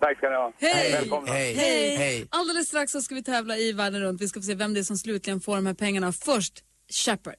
Tack 0.00 0.18
ska 0.18 0.28
ni 0.28 0.34
ha. 0.36 0.52
Hej! 0.58 0.92
Välkomna. 0.92 1.32
Hej. 1.32 1.54
Hej. 1.96 2.26
Alldeles 2.30 2.68
strax 2.68 2.92
så 2.92 3.02
ska 3.02 3.14
vi 3.14 3.22
tävla 3.22 3.56
i 3.56 3.72
världen 3.72 4.00
runt. 4.00 4.20
Vi 4.20 4.28
ska 4.28 4.40
få 4.40 4.44
se 4.44 4.54
vem 4.54 4.74
det 4.74 4.80
är 4.80 4.84
som 4.84 4.96
slutligen 4.96 5.40
får 5.40 5.56
de 5.56 5.66
här 5.66 5.74
pengarna. 5.74 6.12
Först 6.12 6.52
Shepard. 6.92 7.34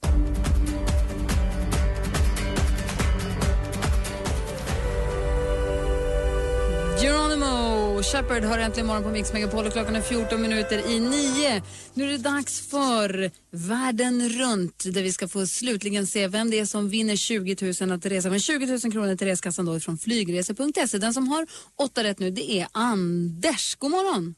Geronimo 7.28 8.02
Shepard 8.02 8.44
har 8.44 8.58
äntligen 8.58 8.86
morgon 8.86 9.02
på 9.02 9.08
Mix 9.08 9.32
Megapol 9.32 9.66
och 9.66 9.72
klockan 9.72 9.96
är 9.96 10.00
14 10.00 10.42
minuter 10.42 10.90
i 10.90 11.00
nio. 11.00 11.62
Nu 11.94 12.04
är 12.04 12.08
det 12.08 12.18
dags 12.18 12.70
för 12.70 13.30
Världen 13.50 14.28
runt 14.28 14.84
där 14.94 15.02
vi 15.02 15.12
ska 15.12 15.28
få 15.28 15.46
slutligen 15.46 16.06
se 16.06 16.28
vem 16.28 16.50
det 16.50 16.58
är 16.58 16.64
som 16.64 16.88
vinner 16.88 17.16
20 17.16 17.56
000 17.80 17.92
att 17.92 18.06
resa 18.06 18.30
med 18.30 18.42
20 18.42 18.66
000 18.66 18.92
kronor 18.92 19.16
till 19.16 19.26
reskassan 19.26 19.66
då 19.66 19.80
från 19.80 19.98
flygresor.se. 19.98 20.98
Den 20.98 21.14
som 21.14 21.28
har 21.28 21.46
åtta 21.76 22.04
rätt 22.04 22.18
nu 22.18 22.30
det 22.30 22.52
är 22.52 22.66
Anders. 22.72 23.74
God 23.74 23.90
morgon! 23.90 24.34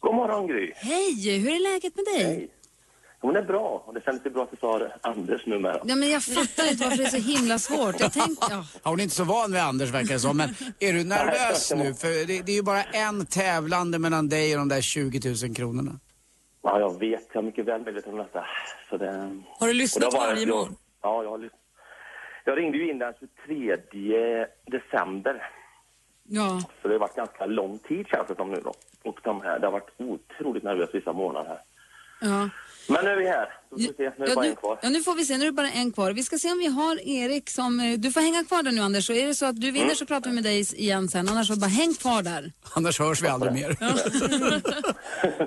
God 0.00 0.14
morgon 0.14 0.46
Gry. 0.46 0.72
Hej! 0.74 1.38
Hur 1.38 1.50
är 1.50 1.72
läget 1.72 1.96
med 1.96 2.04
dig? 2.04 2.24
Hej. 2.24 2.50
Det 3.22 3.38
är 3.38 3.42
bra. 3.42 3.82
Och 3.86 3.94
det 3.94 4.04
kändes 4.04 4.26
ju 4.26 4.30
bra 4.30 4.42
att 4.42 4.50
du 4.50 4.56
sa. 4.56 4.80
Anders 5.00 5.46
numera. 5.46 5.80
Ja, 5.84 5.96
men 5.96 6.10
jag 6.10 6.22
fattar 6.22 6.70
inte 6.70 6.84
varför 6.84 6.96
det 6.96 7.04
är 7.04 7.10
så 7.10 7.16
himla 7.16 7.58
svårt. 7.58 8.00
Jag 8.00 8.12
tänkte, 8.12 8.46
ja. 8.50 8.64
Ja, 8.82 8.90
hon 8.90 8.98
är 8.98 9.02
inte 9.02 9.14
så 9.14 9.24
van 9.24 9.52
vid 9.52 9.60
Anders 9.60 9.90
verkar 9.90 10.12
det 10.14 10.20
som. 10.20 10.36
Men 10.36 10.48
är 10.80 10.92
du 10.92 11.04
nervös 11.04 11.72
nu? 11.76 11.94
För 11.94 12.08
det, 12.26 12.42
det 12.46 12.52
är 12.52 12.56
ju 12.56 12.62
bara 12.62 12.82
en 12.82 13.26
tävlande 13.26 13.98
mellan 13.98 14.28
dig 14.28 14.52
och 14.54 14.58
de 14.58 14.68
där 14.68 14.80
20 14.80 15.34
000 15.46 15.54
kronorna. 15.54 15.92
Ja, 16.62 16.78
jag 16.80 16.98
vet. 16.98 17.28
Jag 17.32 17.42
är 17.42 17.46
mycket 17.46 17.64
väl 17.66 17.82
medveten 17.84 18.12
om 18.12 18.18
detta. 18.18 18.46
Så 18.90 18.96
det... 18.96 19.40
Har 19.58 19.66
du 19.66 19.72
lyssnat 19.72 20.14
varje 20.14 20.40
jag- 20.40 20.48
morgon? 20.48 20.76
Ja, 21.02 21.22
jag 21.22 21.30
har 21.30 21.38
lyssnat. 21.38 21.58
Jag 22.44 22.58
ringde 22.58 22.78
ju 22.78 22.90
in 22.90 22.98
den 22.98 23.12
23 23.46 24.46
december. 24.66 25.42
Ja. 26.28 26.62
Så 26.82 26.88
det 26.88 26.94
har 26.94 26.98
varit 26.98 27.16
ganska 27.16 27.46
lång 27.46 27.78
tid 27.78 28.06
känns 28.06 28.28
det 28.28 28.34
som 28.34 28.50
nu 28.50 28.60
då. 28.64 28.72
Och 29.04 29.20
de 29.22 29.40
här, 29.40 29.58
det 29.58 29.66
har 29.66 29.72
varit 29.72 29.90
otroligt 29.98 30.62
nervöst 30.62 30.94
vissa 30.94 31.12
månader 31.12 31.48
här. 31.48 31.60
ja. 32.20 32.48
Men 32.86 33.04
nu 33.04 33.10
är 33.10 33.16
vi 33.16 33.28
här. 33.28 33.48
Får 33.70 33.76
vi 33.76 33.84
se. 33.84 33.92
Nu 33.98 34.04
är 34.04 34.10
det 34.10 34.28
Ja, 34.28 34.34
bara 34.34 34.42
nu, 34.42 34.48
en 34.50 34.56
kvar. 34.56 34.78
ja, 34.82 34.88
nu 34.88 35.02
får 35.02 35.14
vi 35.14 35.24
se. 35.24 35.36
Nu 35.38 35.42
är 35.44 35.46
det 35.46 35.52
bara 35.52 35.70
en 35.70 35.92
kvar. 35.92 36.10
Vi 36.12 36.22
ska 36.22 36.38
se 36.38 36.52
om 36.52 36.58
vi 36.58 36.66
har 36.66 37.08
Erik 37.08 37.50
som... 37.50 37.80
eh, 37.80 37.98
Du 37.98 38.12
får 38.12 38.20
hänga 38.20 38.44
kvar 38.44 38.62
där 38.62 38.72
nu, 38.72 38.80
Anders. 38.80 39.06
Så 39.06 39.12
är 39.12 39.26
det 39.26 39.34
så 39.34 39.46
att 39.46 39.60
du 39.60 39.70
vinner 39.70 39.84
Mm. 39.84 39.96
så 39.96 40.06
pratar 40.06 40.30
vi 40.30 40.34
med 40.34 40.44
dig 40.44 40.60
igen 40.60 41.08
sen. 41.08 41.28
Annars 41.28 41.46
så 41.46 41.56
bara 41.56 41.66
häng 41.66 41.94
kvar 41.94 42.22
där. 42.22 42.52
Annars 42.74 42.98
hörs 42.98 43.22
vi 43.22 43.28
aldrig 43.28 43.52
mer. 43.52 43.76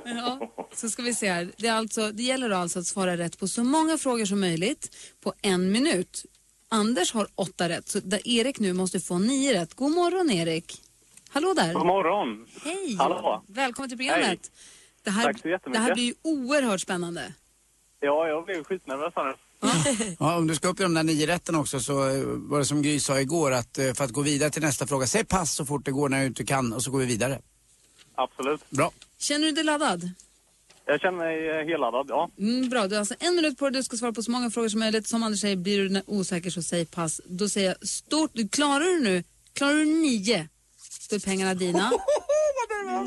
Ja, 0.06 0.52
så 0.76 0.90
ska 0.90 1.02
vi 1.04 1.14
se 1.14 1.30
här. 1.32 1.52
Det, 1.58 1.68
är 1.68 1.74
alltså, 1.74 2.12
det 2.12 2.24
gäller 2.24 2.50
alltså 2.50 2.80
att 2.80 2.86
svara 2.86 3.18
rätt 3.18 3.40
på 3.40 3.48
så 3.48 3.64
många 3.64 3.98
frågor 3.98 4.26
som 4.26 4.40
möjligt 4.40 4.96
på 5.24 5.34
en 5.42 5.72
minut. 5.72 6.26
Anders 6.70 7.14
har 7.14 7.28
åtta 7.36 7.70
rätt, 7.70 7.90
så 7.90 8.00
där 8.00 8.28
Erik 8.28 8.60
nu 8.60 8.74
måste 8.74 9.00
få 9.00 9.18
nio 9.20 9.62
rätt. 9.62 9.74
God 9.74 9.92
morgon, 9.92 10.32
Erik. 10.32 10.82
Hallå 11.30 11.54
där. 11.54 11.74
God 11.74 11.86
morgon. 11.86 12.46
Hej. 12.64 12.96
Hallå. 13.00 13.44
Välkommen 13.48 13.90
till 13.90 13.98
programmet. 13.98 14.28
Hej. 14.28 14.40
Det 15.06 15.12
här, 15.12 15.24
Tack 15.24 15.40
så 15.42 15.50
jättemycket. 15.50 15.82
Det 15.82 15.88
här 15.88 15.94
blir 15.94 16.04
ju 16.04 16.14
oerhört 16.22 16.82
spännande. 16.82 17.34
Ja, 18.00 18.28
jag 18.28 18.46
blev 18.46 18.64
skitnervös 18.64 19.14
här. 19.16 19.36
Ja, 20.20 20.38
om 20.38 20.48
du 20.48 20.56
ska 20.56 20.68
upp 20.68 20.80
i 20.80 20.84
de 20.84 20.94
där 20.94 21.04
nio 21.04 21.28
rätten 21.28 21.56
också 21.56 21.80
så 21.80 22.10
eh, 22.10 22.24
var 22.26 22.60
det 22.60 22.66
som 22.66 22.82
Gry 22.82 23.00
sa 23.00 23.22
igår 23.22 23.52
att 23.52 23.78
eh, 23.78 23.94
för 23.94 24.04
att 24.04 24.12
gå 24.12 24.22
vidare 24.22 24.50
till 24.50 24.62
nästa 24.62 24.88
fråga, 24.88 25.08
säg 25.08 25.26
pass 25.26 25.52
så 25.56 25.66
fort 25.66 25.86
det 25.86 25.92
går 25.92 26.10
när 26.10 26.20
du 26.20 26.26
inte 26.26 26.46
kan 26.46 26.74
och 26.74 26.84
så 26.84 26.92
går 26.92 27.00
vi 27.00 27.06
vidare. 27.06 27.40
Absolut. 28.16 28.70
Bra. 28.70 28.92
Känner 29.18 29.46
du 29.46 29.52
dig 29.52 29.64
laddad? 29.64 30.10
Jag 30.86 31.02
känner 31.02 31.18
mig 31.18 31.50
eh, 31.50 31.66
helladdad, 31.66 32.06
ja. 32.10 32.30
Mm, 32.40 32.70
bra, 32.70 32.88
du 32.88 32.96
har 32.96 33.00
alltså 33.00 33.16
en 33.20 33.36
minut 33.36 33.58
på 33.58 33.70
dig. 33.70 33.80
Du 33.80 33.84
ska 33.84 33.98
svara 33.98 34.14
på 34.14 34.24
så 34.24 34.32
många 34.32 34.50
frågor 34.50 34.70
som 34.70 34.80
möjligt. 34.80 35.08
Som 35.08 35.24
Anders 35.24 35.42
säger, 35.42 35.56
blir 35.56 35.90
du 35.90 36.02
osäker 36.06 36.50
så 36.50 36.62
säg 36.62 36.86
pass. 36.86 37.22
Då 37.26 37.50
säger 37.50 37.68
jag 37.68 37.88
stort. 37.88 38.32
Klarar 38.52 38.80
du 38.80 39.00
nu? 39.00 39.24
Klarar 39.54 39.74
du 39.74 39.86
nio? 39.86 40.48
Då 41.10 41.16
är 41.16 41.20
pengarna 41.20 41.54
dina. 41.54 41.92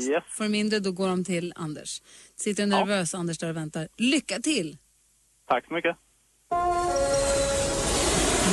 Yes. 0.03 0.23
Får 0.29 0.43
du 0.43 0.49
mindre, 0.49 0.79
då 0.79 0.91
går 0.91 1.07
de 1.07 1.23
till 1.25 1.53
Anders. 1.55 2.01
Sitter 2.35 2.63
du 2.63 2.69
nervös, 2.69 3.13
Anders, 3.13 3.37
där 3.37 3.49
och 3.49 3.55
väntar. 3.55 3.87
Lycka 3.97 4.39
till! 4.39 4.77
Tack 5.47 5.67
så 5.67 5.73
mycket. 5.73 5.95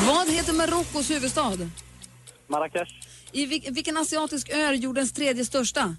Vad 0.07 0.29
heter 0.31 0.53
Marockos 0.53 1.11
huvudstad? 1.11 1.53
Marrakesh. 2.47 2.93
I 3.33 3.47
vil- 3.47 3.75
vilken 3.75 3.97
asiatisk 3.97 4.49
ö 4.49 4.57
är 4.61 4.73
jordens 4.73 5.13
tredje 5.13 5.45
största? 5.45 5.97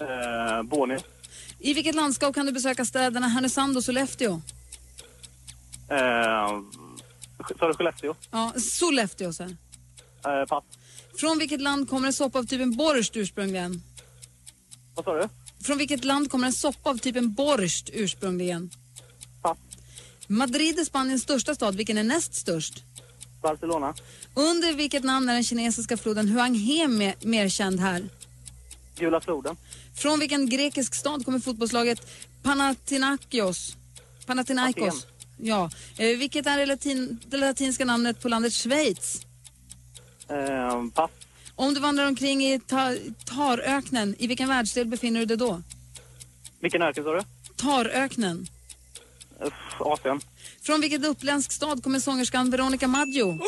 Eh, 0.00 0.62
Borneo. 0.62 0.98
I 1.58 1.74
vilket 1.74 1.94
landskap 1.94 2.34
kan 2.34 2.46
du 2.46 2.52
besöka 2.52 2.84
städerna 2.84 3.28
Härnösand 3.28 3.76
och 3.76 3.84
Sollefteå? 3.84 4.40
Eh, 5.90 6.48
sa 7.58 7.68
du 7.68 7.74
Skellefteå? 7.74 8.14
Ja, 8.30 8.52
Sollefteå, 8.60 9.32
så. 9.32 9.42
här. 9.42 9.56
Eh, 10.40 10.46
pass. 10.46 10.64
Från 11.18 11.38
vilket 11.38 11.60
land 11.60 11.88
kommer 11.90 12.06
en 12.06 12.12
soppa 12.12 12.38
av 12.38 12.44
typen 12.44 12.76
borscht 12.76 13.16
ursprungligen? 13.16 13.82
Vad 14.98 15.04
sa 15.04 15.14
du? 15.14 15.28
Från 15.64 15.78
vilket 15.78 16.04
land 16.04 16.30
kommer 16.30 16.46
en 16.46 16.52
soppa 16.52 16.90
av 16.90 16.98
typen 16.98 17.32
borscht 17.34 17.90
ursprungligen? 17.92 18.70
Pass. 19.42 19.58
Madrid 20.26 20.78
är 20.78 20.84
Spaniens 20.84 21.22
största 21.22 21.54
stad. 21.54 21.74
Vilken 21.76 21.98
är 21.98 22.02
näst 22.02 22.34
störst? 22.34 22.84
Barcelona. 23.42 23.94
Under 24.34 24.72
vilket 24.72 25.04
namn 25.04 25.28
är 25.28 25.34
den 25.34 25.44
kinesiska 25.44 25.96
floden 25.96 26.28
Huanghe 26.28 26.86
me- 26.86 27.14
mer 27.26 27.48
känd 27.48 27.80
här? 27.80 28.08
Gula 28.98 29.20
floden. 29.20 29.56
Från 29.94 30.18
vilken 30.20 30.48
grekisk 30.48 30.94
stad 30.94 31.24
kommer 31.24 31.38
fotbollslaget 31.38 32.06
Panathinaikos? 32.42 33.76
Panathinaikos. 34.26 34.88
Aten. 34.88 35.10
Ja. 35.36 35.70
Eh, 35.96 36.18
vilket 36.18 36.46
är 36.46 36.58
det, 36.58 36.66
latin, 36.66 37.20
det 37.26 37.36
latinska 37.36 37.84
namnet 37.84 38.20
på 38.22 38.28
landet 38.28 38.52
Schweiz? 38.52 39.22
Eh, 40.28 40.84
pass. 40.94 41.10
Om 41.58 41.74
du 41.74 41.80
vandrar 41.80 42.06
omkring 42.06 42.44
i 42.44 42.58
ta, 42.58 42.94
Taröknen, 43.24 44.14
i 44.18 44.26
vilken 44.26 44.48
världsdel 44.48 44.86
befinner 44.86 45.20
du 45.20 45.26
dig 45.26 45.36
då? 45.36 45.62
Vilken 46.60 46.82
öken 46.82 47.04
sa 47.04 47.12
du? 47.12 47.20
Taröknen. 47.56 48.46
Asien. 49.78 50.20
Från 50.68 50.80
vilket 50.80 51.04
uppländsk 51.04 51.52
stad 51.52 51.82
kommer 51.82 52.00
sångerskan 52.00 52.50
Veronica 52.50 52.88
Maggio? 52.88 53.38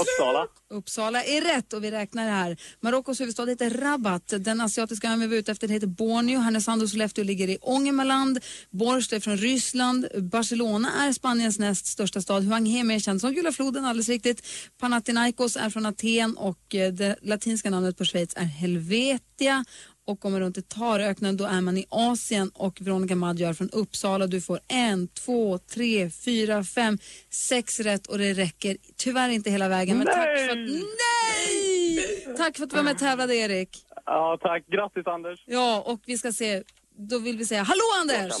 Uppsala. 0.00 0.46
Uppsala 0.70 1.24
är 1.24 1.40
rätt 1.40 1.72
och 1.72 1.84
vi 1.84 1.90
räknar 1.90 2.24
det 2.24 2.30
här. 2.30 2.56
Marockos 2.80 3.20
huvudstad 3.20 3.46
heter 3.46 3.70
Rabat. 3.70 4.34
Den 4.38 4.60
asiatiska 4.60 5.08
ön 5.08 5.20
vi 5.20 5.26
var 5.26 5.36
ute 5.36 5.52
efter 5.52 5.68
heter 5.68 5.86
Borneo. 5.86 6.40
Härnösand 6.40 6.82
och 6.82 6.88
Sollefteå 6.88 7.24
ligger 7.24 7.48
i 7.48 7.58
Ångermanland. 7.60 8.40
Borscht 8.70 9.12
är 9.12 9.20
från 9.20 9.36
Ryssland. 9.36 10.06
Barcelona 10.18 10.92
är 11.08 11.12
Spaniens 11.12 11.58
näst 11.58 11.86
största 11.86 12.20
stad. 12.20 12.44
Huanghe 12.44 12.80
är 12.80 12.84
mer 12.84 12.98
känd 12.98 13.20
som 13.20 13.34
Gula 13.34 13.52
floden, 13.52 13.84
alldeles 13.84 14.08
riktigt. 14.08 14.46
Panathinaikos 14.80 15.56
är 15.56 15.70
från 15.70 15.86
Aten 15.86 16.36
och 16.36 16.74
eh, 16.74 16.92
det 16.92 17.16
latinska 17.22 17.70
namnet 17.70 17.98
på 17.98 18.04
Schweiz 18.04 18.34
är 18.36 18.44
Helvetia. 18.44 19.64
Och 20.06 20.20
kommer 20.20 20.40
runt 20.40 20.58
i 20.58 20.62
Taröknen 20.62 21.36
då 21.36 21.44
är 21.44 21.60
man 21.60 21.78
i 21.78 21.86
Asien 21.88 22.50
och 22.54 22.80
Veronica 22.80 23.14
Maggio 23.16 23.48
är 23.48 23.52
från 23.52 23.70
Uppsala. 23.70 24.26
Du 24.26 24.40
får 24.40 24.60
en, 24.68 25.08
två, 25.08 25.58
tre, 25.58 26.10
fyra, 26.10 26.64
fem, 26.64 26.98
sex 27.30 27.80
rätt 27.80 28.06
och 28.06 28.18
det 28.18 28.32
räcker 28.32 28.76
tyvärr 28.96 29.28
inte 29.28 29.50
hela 29.50 29.68
vägen. 29.68 29.98
Men 29.98 30.06
tack 30.06 30.38
för 30.38 30.48
att... 30.48 30.58
Nej! 30.58 32.36
Tack 32.36 32.56
för 32.56 32.64
att 32.64 32.70
du 32.70 32.76
var 32.76 32.82
med 32.82 32.92
och 32.92 32.98
tävlade 32.98 33.34
Erik. 33.34 33.78
Ja, 34.06 34.38
tack. 34.40 34.66
Grattis 34.66 35.06
Anders. 35.06 35.44
Ja, 35.46 35.82
och 35.86 36.00
vi 36.06 36.18
ska 36.18 36.32
se, 36.32 36.62
då 36.96 37.18
vill 37.18 37.38
vi 37.38 37.46
säga 37.46 37.62
hallå 37.62 37.84
Anders! 38.00 38.32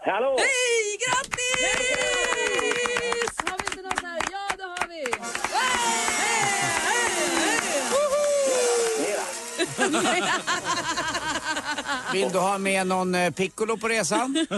Hallå! 0.00 0.36
Hej, 0.38 0.98
grattis! 1.04 1.88
Har 3.50 3.58
vi 3.58 3.64
inte 3.66 3.82
något 3.82 4.02
här? 4.02 4.20
Ja, 4.32 4.48
det 4.56 4.62
har 4.62 4.88
vi! 4.88 5.04
Vill 12.12 12.28
du 12.32 12.38
ha 12.38 12.58
med 12.58 12.86
någon 12.86 13.14
eh, 13.14 13.30
piccolo 13.30 13.76
på 13.76 13.88
resan? 13.88 14.46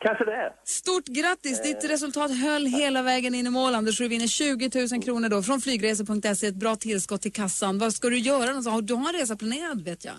Kanske 0.00 0.24
det. 0.24 0.52
Stort 0.64 1.04
grattis! 1.06 1.62
Ditt 1.62 1.90
resultat 1.90 2.30
höll 2.30 2.66
hela 2.66 3.02
vägen 3.02 3.34
in 3.34 3.46
i 3.46 3.50
mål, 3.50 3.74
Anders. 3.74 3.98
Du 3.98 4.08
vinner 4.08 4.26
20 4.26 4.70
000 4.92 5.02
kronor 5.02 5.28
då 5.28 5.42
från 5.42 5.60
flygresor.se. 5.60 6.46
Ett 6.46 6.54
bra 6.54 6.76
tillskott 6.76 7.22
till 7.22 7.32
kassan. 7.32 7.78
Vad 7.78 7.92
ska 7.92 8.08
du 8.08 8.18
göra? 8.18 8.50
Alltså, 8.50 8.80
Du 8.80 8.94
har 8.94 9.08
en 9.08 9.14
resa 9.20 9.36
planerad, 9.36 9.84
vet 9.84 10.04
jag. 10.04 10.14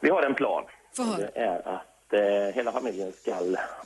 Vi 0.00 0.10
har 0.10 0.22
en 0.22 0.34
plan. 0.34 0.64
Det 0.96 1.30
är 1.40 1.68
att 1.68 2.12
eh, 2.12 2.54
hela 2.54 2.72
familjen 2.72 3.12
ska 3.12 3.36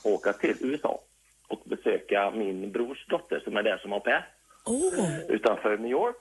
åka 0.03 0.33
till 0.33 0.57
USA 0.61 1.01
och 1.49 1.61
besöka 1.65 2.31
min 2.31 2.73
brors 2.73 3.07
dotter 3.09 3.41
som 3.45 3.57
är 3.57 3.63
där 3.63 3.79
som 3.79 3.93
au 3.93 4.01
pair 4.01 4.29
utanför 5.29 5.79
New 5.79 5.91
York. 5.91 6.17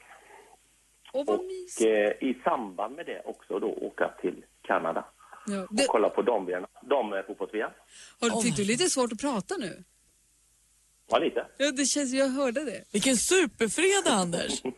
Vad 1.13 1.30
och 1.30 1.82
eh, 1.82 2.12
i 2.30 2.41
samband 2.43 2.95
med 2.95 3.06
det 3.06 3.21
också 3.26 3.60
då 3.60 3.67
åka 3.67 4.12
till 4.21 4.43
Kanada 4.62 5.06
Ja, 5.47 5.62
och 5.63 5.88
kolla 5.88 6.10
på. 6.10 6.21
Dam-fotbolls-VM. 6.21 7.71
Har, 8.19 8.41
fick 8.41 8.56
du 8.56 8.63
lite 8.65 8.89
svårt 8.89 9.12
att 9.12 9.21
prata 9.21 9.58
nu? 9.58 9.84
Ja, 11.10 11.19
lite. 11.19 11.45
Ja, 11.58 11.71
det 11.71 11.86
känns, 11.86 12.13
jag 12.13 12.28
hörde 12.28 12.65
det. 12.65 12.84
Vilken 12.91 13.17
superfredag 13.17 14.13
Anders. 14.13 14.62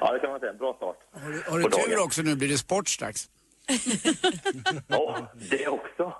Ja, 0.00 0.12
det 0.12 0.18
kan 0.18 0.30
man 0.30 0.40
säga. 0.40 0.52
Bra 0.52 0.74
start. 0.76 0.96
Har 1.12 1.30
du, 1.30 1.42
har 1.50 1.58
du 1.58 1.64
tur 1.64 1.90
dagen. 1.90 2.04
också 2.04 2.22
nu 2.22 2.34
blir 2.36 2.48
det 2.48 2.58
sport 2.58 2.88
strax. 2.88 3.28
Ja, 4.88 5.32
det 5.50 5.68
också. 5.68 6.12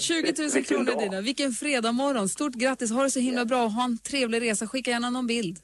20 0.00 0.34
000 0.38 0.50
Vilken 0.50 0.64
kronor 0.64 0.84
dag. 0.84 0.98
dina. 0.98 1.20
Vilken 1.20 1.52
fredag 1.52 1.92
morgon. 1.92 2.28
Stort 2.28 2.52
grattis. 2.54 2.90
Ha 2.90 3.02
det 3.02 3.10
så 3.10 3.20
himla 3.20 3.44
bra. 3.44 3.66
Ha 3.66 3.84
en 3.84 3.98
trevlig 3.98 4.42
resa. 4.42 4.66
Skicka 4.66 4.90
gärna 4.90 5.10
någon 5.10 5.26
bild. 5.26 5.58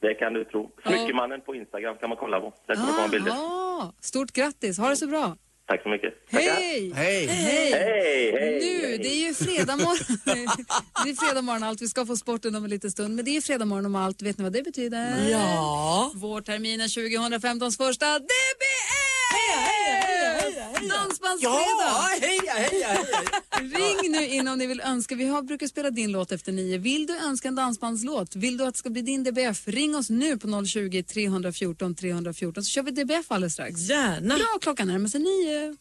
Det 0.00 0.14
kan 0.14 0.32
du 0.34 0.44
tro. 0.44 0.70
Smyckemannen 0.86 1.40
på 1.40 1.54
Instagram 1.54 1.96
kan 2.00 2.08
man 2.08 2.18
kolla 2.18 2.40
på. 2.40 2.54
Där 2.66 2.74
kommer 2.74 2.92
komma 2.92 3.08
bilder. 3.08 3.30
Aha. 3.32 3.92
Stort 4.00 4.32
grattis. 4.32 4.78
Ha 4.78 4.88
det 4.88 4.96
så 4.96 5.06
bra. 5.06 5.36
Tack 5.68 5.82
så 5.82 5.88
mycket. 5.88 6.14
Hej! 6.30 6.46
Hej! 6.48 6.92
Hej! 6.94 7.26
Hej, 7.26 8.32
hej, 8.32 8.58
Nu, 8.60 8.86
hej. 8.86 8.98
det 8.98 9.08
är 9.08 9.26
ju 9.28 9.34
fredag 9.34 9.76
morgon. 9.76 10.18
det 11.04 11.10
är 11.10 11.14
fredag 11.26 11.42
morgon 11.42 11.62
allt. 11.62 11.82
Vi 11.82 11.88
ska 11.88 12.06
få 12.06 12.16
sporten 12.16 12.54
om 12.56 12.64
en 12.64 12.70
liten 12.70 12.90
stund. 12.90 13.16
Men 13.16 13.24
det 13.24 13.36
är 13.36 13.40
fredag 13.40 13.64
morgon 13.64 13.86
om 13.86 13.94
allt. 13.94 14.22
Vet 14.22 14.38
ni 14.38 14.44
vad 14.44 14.52
det 14.52 14.62
betyder? 14.62 15.28
Ja. 15.30 16.12
Vårterminen 16.14 16.86
2015s 16.86 17.76
första 17.76 18.18
DBF! 18.18 19.75
Dansbandsfredag! 20.88 21.64
Ja, 21.80 22.08
heja, 22.20 22.52
heja, 22.52 22.88
heja! 22.88 23.26
Ring 23.60 24.12
nu 24.12 24.26
in 24.26 24.48
om 24.48 24.58
ni 24.58 24.66
vill 24.66 24.80
önska. 24.80 25.14
Vi 25.14 25.24
har, 25.24 25.42
brukar 25.42 25.66
spela 25.66 25.90
din 25.90 26.12
låt 26.12 26.32
efter 26.32 26.52
nio. 26.52 26.78
Vill 26.78 27.06
du 27.06 27.16
önska 27.16 27.48
en 27.48 27.54
dansbandslåt? 27.54 28.36
Vill 28.36 28.56
du 28.56 28.64
att 28.64 28.74
det 28.74 28.78
ska 28.78 28.90
bli 28.90 29.02
din 29.02 29.24
DBF? 29.24 29.68
Ring 29.68 29.96
oss 29.96 30.10
nu 30.10 30.38
på 30.38 30.64
020 30.66 31.02
314 31.02 31.94
314 31.94 32.64
så 32.64 32.70
kör 32.70 32.82
vi 32.82 32.90
DBF 32.90 33.30
alldeles 33.30 33.52
strax. 33.52 33.80
Gärna. 33.80 34.34
Bra, 34.34 34.58
klockan 34.60 34.88
närmar 34.88 35.08
sig 35.08 35.20
nio. 35.20 35.76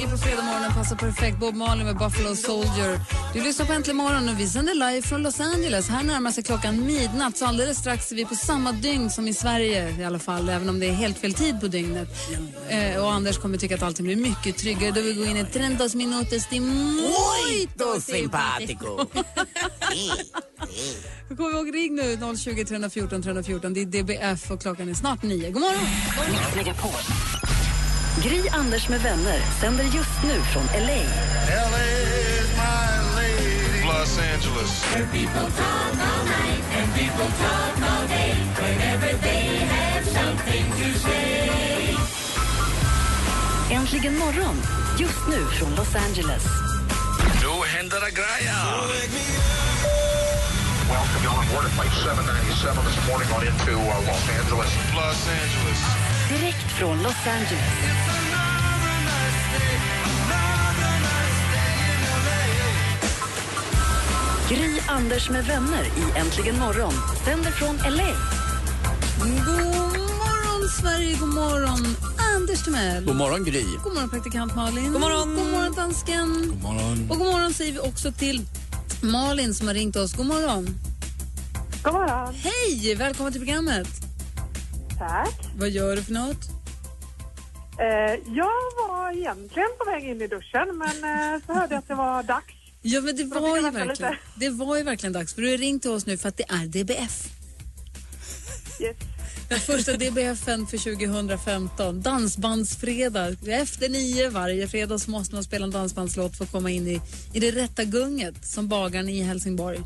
Lite 0.00 0.12
reggae 0.12 0.18
på 0.18 0.24
fredag 0.24 0.42
morgonen 0.42 0.72
passar 0.72 0.96
perfekt. 0.96 1.38
Bob 1.38 1.54
Marley 1.54 1.84
med 1.84 1.96
Buffalo 1.96 2.36
Soldier. 2.36 3.00
Du 3.34 3.42
lyssnar 3.42 3.66
på 3.66 3.72
Äntligen 3.72 3.96
morgon 3.96 4.28
och 4.28 4.40
vi 4.40 4.46
sänder 4.46 4.74
live 4.74 5.02
från 5.02 5.22
Los 5.22 5.40
Angeles. 5.40 5.88
Här 5.88 6.02
närmar 6.02 6.30
sig 6.30 6.44
klockan 6.44 6.86
midnatt 6.86 7.36
så 7.36 7.46
alldeles 7.46 7.78
strax 7.78 8.12
är 8.12 8.16
vi 8.16 8.24
på 8.24 8.34
samma 8.34 8.72
dygn 8.72 9.10
som 9.10 9.28
i 9.28 9.34
Sverige 9.34 10.00
i 10.00 10.04
alla 10.04 10.18
fall, 10.18 10.48
även 10.48 10.68
om 10.68 10.80
det 10.80 10.86
är 10.86 10.92
helt 10.92 11.18
fel 11.18 11.34
tid 11.34 11.60
på 11.60 11.66
dygnet. 11.66 12.08
Eh, 12.68 13.04
och 13.04 13.12
Anders 13.12 13.38
kommer 13.38 13.58
tycka 13.58 13.74
att 13.74 13.82
allting 13.82 14.06
blir 14.06 14.16
mycket 14.16 14.58
tryggare 14.58 14.90
då 14.90 15.00
vi 15.00 15.14
går 15.14 15.26
in 15.26 15.36
i 15.36 15.44
30 15.44 15.96
minutos 15.96 16.46
de 16.50 16.60
muito 16.60 18.00
simpatico. 18.00 18.96
Kommer 21.28 21.50
vi 21.50 21.56
ihåg, 21.56 21.74
ring 21.74 21.94
nu 21.94 22.36
020 22.36 22.64
314 22.64 23.22
314. 23.22 23.74
Det 23.74 23.80
är 23.80 23.84
DBF 23.84 24.50
och 24.50 24.60
klockan 24.60 24.88
är 24.88 24.94
snart 24.94 25.22
nio. 25.22 25.50
God 25.50 25.62
morgon! 25.62 25.84
Mix 26.30 26.56
Megapol. 26.56 26.90
Gry 28.22 28.48
Anders 28.52 28.88
med 28.88 29.00
vänner 29.00 29.38
sänder 29.60 29.84
just 29.84 30.22
nu 30.22 30.42
från 30.42 30.64
LA. 30.64 31.02
Los 33.84 34.18
Angeles. 34.18 34.84
Äntligen 43.70 44.18
morgon, 44.18 44.62
just 44.98 45.28
nu 45.28 45.44
från 45.46 45.74
Los 45.74 45.94
Angeles. 45.94 46.44
Nu 47.42 47.68
händer 47.76 48.00
det 48.00 48.10
grejer. 48.10 49.30
Welcome 50.90 51.28
on 51.38 51.46
board 51.52 51.64
at 51.64 51.72
flight 51.72 51.92
797 51.92 52.84
this 52.84 53.08
morning 53.08 53.28
on 53.36 53.42
into 53.46 53.72
uh, 53.72 54.06
Los 54.08 54.28
Angeles. 54.38 54.70
Los 54.94 55.28
Angeles. 55.28 56.09
Direkt 56.30 56.72
från 56.78 57.02
Los 57.02 57.26
Angeles. 57.26 57.60
Gry 64.48 64.80
Anders 64.88 65.30
med 65.30 65.44
vänner 65.44 65.84
i 65.84 66.18
Äntligen 66.18 66.58
morgon 66.58 66.92
sänder 67.24 67.50
från 67.50 67.76
LA. 67.76 68.08
God 69.18 69.28
morgon, 69.28 70.68
Sverige. 70.80 71.16
God 71.20 71.34
morgon, 71.34 71.96
Anders 72.36 72.64
Timell. 72.64 73.04
God 73.04 73.16
morgon 73.16 73.44
Gry. 73.44 73.64
God 73.84 73.94
morgon, 73.94 74.10
praktikant 74.10 74.56
Malin. 74.56 74.92
God 74.92 75.00
morgon. 75.00 75.36
God 75.36 75.52
morgon, 75.52 75.72
dansken. 75.72 76.46
God 76.48 76.62
morgon. 76.62 77.10
Och 77.10 77.18
god 77.18 77.26
morgon 77.26 77.54
säger 77.54 77.72
vi 77.72 77.78
också 77.78 78.12
till 78.12 78.46
Malin 79.02 79.54
som 79.54 79.66
har 79.66 79.74
ringt 79.74 79.96
oss. 79.96 80.12
God 80.12 80.26
morgon. 80.26 80.66
God 81.82 81.92
morgon. 81.92 82.34
Hej! 82.34 82.94
Välkommen 82.94 83.32
till 83.32 83.40
programmet. 83.40 84.09
Tack. 85.00 85.34
Vad 85.56 85.70
gör 85.70 85.96
du 85.96 86.02
för 86.02 86.12
något? 86.12 86.48
Eh, 87.78 88.34
jag 88.36 88.88
var 88.88 89.12
egentligen 89.12 89.68
på 89.78 89.90
väg 89.90 90.04
in 90.04 90.22
i 90.22 90.26
duschen 90.26 90.78
men 90.78 90.88
eh, 90.88 91.40
så 91.46 91.52
hörde 91.52 91.74
jag 91.74 91.78
att 91.78 91.88
det 91.88 91.94
var 91.94 92.22
dags. 92.22 92.54
Ja, 92.82 93.00
men 93.00 93.16
det 93.16 93.24
var, 93.24 93.56
ju 93.56 93.62
verkligen, 93.62 93.88
lite. 93.88 94.16
det 94.36 94.50
var 94.50 94.76
ju 94.76 94.82
verkligen 94.82 95.12
dags. 95.12 95.34
För 95.34 95.42
du 95.42 95.50
har 95.50 95.58
ringt 95.58 95.82
till 95.82 95.90
oss 95.90 96.06
nu 96.06 96.16
för 96.16 96.28
att 96.28 96.36
det 96.36 96.44
är 96.48 96.66
DBF. 96.66 97.28
Yes. 98.80 98.96
Den 99.48 99.60
första 99.60 99.92
DBFen 99.92 100.66
för 100.66 100.78
2015. 100.78 102.02
Dansbandsfredag. 102.02 103.36
Efter 103.48 103.88
nio 103.88 104.28
varje 104.28 104.68
fredag 104.68 104.98
så 104.98 105.10
måste 105.10 105.34
man 105.34 105.44
spela 105.44 105.64
en 105.64 105.70
dansbandslåt 105.70 106.36
för 106.36 106.44
att 106.44 106.52
komma 106.52 106.70
in 106.70 106.86
i, 106.86 107.00
i 107.32 107.40
det 107.40 107.50
rätta 107.50 107.84
gunget 107.84 108.46
som 108.46 108.68
bagaren 108.68 109.08
i 109.08 109.22
Helsingborg. 109.22 109.80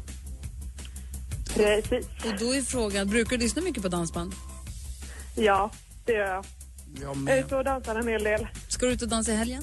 Precis. 1.54 2.06
Och 2.24 2.38
då 2.38 2.54
är 2.54 2.62
frågan, 2.62 3.08
brukar 3.08 3.36
du 3.36 3.42
lyssna 3.42 3.62
mycket 3.62 3.82
på 3.82 3.88
dansband? 3.88 4.34
Ja, 5.34 5.70
det 6.04 6.12
gör 6.12 6.26
jag. 6.26 6.44
Jag 7.00 7.16
Jag 7.16 7.38
är 7.38 7.44
ute 7.44 7.56
och 7.56 7.64
dansar 7.64 7.94
en 7.96 8.08
hel 8.08 8.24
del. 8.24 8.46
Ska 8.68 8.86
du 8.86 8.92
ut 8.92 9.02
och 9.02 9.08
dansa 9.08 9.32
i 9.32 9.36
helgen? 9.36 9.62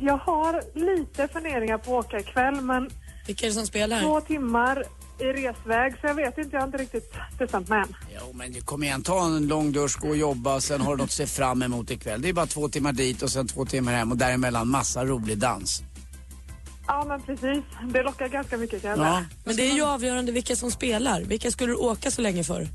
Jag 0.00 0.16
har 0.16 0.62
lite 0.74 1.28
funderingar 1.28 1.78
på 1.78 1.98
att 1.98 2.04
åka 2.06 2.18
ikväll 2.18 2.60
men 2.60 2.90
Vilka 3.26 3.46
är 3.46 3.50
det 3.50 3.54
som 3.54 3.66
spelar? 3.66 4.00
två 4.00 4.20
timmar 4.20 4.84
i 5.18 5.24
resväg 5.24 5.92
så 6.00 6.06
jag 6.06 6.14
vet 6.14 6.38
inte, 6.38 6.50
jag 6.52 6.60
har 6.60 6.66
inte 6.66 6.78
riktigt 6.78 7.14
bestämt 7.38 7.68
mig 7.68 7.78
än. 7.80 7.96
Jo, 8.14 8.32
men 8.34 8.54
kom 8.60 8.82
igen, 8.82 9.02
ta 9.02 9.26
en 9.26 9.46
lång 9.46 9.72
dusch, 9.72 10.00
gå 10.00 10.08
och 10.08 10.16
jobba, 10.16 10.60
sen 10.60 10.80
har 10.80 10.90
du 10.90 10.96
något 10.96 11.04
att 11.04 11.10
se 11.12 11.26
fram 11.26 11.62
emot 11.62 11.90
ikväll. 11.90 12.22
Det 12.22 12.28
är 12.28 12.32
bara 12.32 12.46
två 12.46 12.68
timmar 12.68 12.92
dit 12.92 13.22
och 13.22 13.30
sen 13.30 13.46
två 13.46 13.64
timmar 13.64 13.92
hem 13.92 14.10
och 14.12 14.16
däremellan 14.18 14.68
massa 14.68 15.04
rolig 15.04 15.38
dans. 15.38 15.82
Ja 16.86 17.04
men 17.08 17.22
precis, 17.22 17.64
det 17.92 18.02
lockar 18.02 18.28
ganska 18.28 18.56
mycket 18.56 18.82
kan 18.82 18.90
jag 18.90 18.98
Ja. 18.98 19.24
Men 19.44 19.56
det 19.56 19.70
är 19.70 19.74
ju 19.74 19.82
avgörande 19.82 20.32
vilka 20.32 20.56
som 20.56 20.70
spelar. 20.70 21.20
Vilka 21.22 21.50
skulle 21.50 21.72
du 21.72 21.76
åka 21.76 22.10
så 22.10 22.22
länge 22.22 22.44
för? 22.44 22.68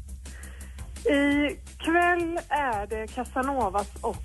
I 1.05 1.57
kväll 1.77 2.39
är 2.49 2.87
det 2.87 3.07
Casanovas 3.07 3.87
och 4.01 4.17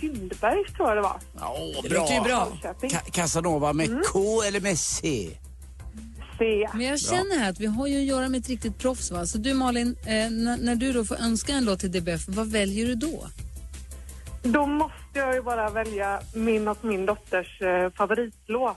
Kindbergs 0.00 0.72
tror 0.72 0.88
jag 0.88 0.96
det 0.96 1.00
var. 1.02 1.20
Ja, 1.40 1.56
Det 1.82 1.88
bra. 1.88 2.00
låter 2.00 2.14
ju 2.14 2.20
bra. 2.20 2.48
Ka- 2.62 3.10
Casanova 3.10 3.72
med 3.72 3.86
Mm. 3.88 4.02
K 4.12 4.42
eller 4.42 4.60
med 4.60 4.78
C? 4.78 5.28
Se. 6.38 6.68
Men 6.72 6.86
jag 6.86 7.00
känner 7.00 7.38
här 7.38 7.50
att 7.50 7.60
vi 7.60 7.66
har 7.66 7.86
ju 7.86 7.98
att 7.98 8.04
göra 8.04 8.28
med 8.28 8.40
ett 8.40 8.48
riktigt 8.48 8.78
proffs. 8.78 9.10
Va? 9.10 9.26
Så 9.26 9.38
du 9.38 9.54
Malin, 9.54 9.96
eh, 10.06 10.30
när, 10.30 10.56
när 10.56 10.74
du 10.74 10.92
då 10.92 11.04
får 11.04 11.16
önska 11.16 11.52
en 11.52 11.64
låt 11.64 11.80
till 11.80 11.92
DBF, 11.92 12.28
vad 12.28 12.52
väljer 12.52 12.86
du 12.86 12.94
då? 12.94 13.26
Då 14.42 14.66
måste 14.66 14.94
jag 15.18 15.34
ju 15.34 15.42
bara 15.42 15.70
välja 15.70 16.20
min 16.34 16.68
och 16.68 16.84
min 16.84 17.06
dotters 17.06 17.60
eh, 17.62 17.90
favoritlåt 17.90 18.76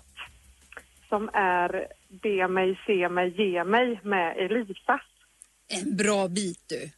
som 1.10 1.30
är 1.34 1.88
Be 2.23 2.47
mig, 2.47 2.80
se 2.88 3.10
mig, 3.10 3.34
ge 3.38 3.63
mig 3.63 3.99
med 4.04 4.38
Elisa. 4.38 4.99
En 5.67 5.97
bra 5.97 6.27
bit 6.27 6.60
du. 6.67 6.89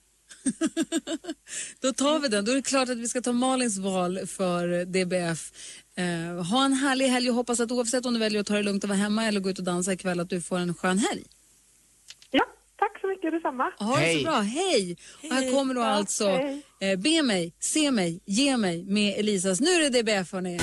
Då 1.81 1.93
tar 1.93 2.19
vi 2.19 2.27
den. 2.27 2.45
Då 2.45 2.51
är 2.51 2.55
det 2.55 2.61
klart 2.61 2.89
att 2.89 2.97
vi 2.97 3.07
ska 3.07 3.21
ta 3.21 3.31
Malins 3.31 3.77
val 3.77 4.27
för 4.27 4.85
DBF. 4.85 5.51
Eh, 5.95 6.43
ha 6.45 6.65
en 6.65 6.73
härlig 6.73 7.07
helg 7.07 7.29
och 7.29 7.35
hoppas 7.35 7.59
att 7.59 7.71
oavsett 7.71 8.05
om 8.05 8.13
du 8.13 8.19
väljer 8.19 8.41
att 8.41 8.47
ta 8.47 8.53
det 8.53 8.63
lugnt 8.63 8.83
och 8.83 8.89
vara 8.89 8.99
hemma 8.99 9.25
eller 9.25 9.39
gå 9.39 9.49
ut 9.49 9.59
och 9.59 9.65
dansa 9.65 9.93
ikväll 9.93 10.19
att 10.19 10.29
du 10.29 10.41
får 10.41 10.57
en 10.59 10.73
skön 10.73 10.97
helg. 10.97 11.23
Ja, 12.31 12.45
tack 12.79 13.01
så 13.01 13.07
mycket 13.07 13.31
detsamma. 13.31 13.71
Ha 13.79 13.99
det 13.99 14.17
så 14.17 14.23
bra. 14.23 14.39
Hej! 14.39 14.97
Och 15.23 15.29
här 15.35 15.51
kommer 15.51 15.73
då 15.73 15.81
alltså 15.81 16.27
hej. 16.27 16.61
eh, 16.79 16.99
Be 16.99 17.23
mig, 17.23 17.53
se 17.59 17.91
mig, 17.91 18.19
ge 18.25 18.57
mig 18.57 18.83
med 18.83 19.19
Elisas. 19.19 19.59
Nu 19.61 19.69
är 19.69 19.89
det 19.89 20.01
DBF 20.01 20.31
hörni. 20.31 20.59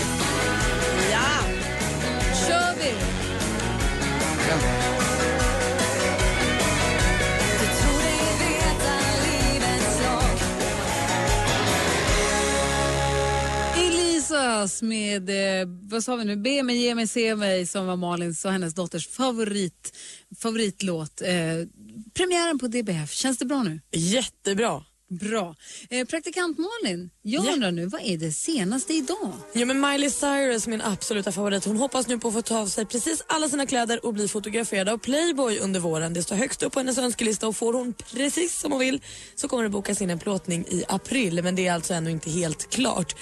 Elisas 14.61 14.83
med, 14.83 15.31
eh, 15.61 15.69
vad 15.91 16.05
sa 16.05 16.17
vi 16.17 16.25
nu, 16.25 16.37
Be 16.37 16.63
mig, 16.63 16.77
ge 16.77 16.95
mig, 16.95 17.07
se 17.07 17.37
mig 17.37 17.67
som 17.67 17.87
var 17.87 17.97
Malins 17.97 18.45
och 18.45 18.53
hennes 18.53 18.75
dotters 18.75 19.09
favorit, 19.09 19.97
favoritlåt. 20.39 21.23
Eh, 21.23 21.69
premiären 22.15 22.59
på 22.59 22.67
DBF, 22.67 23.13
känns 23.13 23.39
det 23.39 23.45
bra 23.45 23.63
nu? 23.63 23.81
Jättebra. 23.93 24.85
Bra. 25.11 25.55
Eh, 25.91 26.07
praktikant 26.07 26.59
Malin, 26.59 27.11
jag 27.23 27.47
undrar 27.47 27.73
nu, 27.73 27.87
vad 27.87 28.01
är 28.05 28.17
det 28.17 28.33
senaste 28.33 28.93
idag? 28.93 29.33
Ja, 29.53 29.67
men 29.67 29.81
Miley 29.81 30.11
Cyrus, 30.11 30.67
min 30.67 30.81
absoluta 30.81 31.33
favorit, 31.33 31.65
hon 31.65 31.77
hoppas 31.77 32.09
nu 32.09 32.19
på 32.19 32.29
att 32.29 32.35
få 32.35 32.43
ta 32.43 32.59
av 32.59 32.67
sig 32.67 32.87
precis 32.87 33.23
alla 33.27 33.49
sina 33.49 33.67
kläder 33.67 34.07
och 34.07 34.15
bli 34.15 34.29
fotograferad 34.29 34.89
av 34.89 34.99
Playboy 34.99 35.59
under 35.59 35.81
våren. 35.81 36.15
Det 36.15 36.23
står 36.23 36.37
högst 36.37 36.63
upp 36.63 36.73
på 36.73 36.81
hennes 36.81 36.99
önskelista 36.99 37.49
och 37.49 37.57
får 37.57 37.73
hon 37.73 37.95
precis 38.13 38.61
som 38.61 38.73
hon 38.73 38.81
vill 38.81 39.01
så 39.35 39.49
kommer 39.49 39.63
det 39.63 39.71
bokas 39.71 40.03
in 40.03 40.11
en 40.11 40.19
plåtning 40.19 40.65
i 40.69 40.85
april 40.89 41.43
men 41.43 41.55
det 41.55 41.67
är 41.67 41.73
alltså 41.73 41.95
ännu 41.95 42.11
inte 42.11 42.31
helt 42.31 42.71
klart. 42.71 43.15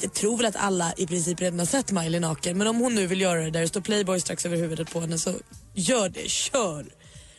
Jag 0.00 0.12
tror 0.12 0.36
väl 0.36 0.46
att 0.46 0.56
alla 0.56 0.94
i 0.96 1.06
princip 1.06 1.40
redan 1.40 1.58
har 1.58 1.66
sett 1.66 1.92
Miley 1.92 2.20
naken 2.20 2.58
men 2.58 2.66
om 2.66 2.76
hon 2.76 2.94
nu 2.94 3.06
vill 3.06 3.20
göra 3.20 3.40
det 3.40 3.50
där 3.50 3.60
det 3.60 3.68
står 3.68 3.80
Playboy 3.80 4.20
strax 4.20 4.46
över 4.46 4.56
huvudet 4.56 4.92
på 4.92 5.00
henne 5.00 5.18
så 5.18 5.32
gör 5.74 6.08
det, 6.08 6.28
kör! 6.28 6.86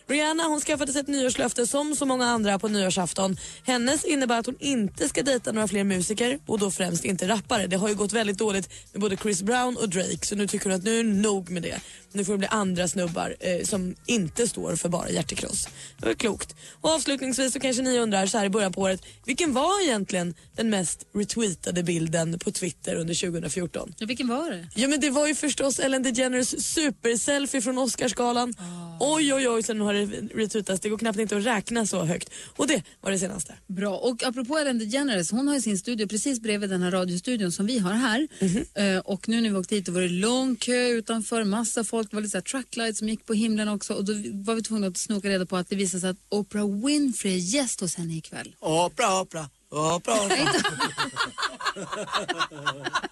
Rihanna 0.08 0.43
hon 0.43 0.62
skaffade 0.62 0.91
sig 0.91 1.01
ett 1.01 1.08
nyårslöfte 1.08 1.68
som 1.68 1.95
så 1.95 2.06
många 2.06 2.26
andra 2.26 2.60
på 2.60 2.68
nyårsafton. 2.68 3.38
Hennes 3.64 4.06
innebär 4.06 4.39
att 4.39 4.45
hon 4.45 4.56
inte 4.60 5.10
ska 5.10 5.24
dejta 5.24 5.51
några 5.51 5.68
fler 5.68 5.84
musiker 5.84 6.39
och 6.45 6.60
då 6.60 6.72
främst 6.72 7.06
inte 7.06 7.28
rappare. 7.28 7.68
Det 7.68 7.76
har 7.76 7.89
ju 7.89 7.95
gått 7.95 8.14
väldigt 8.14 8.38
dåligt 8.38 8.70
med 8.91 9.01
både 9.01 9.18
Chris 9.18 9.41
Brown 9.41 9.78
och 9.78 9.89
Drake 9.89 10.26
så 10.26 10.36
nu 10.36 10.47
tycker 10.47 10.66
hon 10.66 10.76
att 10.76 10.84
nu 10.84 10.99
är 10.99 11.03
nog 11.03 11.49
med 11.49 11.64
det. 11.64 11.80
Nu 12.12 12.26
får 12.26 12.34
det 12.34 12.39
bli 12.39 12.47
andra 12.47 12.88
snubbar 12.88 13.36
eh, 13.39 13.64
som 13.64 13.95
inte 14.06 14.47
står 14.47 14.76
för 14.76 14.89
bara 14.89 15.10
hjärtekross. 15.10 15.68
Det 15.97 16.06
var 16.06 16.14
klokt. 16.14 16.56
Och 16.82 16.89
avslutningsvis 16.89 17.53
så 17.53 17.60
kanske 17.60 17.84
ni 17.84 17.99
undrar 17.99 18.26
så 18.26 18.38
här 18.38 18.45
i 18.45 18.49
början 18.49 18.74
på 18.74 18.82
året, 18.82 19.01
vilken 19.26 19.53
var 19.53 19.84
egentligen 19.84 20.36
den 20.56 20.70
mest 20.70 21.06
retweetade 21.14 21.84
bilden 21.84 22.39
på 22.39 22.51
Twitter 22.51 22.95
under 22.95 23.14
2014? 23.14 23.93
Ja, 23.97 24.06
vilken 24.06 24.28
var 24.28 24.51
det? 24.51 24.68
Ja 24.76 24.88
men 24.88 24.99
det 24.99 25.10
var 25.10 25.28
ju 25.28 25.36
förstås 25.36 25.80
Ellen 25.80 26.03
DeGeneres 26.03 26.74
superselfie 26.74 27.62
från 27.62 27.78
Oscarsgalan. 27.78 28.53
Oj 28.99 29.34
oj 29.34 29.49
oj, 29.49 29.64
sen 29.64 29.82
har 29.82 29.95
det 29.96 30.06
retweetats. 30.34 30.82
Det 30.82 30.89
går 30.89 30.98
knappt 30.98 31.20
inte 31.20 31.38
att 31.38 31.46
räkna 31.46 31.86
så 31.86 32.04
högt. 32.04 32.30
Och 32.56 32.68
det 32.68 32.84
var 33.02 33.12
det 33.12 33.20
senaste. 33.20 33.54
Bra. 33.68 33.98
Och 33.98 34.24
apropå 34.24 34.58
Ellen 34.58 34.80
DeGeneres, 34.80 35.32
hon 35.32 35.48
har 35.48 35.56
ju 35.56 35.62
sin 35.62 35.78
studio 35.78 36.08
precis 36.08 36.39
bredvid 36.39 36.70
den 36.70 36.82
här 36.82 36.91
radiostudion 36.91 37.52
som 37.52 37.66
vi 37.66 37.80
har 37.80 37.93
här. 37.93 38.28
Eh, 38.74 39.00
och 39.00 39.30
nu 39.30 39.41
när 39.41 39.50
vi 39.50 39.56
åkte 39.56 39.76
hit, 39.76 39.89
var 39.89 40.02
det 40.02 40.10
lång 40.10 40.56
kö 40.56 40.88
utanför, 40.88 41.43
massa 41.43 41.84
folk, 41.84 42.10
det 42.10 42.16
var 42.16 42.22
lite 42.22 42.32
så 42.32 42.38
här 42.38 42.43
trucklights 42.43 43.00
som 43.00 43.10
gick 43.10 43.26
på 43.26 43.34
himlen 43.34 43.68
också. 43.68 43.93
Och 43.93 44.06
då 44.06 44.14
var 44.34 44.56
vi 44.56 44.64
tvungna 44.64 44.88
att 44.88 44.98
snoka 44.98 45.30
reda 45.30 45.46
på 45.46 45.58
att 45.58 45.70
det 45.70 45.76
visade 45.76 46.02
sig 46.02 46.10
att 46.10 46.18
Oprah 46.30 46.86
Winfrey 46.86 47.34
är 47.34 47.38
gäst 47.38 47.82
hos 47.82 47.96
henne 47.96 48.18
ikväll. 48.18 48.56
Opera, 48.60 49.22
opera, 49.22 49.50
opera, 49.80 50.26
opera. 50.26 50.49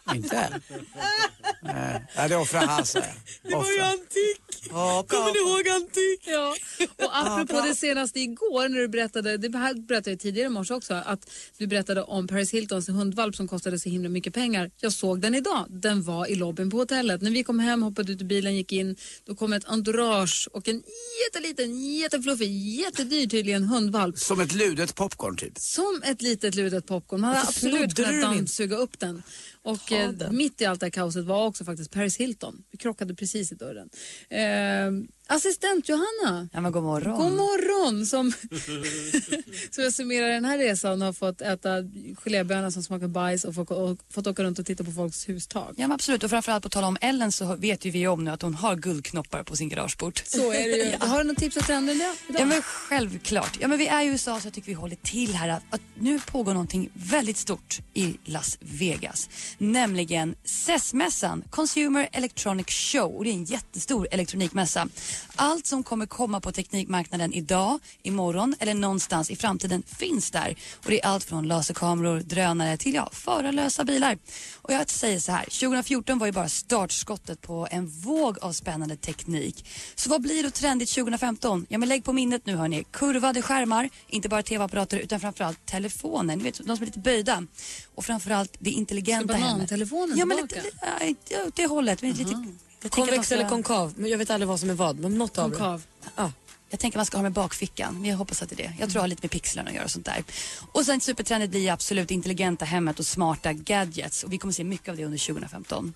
Inte? 0.15 0.61
Nej, 1.63 2.05
ja, 2.15 2.27
det 2.27 2.35
var 2.37 2.45
för 2.45 2.57
Hasse. 2.57 3.05
Det 3.43 3.55
var 3.55 3.71
ju 3.71 3.79
antik. 3.79 4.41
Kommer 5.07 5.33
ni 5.33 5.39
ihåg 5.39 5.81
antik? 5.81 6.21
Ja. 6.25 6.55
Och 7.05 7.17
apropå 7.17 7.61
det 7.67 7.75
senaste 7.75 8.19
igår 8.19 8.69
när 8.69 8.79
du 8.79 8.87
berättade, 8.87 9.37
det 9.37 9.57
här 9.57 9.73
berättade 9.73 10.11
jag 10.11 10.19
tidigare 10.19 10.47
i 10.47 10.49
morse 10.49 10.73
också, 10.73 10.93
att 10.93 11.31
du 11.57 11.67
berättade 11.67 12.03
om 12.03 12.27
Paris 12.27 12.53
Hiltons 12.53 12.89
hundvalp 12.89 13.35
som 13.35 13.47
kostade 13.47 13.79
så 13.79 13.89
himla 13.89 14.09
mycket 14.09 14.33
pengar. 14.33 14.71
Jag 14.79 14.93
såg 14.93 15.21
den 15.21 15.35
idag. 15.35 15.65
Den 15.69 16.03
var 16.03 16.27
i 16.27 16.35
lobbyn 16.35 16.69
på 16.69 16.77
hotellet. 16.77 17.21
När 17.21 17.31
vi 17.31 17.43
kom 17.43 17.59
hem, 17.59 17.83
hoppade 17.83 18.11
ut 18.11 18.21
ur 18.21 18.25
bilen, 18.25 18.55
gick 18.55 18.71
in, 18.71 18.95
då 19.25 19.35
kom 19.35 19.53
ett 19.53 19.65
entourage 19.65 20.49
och 20.53 20.67
en 20.67 20.83
jätteliten, 21.25 21.95
jättefluffig, 21.95 22.51
jättedyr 22.79 23.27
tydligen 23.27 23.63
hundvalp. 23.63 24.17
Som 24.19 24.39
ett 24.39 24.53
ludet 24.53 24.95
popcorn 24.95 25.37
typ. 25.37 25.57
Som 25.57 26.01
ett 26.05 26.21
litet 26.21 26.52
ludet 26.55 26.85
popcorn. 26.85 27.21
Man 27.21 27.29
hade 27.29 27.47
absolut 27.47 27.95
kunnat 27.95 28.21
dammsuga 28.21 28.75
upp 28.75 28.99
den. 28.99 29.23
Och 29.61 29.91
eh, 29.91 30.11
den. 30.11 30.37
mitt 30.37 30.61
i 30.61 30.65
allt 30.65 30.79
det 30.79 30.85
här 30.85 30.91
kaoset 30.91 31.25
var 31.25 31.45
också 31.45 31.65
faktiskt 31.65 31.91
Paris 31.91 32.17
Hilton. 32.17 32.63
Vi 32.71 32.77
krockade 32.77 33.15
precis 33.15 33.51
i 33.51 33.55
dörren. 33.55 33.89
Eh, 34.29 35.05
assistent 35.35 35.89
Johanna. 35.89 36.49
Ja, 36.53 36.61
men 36.61 36.71
god 36.71 36.83
morgon. 36.83 37.17
God 37.17 37.31
morgon! 37.31 38.05
Som, 38.05 38.31
som 39.71 39.83
jag 39.83 39.93
summerar 39.93 40.27
den 40.29 40.45
här 40.45 40.57
resan 40.57 41.01
har 41.01 41.13
fått 41.13 41.41
äta 41.41 41.69
gelébönor 42.23 42.69
som 42.69 42.83
smakar 42.83 43.07
bajs 43.07 43.43
och, 43.45 43.55
fått- 43.55 43.71
och 43.71 43.97
fått 44.09 44.27
åka 44.27 44.43
runt 44.43 44.59
och 44.59 44.65
titta 44.65 44.83
på 44.83 44.91
folks 44.91 45.29
hustak. 45.29 45.73
Ja 45.77 45.93
absolut 45.93 46.23
och 46.23 46.29
framförallt 46.29 46.63
på 46.63 46.69
tal 46.69 46.83
om 46.83 46.97
Ellen 47.01 47.31
så 47.31 47.55
vet 47.55 47.85
ju 47.85 47.91
vi 47.91 48.07
om 48.07 48.23
nu 48.23 48.31
att 48.31 48.41
hon 48.41 48.53
har 48.53 48.75
guldknoppar 48.75 49.43
på 49.43 49.55
sin 49.55 49.69
garageport. 49.69 50.23
Så 50.25 50.51
är 50.51 50.69
det 50.69 50.77
ju. 50.77 50.97
Har 51.07 51.17
du 51.17 51.23
något 51.23 51.37
tips 51.37 51.57
och 51.57 51.63
trender 51.65 51.95
idag? 51.95 52.15
Ja 52.39 52.45
men 52.45 52.61
självklart. 52.61 53.57
Ja 53.61 53.67
men 53.67 53.77
vi 53.77 53.87
är 53.87 54.01
i 54.03 54.05
USA 54.07 54.39
så 54.39 54.47
jag 54.47 54.53
tycker 54.53 54.67
vi 54.67 54.73
håller 54.73 54.95
till 54.95 55.33
här 55.35 55.49
att, 55.49 55.63
att 55.69 55.81
nu 55.95 56.19
pågår 56.19 56.53
någonting 56.53 56.89
väldigt 56.93 57.37
stort 57.37 57.79
i 57.93 58.17
Las 58.25 58.57
Vegas. 58.61 59.29
Nämligen 59.57 60.35
CES-mässan, 60.45 61.43
Consumer 61.49 62.09
Electronic 62.11 62.67
Show. 62.69 63.15
Och 63.17 63.23
det 63.23 63.29
är 63.29 63.33
en 63.33 63.43
jättestor 63.43 64.07
elektronikmässa. 64.11 64.87
Allt 65.35 65.67
som 65.67 65.83
kommer 65.83 66.05
komma 66.05 66.39
på 66.41 66.51
teknikmarknaden 66.51 67.33
idag, 67.33 67.79
imorgon 68.03 68.55
eller 68.59 68.73
någonstans 68.73 69.29
i 69.31 69.35
framtiden 69.35 69.83
finns 69.87 70.31
där. 70.31 70.55
Och 70.83 70.89
det 70.89 71.03
är 71.03 71.07
allt 71.07 71.23
från 71.23 71.47
laserkameror, 71.47 72.19
drönare 72.19 72.77
till 72.77 72.93
ja, 72.93 73.09
förarlösa 73.11 73.83
bilar. 73.83 74.17
Och 74.61 74.73
jag 74.73 74.89
säger 74.89 75.19
så 75.19 75.31
här, 75.31 75.43
2014 75.43 76.19
var 76.19 76.25
ju 76.25 76.31
bara 76.31 76.49
startskottet 76.49 77.41
på 77.41 77.67
en 77.71 77.87
våg 77.87 78.39
av 78.41 78.51
spännande 78.51 78.95
teknik. 78.95 79.65
Så 79.95 80.09
vad 80.09 80.21
blir 80.21 80.43
då 80.43 80.49
trendigt 80.49 80.89
2015? 80.89 81.65
Ja 81.69 81.77
men 81.77 81.89
lägg 81.89 82.03
på 82.03 82.13
minnet 82.13 82.45
nu 82.45 82.55
hörni, 82.55 82.83
kurvade 82.91 83.41
skärmar, 83.41 83.89
inte 84.07 84.29
bara 84.29 84.43
tv-apparater 84.43 84.97
utan 84.97 85.19
framförallt 85.19 85.65
telefoner, 85.65 86.35
ni 86.35 86.43
vet 86.43 86.57
de 86.57 86.77
som 86.77 86.83
är 86.83 86.85
lite 86.85 86.99
böjda. 86.99 87.43
Och 87.95 88.05
framförallt 88.05 88.57
det 88.59 88.69
intelligenta 88.69 89.27
Ska 89.27 89.37
hemmet. 89.37 89.53
banantelefonen 89.53 90.17
Ja 90.17 90.25
men 90.25 90.47
tillbaka? 90.47 90.67
lite, 91.01 91.35
ja, 91.35 91.47
åt 91.47 91.55
det 91.55 91.65
hållet. 91.67 92.01
Men 92.01 92.11
lite, 92.11 92.23
tänker 92.23 92.39
att 92.39 92.45
man 92.45 92.59
Konvex 92.89 93.31
eller 93.31 93.49
konkav? 93.49 93.93
Men 93.97 94.11
jag 94.11 94.17
vet 94.17 94.29
aldrig 94.29 94.47
vad 94.47 94.59
som 94.59 94.69
är 94.69 94.73
vad. 94.73 94.99
Men 94.99 95.17
något 95.17 95.37
av 95.37 95.49
Konkav. 95.49 95.83
Ja. 96.15 96.31
Jag 96.69 96.79
tänker 96.79 96.97
man 96.97 97.05
ska 97.05 97.17
ha 97.17 97.21
med 97.21 97.31
bakfickan, 97.31 98.01
men 98.01 98.09
jag 98.09 98.17
hoppas 98.17 98.41
att 98.41 98.49
det 98.49 98.55
är 98.55 98.57
det. 98.57 98.73
Jag 98.79 98.89
tror 98.89 98.93
det 98.93 98.99
har 98.99 99.07
lite 99.07 99.23
med 99.23 99.31
pixlarna 99.31 99.69
att 99.69 99.75
göra 99.75 99.85
och 99.85 99.91
sånt 99.91 100.05
där. 100.05 100.23
Och 100.71 100.85
sen 100.85 101.01
supertrendigt 101.01 101.51
blir 101.51 101.61
ju 101.61 101.69
absolut 101.69 102.11
intelligenta 102.11 102.65
hemmet 102.65 102.99
och 102.99 103.05
smarta 103.05 103.53
gadgets 103.53 104.23
och 104.23 104.33
vi 104.33 104.37
kommer 104.37 104.53
se 104.53 104.63
mycket 104.63 104.89
av 104.89 104.97
det 104.97 105.05
under 105.05 105.27
2015. 105.27 105.93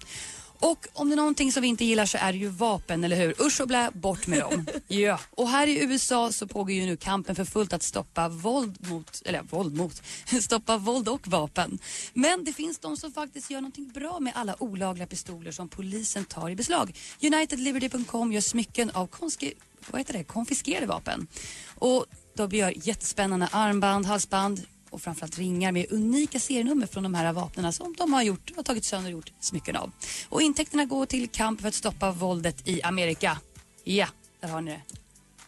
Och 0.60 0.88
om 0.94 1.10
det 1.10 1.14
är 1.14 1.18
någonting 1.18 1.52
som 1.52 1.62
vi 1.62 1.68
inte 1.68 1.86
gillar 1.86 2.06
så 2.06 2.18
är 2.18 2.32
det 2.32 2.38
ju 2.38 2.48
vapen, 2.48 3.04
eller 3.04 3.16
hur? 3.16 3.42
Usch 3.42 3.62
och 3.62 3.68
blä, 3.68 3.92
bort 3.94 4.28
med 4.28 4.40
dem. 4.40 4.66
ja. 4.88 5.20
Och 5.30 5.50
här 5.50 5.68
i 5.68 5.84
USA 5.84 6.32
så 6.32 6.48
pågår 6.48 6.72
ju 6.72 6.86
nu 6.86 6.98
kampen 6.98 7.36
för 7.36 7.46
fullt 7.46 7.74
att 7.74 7.84
stoppa 7.84 8.30
våld 8.30 8.90
mot, 8.90 9.22
eller 9.26 9.42
våld 9.42 9.76
mot, 9.76 10.02
stoppa 10.42 10.78
våld 10.78 11.10
och 11.10 11.28
vapen. 11.28 11.80
Men 12.14 12.44
det 12.44 12.54
finns 12.54 12.80
de 12.80 12.98
som 12.98 13.12
faktiskt 13.12 13.50
gör 13.50 13.62
någonting 13.62 13.92
bra 13.94 14.20
med 14.20 14.34
alla 14.36 14.64
olagliga 14.64 15.08
pistoler 15.08 15.52
som 15.52 15.70
polisen 15.70 16.26
tar 16.26 16.50
i 16.50 16.56
beslag. 16.56 16.96
UnitedLiberty.com 17.22 18.32
gör 18.32 18.42
smycken 18.42 18.90
av 18.90 19.08
konski, 19.08 19.54
vad 19.92 20.02
heter 20.02 20.14
det? 20.14 20.24
konfiskerade 20.24 20.86
vapen. 20.86 21.28
Och 21.76 22.06
de 22.36 22.50
gör 22.50 22.88
jättespännande 22.88 23.48
armband, 23.52 24.06
halsband 24.06 24.66
och 24.90 25.02
framförallt 25.02 25.38
ringar 25.38 25.72
med 25.72 25.86
unika 25.92 26.40
serienummer 26.40 26.88
från 26.88 27.04
de 27.04 27.14
här 27.14 27.34
vapnen 27.34 27.74
som 27.74 27.96
de 27.98 28.14
har, 28.14 28.24
gjort, 28.24 28.52
har 28.56 28.64
tagit 28.64 28.86
sönder 28.86 29.10
och 29.10 29.12
gjort 29.12 29.32
smycken 29.40 29.76
av. 29.76 29.92
Och 30.30 30.42
intäkterna 30.42 30.86
går 30.86 31.06
till 31.06 31.30
kamp 31.30 31.62
för 31.62 31.68
att 31.68 31.76
stoppa 31.76 32.12
våldet 32.12 32.68
i 32.68 32.82
Amerika. 32.82 33.38
Ja, 33.84 34.08
där 34.42 34.48
har 34.50 34.62
ni 34.62 34.72
det. 34.72 34.82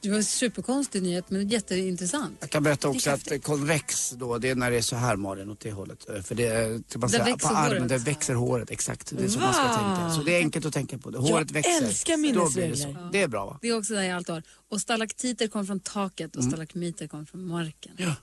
Det 0.02 0.10
var 0.10 0.18
en 0.18 0.24
superkonstig 0.24 1.04
nyhet 1.04 1.30
men 1.30 1.50
jätteintressant. 1.50 2.38
Jag 2.40 2.50
kan 2.50 2.64
berätta 2.64 2.90
också 2.90 3.10
att 3.12 3.44
konvex 3.44 4.12
då, 4.12 4.38
det 4.38 4.50
är 4.50 4.56
när 4.56 4.72
det 4.72 4.78
är 4.78 4.82
så 4.82 4.96
här 4.96 5.16
Malin 5.16 5.50
åt 5.50 5.60
det 5.60 5.72
hållet. 5.72 6.04
För 6.24 6.36
det 6.36 6.78
typ 6.88 7.02
man 7.02 7.02
Där 7.02 7.08
säger, 7.10 7.24
på 7.24 7.30
växer 7.32 7.50
armen, 7.56 7.72
håret. 7.78 7.90
där 7.90 7.98
växer 8.00 8.34
håret. 8.34 8.72
Exakt, 8.72 9.14
det 9.18 9.24
är 9.24 9.28
så 9.28 9.40
man 9.40 9.54
ska 9.54 9.64
tänka. 9.64 10.10
Så 10.16 10.22
det 10.24 10.36
är 10.36 10.40
enkelt 10.40 10.66
att 10.66 10.74
tänka 10.74 10.98
på 10.98 11.10
det. 11.10 11.18
Håret 11.18 11.34
Jag 11.34 11.54
växer. 11.54 11.86
älskar 11.86 12.18
blir 12.18 12.34
det, 12.34 12.38
minnesregler. 12.40 12.76
så. 12.76 13.10
det 13.12 13.22
är 13.22 13.28
bra 13.28 13.46
va? 13.46 13.60
Det 13.62 13.68
är 13.68 13.78
också 13.78 13.94
det 13.94 14.06
jag 14.06 14.18
alltid 14.18 14.36
har. 14.36 14.44
Och 14.70 14.82
stalaktiter 14.82 15.48
kom 15.48 15.66
från 15.68 15.80
taket 15.80 16.36
Mm. 16.36 16.46
och 16.48 16.52
stalagmiter 16.52 17.08
kom 17.08 17.26
från 17.26 17.48
marken. 17.48 17.92
Ja. 17.98 18.14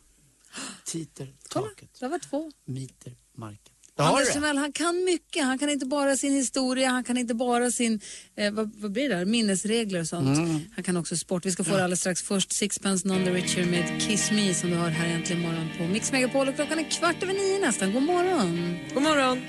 Titer, 0.85 1.29
taket, 1.51 1.89
Det 2.01 2.09
var 2.09 2.19
två. 2.19 2.53
miter, 2.67 3.13
marken. 3.37 3.73
Anders. 3.99 4.33
Timell, 4.33 4.57
han 4.57 4.73
kan 4.73 5.05
mycket. 5.05 5.45
Han 5.45 5.59
kan 5.59 5.71
inte 5.71 5.87
bara 5.87 6.17
sin 6.17 6.33
historia, 6.33 6.89
han 6.91 7.05
kan 7.05 7.17
inte 7.17 7.35
bara 7.35 7.71
sin, 7.71 8.01
eh, 8.37 8.53
vad, 8.53 8.73
vad 8.77 8.93
blir 8.93 9.09
det 9.09 9.15
där? 9.15 9.25
minnesregler 9.25 10.01
och 10.01 10.07
sånt. 10.09 10.39
Mm. 10.39 10.61
Han 10.75 10.85
kan 10.85 10.97
också 10.97 11.17
sport. 11.17 11.47
Vi 11.47 11.51
ska 11.51 11.65
få 11.65 11.71
det 11.77 11.85
alldeles 11.85 12.01
strax. 12.01 12.23
Först 12.23 12.53
Sixpence 12.53 13.09
None 13.09 13.25
the 13.25 13.31
Richer 13.31 13.65
med 13.65 14.03
Kiss 14.03 14.31
Me 14.31 14.55
som 14.55 14.71
du 14.71 14.77
hör 14.77 14.89
här 14.91 15.09
äntligen 15.09 15.43
morgon 15.43 15.69
på 15.79 15.85
Mix 15.85 16.13
Megapol. 16.13 16.49
Och 16.49 16.55
klockan 16.55 16.79
är 16.79 16.91
kvart 16.91 17.23
över 17.23 17.35
nio 17.35 17.59
nästan. 17.67 17.93
God 17.93 18.03
morgon. 18.03 18.79
God 18.95 19.03
morgon. 19.03 19.43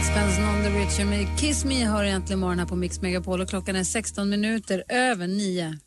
Sixpence 0.00 0.40
on 0.40 0.62
the 0.62 0.70
Richer 0.70 1.04
med 1.04 1.38
Kiss 1.38 1.64
Me 1.64 1.84
hör 1.84 2.04
äntligen 2.04 2.40
morgon 2.40 2.58
här 2.58 2.66
på 2.66 2.76
Mix 2.76 3.00
Megapol. 3.00 3.40
Och 3.40 3.48
klockan 3.48 3.76
är 3.76 3.84
16 3.84 4.28
minuter 4.28 4.84
över 4.88 5.26
9. 5.26 5.78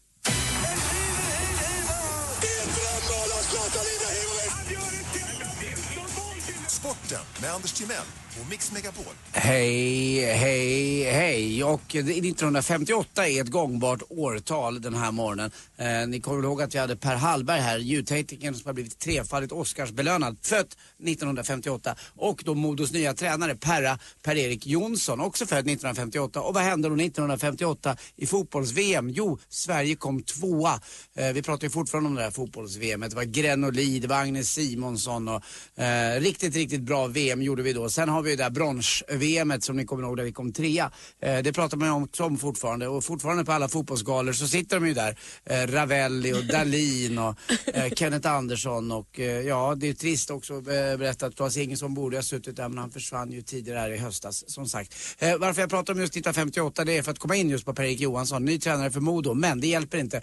Sporten 6.68 7.20
med 7.44 7.54
Anders 7.54 7.72
Timell 7.72 8.06
och 8.42 8.50
Mix 8.50 8.72
Megapol. 8.72 9.14
Hej, 9.32 10.26
hej, 10.36 11.04
hej. 11.04 11.64
Och 11.64 11.96
1958 11.96 13.28
är 13.28 13.42
ett 13.42 13.50
gångbart 13.50 14.02
årtal 14.10 14.82
den 14.82 14.94
här 14.94 15.12
morgonen. 15.12 15.52
Eh, 15.78 16.08
ni 16.08 16.20
kommer 16.20 16.44
ihåg 16.44 16.62
att 16.62 16.76
vi 16.76 16.80
hade 16.80 16.96
Per 16.96 17.16
Hallberg 17.16 17.60
här, 17.60 17.78
ljudteknikern 17.78 18.56
som 18.56 18.66
har 18.66 18.74
blivit 18.74 19.00
trefaldigt 19.00 19.54
Oscarsbelönad. 19.54 20.38
Född 20.42 20.68
1958. 21.04 21.96
Och 22.16 22.42
då 22.46 22.54
Modos 22.54 22.92
nya 22.92 23.14
tränare 23.14 23.56
Perra 23.56 24.00
Per-Erik 24.22 24.68
Jonsson, 24.68 25.20
också 25.20 25.46
född 25.46 25.58
1958. 25.58 26.42
Och 26.42 26.54
vad 26.54 26.64
hände 26.64 26.90
då 26.90 26.96
1958 26.96 27.98
i 28.16 28.26
fotbolls-VM? 28.26 29.10
Jo, 29.10 29.40
Sverige 29.50 29.96
kom 29.96 30.24
tvåa. 30.24 30.80
Eh, 31.16 31.34
vi 31.34 31.42
pratar 31.42 31.64
ju 31.64 31.70
fortfarande 31.70 32.10
om 32.10 32.16
det 32.16 32.24
här 32.24 32.32
fotbolls-VM. 32.32 33.02
Det 33.02 33.16
var 33.16 33.24
Grenoli, 33.24 34.00
det 34.00 34.08
var 34.08 34.18
Agnes 34.18 34.54
Simonsson 34.54 35.28
och 35.28 35.44
eh, 35.84 36.20
riktigt, 36.20 36.56
riktigt 36.56 36.82
bra 36.82 37.08
VM 37.08 37.33
gjorde 37.42 37.64
vi 37.64 37.74
då. 37.74 37.90
Sen 37.90 38.10
har 38.10 38.22
vi 38.22 38.30
ju 38.30 38.36
det 38.36 38.44
där 38.44 38.50
brons-VM 38.50 39.62
som 39.62 39.76
ni 39.76 39.86
kommer 39.86 40.04
ihåg 40.04 40.18
där 40.18 40.24
vi 40.24 40.32
kom 40.32 40.54
trea. 40.54 40.92
Eh, 41.22 41.38
det 41.38 41.54
pratar 41.54 41.78
man 41.78 41.88
ju 41.88 41.94
om, 41.94 42.08
om 42.20 42.38
fortfarande 42.38 42.88
och 42.88 43.04
fortfarande 43.04 43.46
på 43.46 43.52
alla 43.52 43.68
fotbollsgalor 43.68 44.34
så 44.34 44.48
sitter 44.48 44.80
de 44.80 44.88
ju 44.88 44.94
där. 44.94 45.18
Eh, 45.46 45.68
Ravelli 45.68 46.34
och 46.34 46.46
Dalin 46.46 47.18
och 47.18 47.36
eh, 47.74 47.90
Kenneth 47.96 48.30
Andersson 48.32 48.92
och 48.92 49.20
eh, 49.20 49.42
ja, 49.42 49.76
det 49.76 49.90
är 49.90 49.94
trist 49.94 50.32
också 50.32 50.54
eh, 50.54 50.62
berätta 50.98 51.26
att 51.26 51.36
Claes 51.36 51.58
Ingesson 51.58 51.94
borde 51.94 52.18
ha 52.18 52.24
suttit 52.24 52.56
där 52.56 52.70
men 52.70 52.78
han 52.78 52.92
försvann 52.92 53.32
ju 53.32 53.42
tidigare 53.42 53.80
här 53.80 53.92
i 53.92 53.98
höstas 53.98 54.44
som 54.48 54.68
sagt. 54.68 54.96
Varför 55.40 55.62
jag 55.62 55.70
pratar 55.70 55.94
om 55.94 56.00
just 56.00 56.14
1958 56.14 56.86
det 56.86 56.98
är 56.98 57.04
för 57.04 57.12
att 57.12 57.20
komma 57.20 57.36
in 57.36 57.50
just 57.50 57.66
på 57.66 57.74
Per-Erik 57.74 58.00
Johansson, 58.00 58.46
ny 58.46 58.60
tränare 58.60 58.92
för 58.92 59.00
Modo. 59.00 59.34
Men 59.34 59.60
det 59.60 59.68
hjälper 59.68 59.98
inte. 59.98 60.22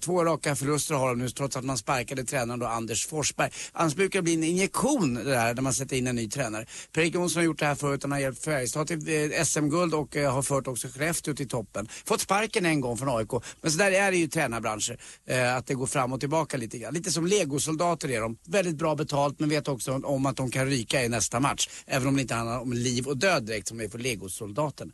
Två 0.00 0.24
raka 0.24 0.56
förluster 0.56 0.94
har 0.94 1.08
de 1.08 1.18
nu 1.18 1.28
trots 1.28 1.56
att 1.56 1.64
man 1.64 1.78
sparkade 1.78 2.24
tränaren 2.24 2.60
då 2.60 2.66
Anders 2.66 3.06
Forsberg. 3.06 3.50
Annars 3.72 3.94
brukar 3.94 4.18
det 4.18 4.22
bli 4.22 4.34
en 4.34 4.44
injektion 4.44 5.14
det 5.14 5.24
där 5.24 5.54
när 5.54 5.62
man 5.62 5.72
sätter 5.74 5.96
in 5.96 6.06
en 6.06 6.16
ny 6.16 6.28
tränare. 6.36 6.66
Per-Erik 6.92 7.14
Jonsson 7.14 7.40
har 7.40 7.44
gjort 7.44 7.58
det 7.58 7.66
här 7.66 7.74
förut, 7.74 8.02
han 8.02 8.12
har 8.12 8.18
hjälpt 8.18 8.44
Färjestad 8.44 8.86
till 8.86 9.32
eh, 9.32 9.44
SM-guld 9.44 9.94
och 9.94 10.16
eh, 10.16 10.32
har 10.32 10.42
fört 10.42 10.66
också 10.66 10.88
Skellefteå 10.88 11.34
till 11.34 11.48
toppen. 11.48 11.88
Fått 12.04 12.20
sparken 12.20 12.66
en 12.66 12.80
gång 12.80 12.96
från 12.96 13.18
AIK. 13.18 13.30
Men 13.60 13.70
så 13.72 13.78
där 13.78 13.92
är 13.92 14.10
det 14.10 14.16
ju 14.16 14.24
i 14.24 14.28
tränarbranscher, 14.28 14.98
eh, 15.26 15.56
att 15.56 15.66
det 15.66 15.74
går 15.74 15.86
fram 15.86 16.12
och 16.12 16.20
tillbaka 16.20 16.56
lite 16.56 16.78
grann. 16.78 16.94
Lite 16.94 17.10
som 17.10 17.26
legosoldater 17.26 18.10
är 18.10 18.20
de. 18.20 18.36
Väldigt 18.46 18.76
bra 18.76 18.94
betalt 18.94 19.40
men 19.40 19.48
vet 19.48 19.68
också 19.68 20.00
om 20.04 20.26
att 20.26 20.36
de 20.36 20.50
kan 20.50 20.66
ryka 20.66 21.04
i 21.04 21.08
nästa 21.08 21.40
match. 21.40 21.68
Även 21.86 22.08
om 22.08 22.16
det 22.16 22.22
inte 22.22 22.34
handlar 22.34 22.60
om 22.60 22.72
liv 22.72 23.06
och 23.06 23.16
död 23.16 23.46
direkt 23.46 23.68
som 23.68 23.78
det 23.78 23.84
är 23.84 23.88
för 23.88 23.98
legosoldaten. 23.98 24.92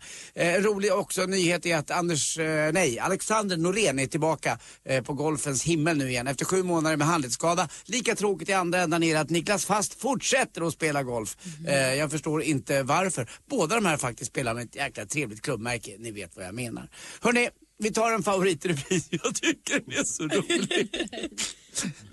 Rolig 0.59 0.93
också 0.93 1.27
nyhet 1.27 1.67
är 1.67 1.77
att 1.77 1.91
Anders, 1.91 2.39
nej, 2.73 2.99
Alexander 2.99 3.57
Norén 3.57 3.99
är 3.99 4.07
tillbaka 4.07 4.59
på 5.05 5.13
golfens 5.13 5.65
himmel 5.65 5.97
nu 5.97 6.11
igen 6.11 6.27
efter 6.27 6.45
sju 6.45 6.63
månader 6.63 6.97
med 6.97 7.07
handledsskada. 7.07 7.69
Lika 7.85 8.15
tråkigt 8.15 8.49
i 8.49 8.53
andra 8.53 8.81
änden 8.81 9.03
är 9.03 9.15
det 9.15 9.21
att 9.21 9.31
Niklas 9.31 9.65
Fast 9.65 10.01
fortsätter 10.01 10.67
att 10.67 10.73
spela 10.75 11.03
golf. 11.03 11.32
Eh, 11.67 11.95
jag 11.95 12.11
förstår 12.11 12.43
inte 12.43 12.83
varför. 12.83 13.31
Båda 13.51 13.75
de 13.75 13.87
här 13.87 13.97
faktiskt 13.97 14.31
spelar 14.31 14.55
med 14.55 14.65
ett 14.65 14.77
jäkla 14.77 15.07
trevligt 15.07 15.43
klubbmärke. 15.43 15.97
Ni 15.99 16.11
vet 16.11 16.37
vad 16.37 16.45
jag 16.45 16.55
menar. 16.55 16.89
Hörrni, 17.21 17.49
vi 17.79 17.93
tar 17.93 18.13
en 18.13 18.23
favorit 18.23 18.65
i 18.65 18.69
repris. 18.69 19.09
Jag 19.11 19.35
tycker 19.35 19.81
den 19.81 19.99
är 19.99 20.05
så 20.05 20.23
rolig. 20.23 21.09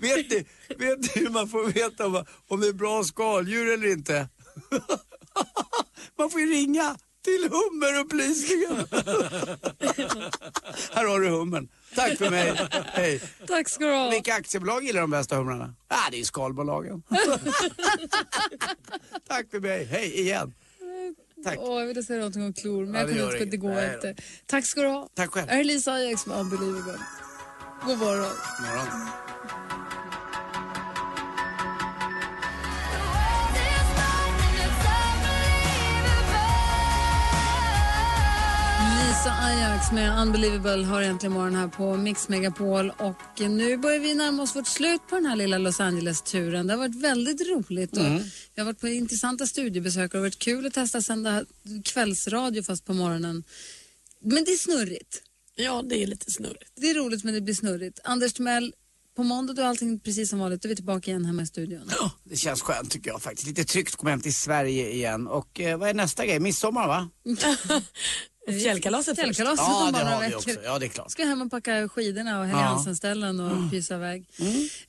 vet, 0.00 0.30
ni, 0.30 0.44
vet 0.78 1.16
ni 1.16 1.22
hur 1.22 1.30
man 1.30 1.48
får 1.48 1.72
veta 1.72 2.06
om, 2.06 2.24
om 2.48 2.60
det 2.60 2.68
är 2.68 2.72
bra 2.72 3.04
skaldjur 3.04 3.74
eller 3.74 3.92
inte? 3.92 4.28
man 6.18 6.30
får 6.30 6.40
ju 6.40 6.46
ringa 6.52 6.96
till 7.24 7.50
hummerupplysningen. 7.50 8.86
Här 10.92 11.04
har 11.04 11.20
du 11.20 11.28
hummern. 11.28 11.68
Tack 11.94 12.18
för 12.18 12.30
mig. 12.30 12.68
Hej. 12.92 13.20
Tack 13.46 13.68
ska 13.68 13.84
du 13.84 13.92
ha. 13.94 14.10
Vilka 14.10 14.34
aktiebolag 14.34 14.84
gillar 14.84 15.00
de 15.00 15.10
bästa 15.10 15.36
humrarna? 15.36 15.74
Ah, 15.88 16.10
det 16.10 16.20
är 16.20 16.24
skalbolagen. 16.24 17.02
Tack 19.28 19.50
för 19.50 19.60
mig. 19.60 19.84
Hej 19.84 20.20
igen. 20.20 20.54
Tack. 21.44 21.58
Åh, 21.60 21.80
jag 21.80 21.86
ville 21.86 22.02
säga 22.02 22.18
någonting 22.18 22.44
om 22.44 22.52
klor, 22.52 22.86
men 22.86 22.94
Ja, 23.00 23.08
jag 23.08 23.16
gör 23.16 23.32
inte, 23.32 23.44
det 23.44 23.56
går 23.56 23.84
inte. 23.94 24.14
Tack 24.46 24.66
ska 24.66 24.82
du 24.82 24.88
ha. 24.88 25.08
Tack 25.14 25.30
själv. 25.30 25.48
Här 25.48 25.60
är 25.60 25.64
Lisa 25.64 25.92
Ajax 25.92 26.26
med 26.26 26.38
Unbelievable. 26.38 26.98
God 27.86 27.98
morgon. 27.98 28.32
Morgon. 28.60 29.08
Lisa 39.20 39.32
Ajax 39.32 39.92
med 39.92 40.22
Unbelievable 40.22 40.84
har 40.84 41.02
äntligen 41.02 41.32
morgon 41.32 41.54
här 41.54 41.68
på 41.68 41.96
Mix 41.96 42.28
Megapol 42.28 42.90
och 42.90 43.40
nu 43.40 43.76
börjar 43.76 44.00
vi 44.00 44.14
närma 44.14 44.42
oss 44.42 44.56
vårt 44.56 44.66
slut 44.66 45.00
på 45.08 45.14
den 45.14 45.26
här 45.26 45.36
lilla 45.36 45.58
Los 45.58 45.80
Angeles-turen. 45.80 46.66
Det 46.66 46.72
har 46.72 46.78
varit 46.78 46.94
väldigt 46.94 47.48
roligt 47.48 47.92
och 47.96 48.04
Mm. 48.06 48.22
vi 48.54 48.60
har 48.60 48.64
varit 48.64 48.80
på 48.80 48.88
intressanta 48.88 49.46
studiebesök 49.46 50.04
och 50.04 50.10
det 50.10 50.18
har 50.18 50.22
varit 50.22 50.38
kul 50.38 50.66
att 50.66 50.74
testa 50.74 51.02
sända 51.02 51.44
kvällsradio 51.84 52.62
fast 52.62 52.84
på 52.84 52.94
morgonen. 52.94 53.44
Men 54.20 54.44
det 54.44 54.50
är 54.52 54.56
snurrigt. 54.56 55.22
Ja, 55.54 55.82
det 55.88 56.02
är 56.02 56.06
lite 56.06 56.30
snurrigt. 56.30 56.72
Det 56.76 56.90
är 56.90 56.94
roligt 56.94 57.24
men 57.24 57.34
det 57.34 57.40
blir 57.40 57.54
snurrigt. 57.54 58.00
Anders 58.04 58.32
Timell, 58.32 58.74
på 59.16 59.22
måndag 59.22 59.52
då 59.52 59.62
är 59.62 59.66
allting 59.66 60.00
precis 60.00 60.30
som 60.30 60.38
vanligt. 60.38 60.62
Då 60.62 60.66
är 60.66 60.70
vi 60.70 60.76
tillbaka 60.76 61.10
igen 61.10 61.24
hemma 61.24 61.42
i 61.42 61.46
studion. 61.46 61.90
Det 62.24 62.36
känns 62.36 62.62
skönt 62.62 62.90
tycker 62.90 63.10
jag 63.10 63.22
faktiskt. 63.22 63.48
Lite 63.48 63.64
tryggt 63.64 63.92
att 63.92 63.96
komma 63.96 64.10
hem 64.10 64.20
till 64.20 64.34
Sverige 64.34 64.90
igen. 64.90 65.26
Och 65.26 65.60
eh, 65.60 65.78
vad 65.78 65.88
är 65.88 65.94
nästa 65.94 66.26
grej? 66.26 66.40
Midsommar 66.40 66.88
va? 66.88 67.10
Fjällkalaset 68.48 69.06
först. 69.16 69.20
Fjällkalaset 69.36 69.66
Ja, 69.68 69.86
om 69.86 69.92
det 69.92 69.98
några 69.98 70.14
har 70.14 70.20
vi 70.20 70.26
veckor. 70.26 70.38
också. 70.38 70.50
Ja, 70.64 70.78
det 70.78 70.86
är 70.86 70.88
klart. 70.88 71.10
Ska 71.10 71.24
hem 71.24 71.42
och 71.42 71.50
packa 71.50 71.88
skidorna 71.88 72.38
och 72.40 72.44
Helge. 72.46 72.60
Mm. 72.60 72.72
Hansen-ställen 72.72 73.40
och 73.40 73.70
pysa 73.70 73.94
iväg. 73.94 74.24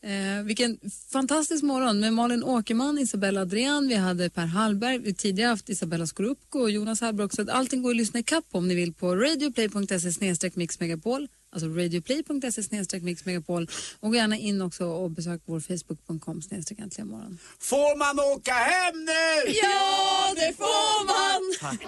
Eh, 0.02 0.44
vilken 0.44 0.80
fantastisk 1.12 1.64
morgon 1.64 2.00
med 2.00 2.14
Malin 2.14 2.44
Åkerman, 2.44 2.98
Isabella 3.00 3.42
Adrian, 3.42 3.88
vi 3.88 3.96
hade 3.96 4.30
Per 4.30 4.46
Hallberg, 4.46 4.98
vi 4.98 5.10
har 5.10 5.16
tidigare 5.16 5.50
haft 5.50 5.70
Isabella 5.70 6.08
Skorupko 6.08 6.60
och 6.60 6.72
Jonas 6.72 7.02
Hallberg 7.02 7.26
också. 7.26 7.46
Allting 7.52 7.82
går 7.84 7.90
att 7.92 7.96
lyssna 7.98 8.20
ikapp 8.20 8.46
på 8.52 8.58
om 8.58 8.68
ni 8.68 8.76
vill 8.76 8.94
på 8.94 9.16
radioplay.se 9.16 10.52
mixmegapol, 10.54 11.28
alltså 11.54 11.68
radioplay.se 11.70 13.00
mixmegapol 13.00 13.68
och 14.00 14.10
gå 14.10 14.16
gärna 14.16 14.38
in 14.38 14.62
också 14.62 14.86
och 14.86 15.12
besök 15.12 15.42
vår 15.46 15.60
facebook.com 15.60 16.42
snedstreck 16.42 16.80
äntligen 16.80 17.08
morgon. 17.08 17.38
Får 17.60 17.98
man 17.98 18.20
åka 18.38 18.54
hem 18.54 19.06
nu? 19.06 19.52
Ja, 19.64 20.34
det 20.36 20.54
får 20.58 21.06
man! 21.06 21.54
Tack. 21.60 21.88